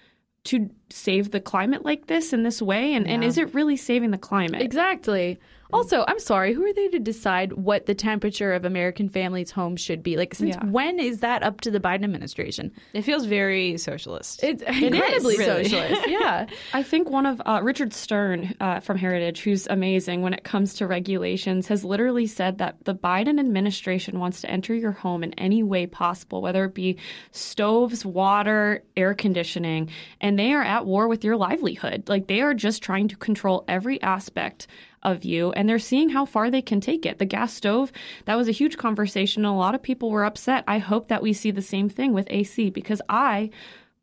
To 0.47 0.69
save 0.89 1.31
the 1.31 1.39
climate 1.39 1.85
like 1.85 2.07
this 2.07 2.33
in 2.33 2.43
this 2.43 2.61
way, 2.61 2.93
and, 2.95 3.07
and 3.07 3.23
is 3.23 3.37
it 3.37 3.53
really 3.53 3.77
saving 3.77 4.11
the 4.11 4.17
climate? 4.17 4.61
Exactly. 4.61 5.39
Also, 5.73 6.03
I'm 6.07 6.19
sorry, 6.19 6.53
who 6.53 6.63
are 6.65 6.73
they 6.73 6.89
to 6.89 6.99
decide 6.99 7.53
what 7.53 7.85
the 7.87 7.95
temperature 7.95 8.53
of 8.53 8.65
American 8.65 9.09
families' 9.09 9.49
homes 9.51 9.81
should 9.81 10.03
be? 10.03 10.17
Like, 10.17 10.35
since 10.35 10.55
Yeah. 10.55 10.65
when 10.67 10.99
is 10.99 11.19
that 11.21 11.41
up 11.41 11.61
to 11.61 11.71
the 11.71 11.79
Biden 11.79 12.03
administration? 12.03 12.71
It 12.93 13.01
feels 13.03 13.25
very 13.25 13.77
socialist. 13.77 14.43
It's 14.43 14.61
incredibly 14.61 15.37
really. 15.37 15.63
socialist. 15.65 16.01
Yeah. 16.07 16.45
I 16.73 16.83
think 16.83 17.09
one 17.09 17.25
of 17.25 17.41
uh, 17.45 17.61
Richard 17.63 17.93
Stern 17.93 18.53
uh, 18.59 18.81
from 18.81 18.97
Heritage, 18.97 19.41
who's 19.41 19.65
amazing 19.67 20.21
when 20.21 20.33
it 20.33 20.43
comes 20.43 20.75
to 20.75 20.85
regulations, 20.85 21.67
has 21.69 21.83
literally 21.83 22.27
said 22.27 22.59
that 22.59 22.75
the 22.83 22.93
Biden 22.93 23.39
administration 23.39 24.19
wants 24.19 24.41
to 24.41 24.49
enter 24.49 24.75
your 24.75 24.91
home 24.91 25.23
in 25.23 25.33
any 25.39 25.63
way 25.63 25.87
possible, 25.87 26.41
whether 26.41 26.65
it 26.65 26.73
be 26.75 26.97
stoves, 27.31 28.05
water, 28.05 28.83
air 28.95 29.13
conditioning, 29.13 29.89
and 30.21 30.37
they 30.37 30.53
are 30.53 30.61
at 30.61 30.73
at 30.73 30.87
war 30.87 31.07
with 31.07 31.23
your 31.23 31.37
livelihood. 31.37 32.09
Like 32.09 32.25
they 32.25 32.41
are 32.41 32.55
just 32.55 32.81
trying 32.81 33.07
to 33.09 33.15
control 33.15 33.63
every 33.67 34.01
aspect 34.01 34.65
of 35.03 35.23
you 35.23 35.51
and 35.51 35.67
they're 35.67 35.79
seeing 35.79 36.09
how 36.09 36.25
far 36.25 36.49
they 36.49 36.61
can 36.61 36.81
take 36.81 37.05
it. 37.05 37.19
The 37.19 37.25
gas 37.25 37.53
stove, 37.53 37.91
that 38.25 38.35
was 38.35 38.47
a 38.47 38.51
huge 38.51 38.77
conversation. 38.77 39.45
A 39.45 39.55
lot 39.55 39.75
of 39.75 39.83
people 39.83 40.09
were 40.09 40.25
upset. 40.25 40.63
I 40.67 40.79
hope 40.79 41.07
that 41.07 41.21
we 41.21 41.33
see 41.33 41.51
the 41.51 41.61
same 41.61 41.89
thing 41.89 42.13
with 42.13 42.27
AC 42.29 42.69
because 42.69 43.01
I 43.09 43.49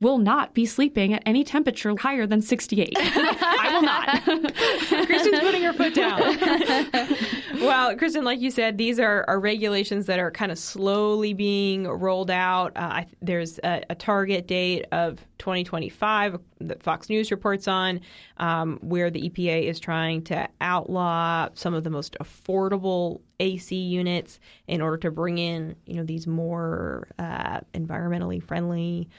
will 0.00 0.18
not 0.18 0.54
be 0.54 0.64
sleeping 0.64 1.12
at 1.12 1.22
any 1.26 1.44
temperature 1.44 1.94
higher 1.96 2.26
than 2.26 2.40
68. 2.40 2.94
I 2.96 3.70
will 3.72 3.82
not. 3.82 4.46
Kristen's 5.06 5.40
putting 5.40 5.62
her 5.62 5.74
foot 5.74 5.94
down. 5.94 6.20
well, 7.60 7.94
Kristen, 7.96 8.24
like 8.24 8.40
you 8.40 8.50
said, 8.50 8.78
these 8.78 8.98
are, 8.98 9.26
are 9.28 9.38
regulations 9.38 10.06
that 10.06 10.18
are 10.18 10.30
kind 10.30 10.50
of 10.50 10.58
slowly 10.58 11.34
being 11.34 11.86
rolled 11.86 12.30
out. 12.30 12.72
Uh, 12.76 12.80
I, 12.80 13.06
there's 13.20 13.58
a, 13.58 13.82
a, 13.90 13.94
target 13.94 14.46
date 14.46 14.86
of 14.92 15.18
2025 15.38 16.38
that 16.60 16.82
Fox 16.82 17.10
News 17.10 17.30
reports 17.30 17.68
on, 17.68 18.00
um, 18.38 18.78
where 18.80 19.10
the 19.10 19.28
EPA 19.28 19.64
is 19.64 19.78
trying 19.78 20.22
to 20.24 20.48
outlaw 20.62 21.48
some 21.52 21.74
of 21.74 21.84
the 21.84 21.90
most 21.90 22.16
affordable 22.22 23.20
AC 23.38 23.76
units 23.76 24.40
in 24.66 24.80
order 24.80 24.96
to 24.96 25.10
bring 25.10 25.36
in, 25.36 25.76
you 25.84 25.96
know, 25.96 26.04
these 26.04 26.26
more 26.26 27.08
uh, 27.18 27.60
environmentally 27.74 28.42
friendly 28.42 29.10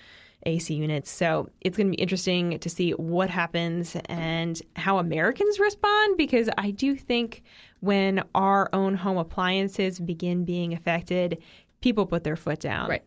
AC 0.46 0.74
units. 0.74 1.10
So 1.10 1.50
it's 1.62 1.78
going 1.78 1.88
to 1.88 1.96
be 1.96 2.02
interesting 2.02 2.60
to 2.60 2.70
see 2.70 2.92
what 2.92 3.30
happens 3.30 3.96
and 4.06 4.62
how 4.76 4.98
Americans 4.98 5.60
respond 5.60 6.18
because 6.18 6.50
I 6.58 6.72
do 6.72 6.96
think 6.96 7.44
when 7.82 8.24
our 8.36 8.70
own 8.74 8.96
home 8.96 9.18
appliances 9.18 10.00
begin 10.00 10.46
being 10.46 10.74
affected, 10.74 11.42
people 11.82 12.06
put 12.06 12.24
their 12.24 12.36
foot 12.36 12.60
down. 12.60 12.89
Right. 12.89 13.04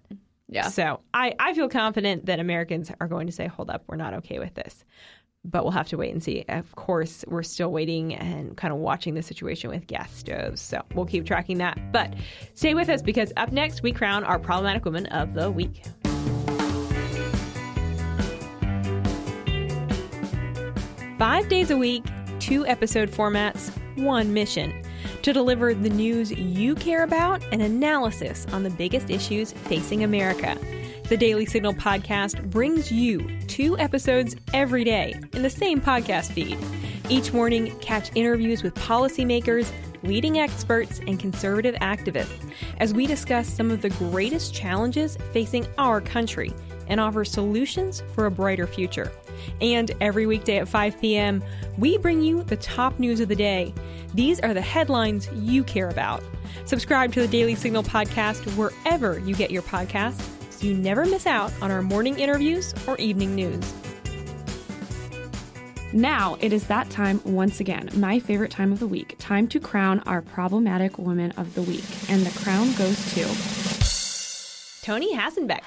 Yeah. 0.48 0.68
So 0.68 1.00
I, 1.14 1.34
I 1.38 1.54
feel 1.54 1.68
confident 1.68 2.26
that 2.26 2.38
Americans 2.38 2.90
are 3.00 3.08
going 3.08 3.26
to 3.26 3.32
say, 3.32 3.46
hold 3.46 3.70
up, 3.70 3.84
we're 3.86 3.96
not 3.96 4.14
okay 4.14 4.38
with 4.38 4.54
this. 4.54 4.84
But 5.46 5.62
we'll 5.62 5.72
have 5.72 5.88
to 5.88 5.98
wait 5.98 6.10
and 6.10 6.22
see. 6.22 6.44
Of 6.48 6.74
course, 6.74 7.22
we're 7.28 7.42
still 7.42 7.70
waiting 7.70 8.14
and 8.14 8.56
kind 8.56 8.72
of 8.72 8.80
watching 8.80 9.12
the 9.12 9.22
situation 9.22 9.68
with 9.68 9.86
gas 9.86 10.14
stoves. 10.14 10.62
So 10.62 10.80
we'll 10.94 11.04
keep 11.04 11.26
tracking 11.26 11.58
that. 11.58 11.92
But 11.92 12.14
stay 12.54 12.72
with 12.72 12.88
us 12.88 13.02
because 13.02 13.30
up 13.36 13.52
next, 13.52 13.82
we 13.82 13.92
crown 13.92 14.24
our 14.24 14.38
problematic 14.38 14.86
woman 14.86 15.04
of 15.06 15.34
the 15.34 15.50
week. 15.50 15.82
Five 21.18 21.48
days 21.48 21.70
a 21.70 21.76
week, 21.76 22.04
two 22.40 22.66
episode 22.66 23.08
formats, 23.08 23.70
one 23.96 24.34
mission 24.34 24.82
to 25.22 25.32
deliver 25.32 25.72
the 25.72 25.88
news 25.88 26.32
you 26.32 26.74
care 26.74 27.04
about 27.04 27.40
and 27.52 27.62
analysis 27.62 28.48
on 28.52 28.64
the 28.64 28.70
biggest 28.70 29.10
issues 29.10 29.52
facing 29.52 30.02
America. 30.02 30.58
The 31.08 31.16
Daily 31.16 31.46
Signal 31.46 31.74
podcast 31.74 32.50
brings 32.50 32.90
you 32.90 33.38
two 33.46 33.78
episodes 33.78 34.34
every 34.52 34.82
day 34.82 35.14
in 35.34 35.42
the 35.42 35.50
same 35.50 35.80
podcast 35.80 36.32
feed. 36.32 36.58
Each 37.08 37.32
morning, 37.32 37.78
catch 37.78 38.10
interviews 38.16 38.64
with 38.64 38.74
policymakers, 38.74 39.70
leading 40.02 40.40
experts, 40.40 40.98
and 41.06 41.20
conservative 41.20 41.76
activists 41.76 42.50
as 42.78 42.92
we 42.92 43.06
discuss 43.06 43.46
some 43.46 43.70
of 43.70 43.82
the 43.82 43.90
greatest 43.90 44.52
challenges 44.52 45.16
facing 45.32 45.64
our 45.78 46.00
country 46.00 46.52
and 46.88 47.00
offer 47.00 47.24
solutions 47.24 48.02
for 48.14 48.26
a 48.26 48.32
brighter 48.32 48.66
future. 48.66 49.12
And 49.60 49.90
every 50.00 50.26
weekday 50.26 50.58
at 50.58 50.68
5 50.68 51.00
p.m., 51.00 51.42
we 51.78 51.98
bring 51.98 52.22
you 52.22 52.42
the 52.42 52.56
top 52.56 52.98
news 52.98 53.20
of 53.20 53.28
the 53.28 53.36
day. 53.36 53.74
These 54.14 54.40
are 54.40 54.54
the 54.54 54.60
headlines 54.60 55.28
you 55.34 55.64
care 55.64 55.88
about. 55.88 56.22
Subscribe 56.66 57.12
to 57.12 57.20
the 57.20 57.28
Daily 57.28 57.54
Signal 57.54 57.82
podcast 57.82 58.44
wherever 58.56 59.18
you 59.18 59.34
get 59.34 59.50
your 59.50 59.62
podcasts 59.62 60.22
so 60.52 60.66
you 60.66 60.74
never 60.74 61.04
miss 61.04 61.26
out 61.26 61.52
on 61.60 61.70
our 61.70 61.82
morning 61.82 62.18
interviews 62.18 62.74
or 62.86 62.96
evening 62.98 63.34
news. 63.34 63.72
Now 65.92 66.36
it 66.40 66.52
is 66.52 66.66
that 66.66 66.90
time 66.90 67.20
once 67.24 67.60
again, 67.60 67.88
my 67.94 68.18
favorite 68.18 68.50
time 68.50 68.72
of 68.72 68.80
the 68.80 68.86
week. 68.86 69.14
Time 69.18 69.46
to 69.48 69.60
crown 69.60 70.00
our 70.00 70.22
problematic 70.22 70.98
woman 70.98 71.30
of 71.36 71.54
the 71.54 71.62
week. 71.62 71.84
And 72.08 72.26
the 72.26 72.36
crown 72.40 72.72
goes 72.74 72.98
to 73.14 73.22
Toni 74.84 75.14
Hasenbeck. 75.14 75.62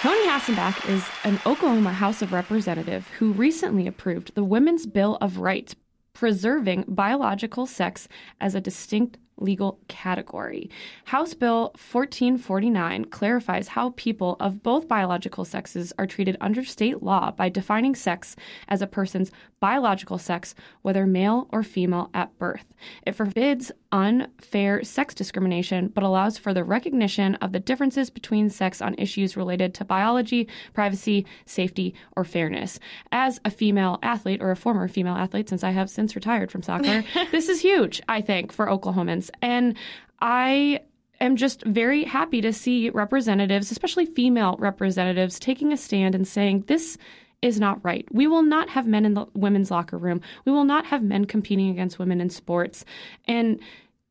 Toni 0.00 0.26
Hasenbeck 0.26 0.88
is 0.88 1.06
an 1.24 1.38
Oklahoma 1.44 1.92
House 1.92 2.22
of 2.22 2.32
Representative 2.32 3.06
who 3.18 3.32
recently 3.32 3.86
approved 3.86 4.34
the 4.34 4.42
Women's 4.42 4.86
Bill 4.86 5.18
of 5.20 5.36
Rights, 5.36 5.76
preserving 6.14 6.86
biological 6.88 7.66
sex 7.66 8.08
as 8.40 8.54
a 8.54 8.62
distinct 8.62 9.18
legal 9.40 9.78
category. 9.88 10.70
House 11.06 11.34
Bill 11.34 11.70
1449 11.70 13.06
clarifies 13.06 13.68
how 13.68 13.90
people 13.96 14.36
of 14.40 14.62
both 14.62 14.88
biological 14.88 15.44
sexes 15.44 15.92
are 15.98 16.06
treated 16.06 16.36
under 16.40 16.64
state 16.64 17.02
law 17.02 17.30
by 17.30 17.48
defining 17.48 17.94
sex 17.94 18.36
as 18.68 18.82
a 18.82 18.86
person's 18.86 19.30
biological 19.60 20.18
sex, 20.18 20.54
whether 20.82 21.06
male 21.06 21.46
or 21.52 21.62
female, 21.62 22.10
at 22.14 22.36
birth. 22.38 22.64
It 23.06 23.14
forbids 23.14 23.70
unfair 23.92 24.82
sex 24.82 25.14
discrimination, 25.14 25.88
but 25.88 26.02
allows 26.02 26.38
for 26.38 26.54
the 26.54 26.64
recognition 26.64 27.34
of 27.36 27.52
the 27.52 27.60
differences 27.60 28.08
between 28.08 28.48
sex 28.48 28.80
on 28.80 28.94
issues 28.96 29.36
related 29.36 29.74
to 29.74 29.84
biology, 29.84 30.48
privacy, 30.72 31.26
safety, 31.44 31.94
or 32.16 32.24
fairness. 32.24 32.80
As 33.12 33.40
a 33.44 33.50
female 33.50 33.98
athlete, 34.02 34.40
or 34.40 34.50
a 34.50 34.56
former 34.56 34.88
female 34.88 35.16
athlete, 35.16 35.48
since 35.48 35.62
I 35.62 35.70
have 35.70 35.90
since 35.90 36.14
retired 36.14 36.50
from 36.50 36.62
soccer, 36.62 37.04
this 37.30 37.48
is 37.48 37.60
huge, 37.60 38.00
I 38.08 38.20
think, 38.20 38.52
for 38.52 38.66
Oklahomans. 38.66 39.29
And 39.42 39.76
I 40.20 40.80
am 41.20 41.36
just 41.36 41.64
very 41.64 42.04
happy 42.04 42.40
to 42.40 42.52
see 42.52 42.90
representatives, 42.90 43.70
especially 43.70 44.06
female 44.06 44.56
representatives, 44.58 45.38
taking 45.38 45.72
a 45.72 45.76
stand 45.76 46.14
and 46.14 46.26
saying 46.26 46.64
this 46.66 46.96
is 47.42 47.58
not 47.58 47.82
right. 47.84 48.06
We 48.10 48.26
will 48.26 48.42
not 48.42 48.68
have 48.70 48.86
men 48.86 49.06
in 49.06 49.14
the 49.14 49.26
women's 49.34 49.70
locker 49.70 49.96
room. 49.96 50.20
We 50.44 50.52
will 50.52 50.64
not 50.64 50.86
have 50.86 51.02
men 51.02 51.24
competing 51.24 51.70
against 51.70 51.98
women 51.98 52.20
in 52.20 52.30
sports. 52.30 52.84
And 53.26 53.60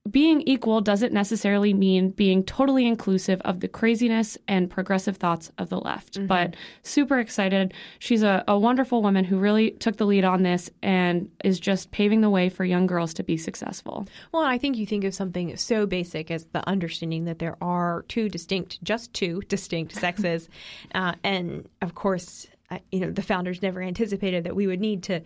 being 0.10 0.42
equal 0.42 0.82
doesn't 0.82 1.14
necessarily 1.14 1.74
mean 1.74 2.10
being 2.12 2.44
totally 2.44 2.88
inclusive 2.88 3.42
of 3.42 3.60
the 3.60 3.68
craziness 3.68 4.38
and 4.48 4.70
progressive 4.70 5.18
thoughts 5.18 5.52
of 5.58 5.70
the 5.70 5.80
left. 5.80 6.14
Mm-hmm. 6.14 6.28
But 6.28 6.56
super 6.84 7.20
excited. 7.20 7.74
She's 8.00 8.24
a, 8.24 8.44
a, 8.48 8.58
wonderful 8.58 9.02
woman 9.02 9.26
who 9.26 9.38
really 9.38 9.72
took 9.72 9.98
the 9.98 10.06
lead 10.06 10.24
on 10.24 10.44
this 10.44 10.70
and 10.82 11.30
is 11.44 11.60
just 11.60 11.92
paving 11.92 12.22
the 12.22 12.30
way 12.30 12.50
for 12.50 12.66
young 12.66 12.88
girls 12.88 13.14
to 13.16 13.24
be 13.24 13.38
successful. 13.38 14.08
Well, 14.32 14.44
I 14.44 14.58
think 14.58 14.78
you 14.78 14.86
think 14.86 15.04
of 15.04 15.14
something 15.14 15.56
so 15.58 15.86
basic 15.86 16.32
as 16.32 16.46
the 16.48 16.68
understanding 16.68 17.26
that 17.26 17.40
there 17.40 17.58
are 17.62 18.06
two 18.08 18.30
distinct, 18.30 18.84
just 18.84 19.14
two 19.14 19.42
distinct 19.48 19.96
sexes. 19.96 20.50
uh, 20.96 21.14
and 21.24 21.68
of 21.82 21.96
course, 21.96 22.48
you 22.92 23.00
know, 23.00 23.12
the 23.12 23.22
founders 23.22 23.62
never 23.62 23.82
anticipated 23.82 24.44
that 24.44 24.56
we 24.56 24.68
would 24.68 24.80
need 24.80 25.04
to 25.04 25.22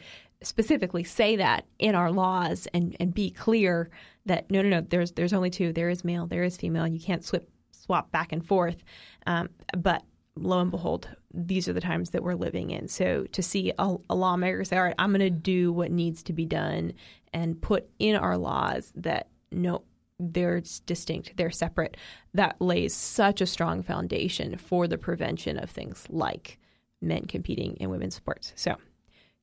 specifically 0.46 1.04
say 1.04 1.36
that 1.38 1.66
in 1.80 1.96
our 1.96 2.12
laws 2.12 2.68
and, 2.74 2.96
and 3.00 3.14
be 3.14 3.30
clear 3.32 3.90
that 4.26 4.50
no, 4.50 4.62
no, 4.62 4.70
no, 4.70 4.82
there's 4.82 5.12
there's 5.14 5.34
only 5.34 5.50
two. 5.50 5.74
There 5.74 5.90
is 5.90 6.04
male, 6.04 6.28
there 6.28 6.44
is 6.44 6.58
female. 6.58 6.88
You 6.88 7.00
can't 7.00 7.24
swip, 7.24 7.50
swap 7.72 8.12
back 8.12 8.32
and 8.32 8.46
forth. 8.46 8.84
Um, 9.28 9.50
but 9.78 10.04
lo 10.36 10.60
and 10.60 10.72
behold, 10.72 11.08
these 11.34 11.68
are 11.68 11.74
the 11.74 11.82
times 11.82 12.12
that 12.12 12.24
we're 12.24 12.36
living 12.36 12.72
in. 12.72 12.88
So 12.88 13.26
to 13.32 13.44
see 13.44 13.72
a, 13.78 13.96
a 14.10 14.16
lawmaker 14.16 14.64
say, 14.64 14.78
all 14.78 14.84
right, 14.84 14.96
I'm 14.98 15.12
going 15.12 15.20
to 15.20 15.30
do 15.30 15.72
what 15.72 15.92
needs 15.92 16.24
to 16.24 16.34
be 16.34 16.46
done 16.46 16.94
and 17.34 17.62
put 17.62 17.90
in 18.00 18.16
our 18.16 18.38
laws 18.38 18.92
that 18.96 19.30
no, 19.52 19.84
they're 20.20 20.62
distinct, 20.86 21.36
they're 21.38 21.52
separate, 21.52 21.98
that 22.34 22.60
lays 22.60 22.94
such 22.94 23.42
a 23.42 23.46
strong 23.46 23.84
foundation 23.84 24.58
for 24.58 24.88
the 24.88 24.98
prevention 24.98 25.58
of 25.58 25.70
things 25.70 26.06
like 26.10 26.60
men 27.02 27.26
competing 27.26 27.76
in 27.76 27.90
women's 27.90 28.16
sports. 28.16 28.54
So 28.56 28.78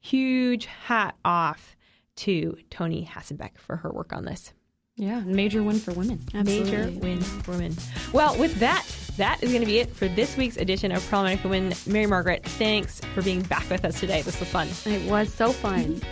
huge 0.00 0.66
hat 0.66 1.14
off 1.24 1.76
to 2.16 2.56
Toni 2.70 3.08
Hasenbeck 3.10 3.58
for 3.58 3.76
her 3.76 3.90
work 3.90 4.12
on 4.12 4.24
this. 4.24 4.52
Yeah, 4.96 5.20
major 5.20 5.62
win 5.62 5.78
for 5.78 5.92
women. 5.92 6.20
Absolutely. 6.34 6.70
Major 6.70 7.00
win 7.00 7.20
for 7.20 7.52
women. 7.52 7.74
Well, 8.12 8.38
with 8.38 8.54
that, 8.56 8.84
that 9.16 9.42
is 9.42 9.50
going 9.50 9.62
to 9.62 9.66
be 9.66 9.78
it 9.78 9.94
for 9.94 10.08
this 10.08 10.36
week's 10.36 10.58
edition 10.58 10.92
of 10.92 11.06
Problematic 11.08 11.42
Women. 11.42 11.72
Mary 11.86 12.06
Margaret, 12.06 12.44
thanks 12.44 13.00
for 13.14 13.22
being 13.22 13.40
back 13.42 13.68
with 13.70 13.84
us 13.84 13.98
today. 13.98 14.20
This 14.20 14.38
was 14.38 14.48
fun. 14.50 14.68
It 14.84 15.08
was 15.10 15.32
so 15.32 15.52
fun. 15.52 16.02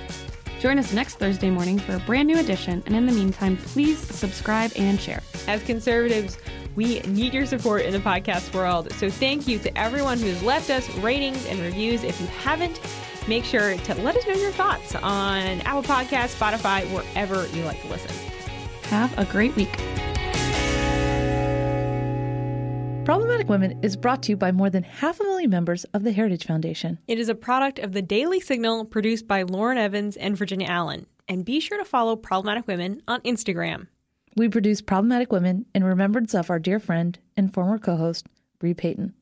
Join 0.61 0.79
us 0.79 0.93
next 0.93 1.17
Thursday 1.17 1.51
morning 1.51 1.79
for 1.79 1.97
a 1.97 2.01
brand 2.01 2.29
new 2.29 2.39
edition. 2.39 2.83
And 2.87 2.97
in 2.97 3.05
the 3.05 3.13
meantime, 3.13 3.59
please 3.59 3.99
subscribe 3.99 4.73
and 4.75 4.99
share. 4.99 5.23
As 5.47 5.63
conservatives, 5.63 6.39
we 6.75 7.01
need 7.01 7.35
your 7.35 7.45
support 7.47 7.83
in 7.83 7.93
the 7.93 7.99
podcast 7.99 8.55
world. 8.55 8.91
So 8.95 9.11
thank 9.11 9.47
you 9.47 9.59
to 9.59 9.79
everyone 9.79 10.19
who's 10.19 10.43
left 10.43 10.71
us 10.71 10.89
ratings 10.97 11.45
and 11.47 11.61
reviews. 11.61 12.05
If 12.05 12.21
you 12.21 12.27
haven't, 12.29 12.81
make 13.29 13.45
sure 13.45 13.77
to 13.77 13.95
let 13.97 14.17
us 14.17 14.27
know 14.27 14.35
your 14.35 14.51
thoughts 14.53 14.95
on 14.97 15.61
Apple 15.61 15.83
Podcasts, 15.83 16.37
Spotify, 16.37 16.85
wherever 16.93 17.47
you 17.57 17.63
like 17.65 17.81
to 17.83 17.89
listen. 17.89 18.11
Have 18.85 19.17
a 19.19 19.25
great 19.27 19.55
week. 19.55 19.77
Problematic 23.05 23.49
Women 23.49 23.79
is 23.83 23.97
brought 23.97 24.23
to 24.25 24.33
you 24.33 24.37
by 24.37 24.53
more 24.53 24.69
than 24.69 24.83
half 24.83 25.19
a 25.19 25.25
million 25.25 25.49
members 25.49 25.85
of 25.95 26.05
the 26.05 26.13
Heritage 26.13 26.45
Foundation. 26.45 26.99
It 27.09 27.19
is 27.19 27.31
a 27.31 27.35
product 27.35 27.79
of 27.79 27.93
the 27.93 28.03
Daily 28.03 28.39
Signal 28.39 28.85
produced 28.85 29.27
by 29.27 29.45
Lauren 29.45 29.79
Evans 29.79 30.17
and 30.19 30.37
Virginia 30.37 30.67
Allen. 30.69 31.07
And 31.27 31.45
be 31.45 31.59
sure 31.61 31.79
to 31.79 31.87
follow 31.87 32.17
Problematic 32.17 32.67
Women 32.67 33.03
on 33.09 33.23
Instagram. 33.23 33.87
We 34.37 34.51
produce 34.51 34.83
Problematic 34.83 35.33
Women 35.33 35.65
in 35.75 35.85
remembrance 35.85 36.35
of 36.35 36.51
our 36.51 36.59
dear 36.59 36.79
friend 36.79 37.19
and 37.35 37.53
former 37.53 37.79
co 37.79 37.97
host, 37.97 38.27
Bre 38.59 38.73
Payton. 38.75 39.15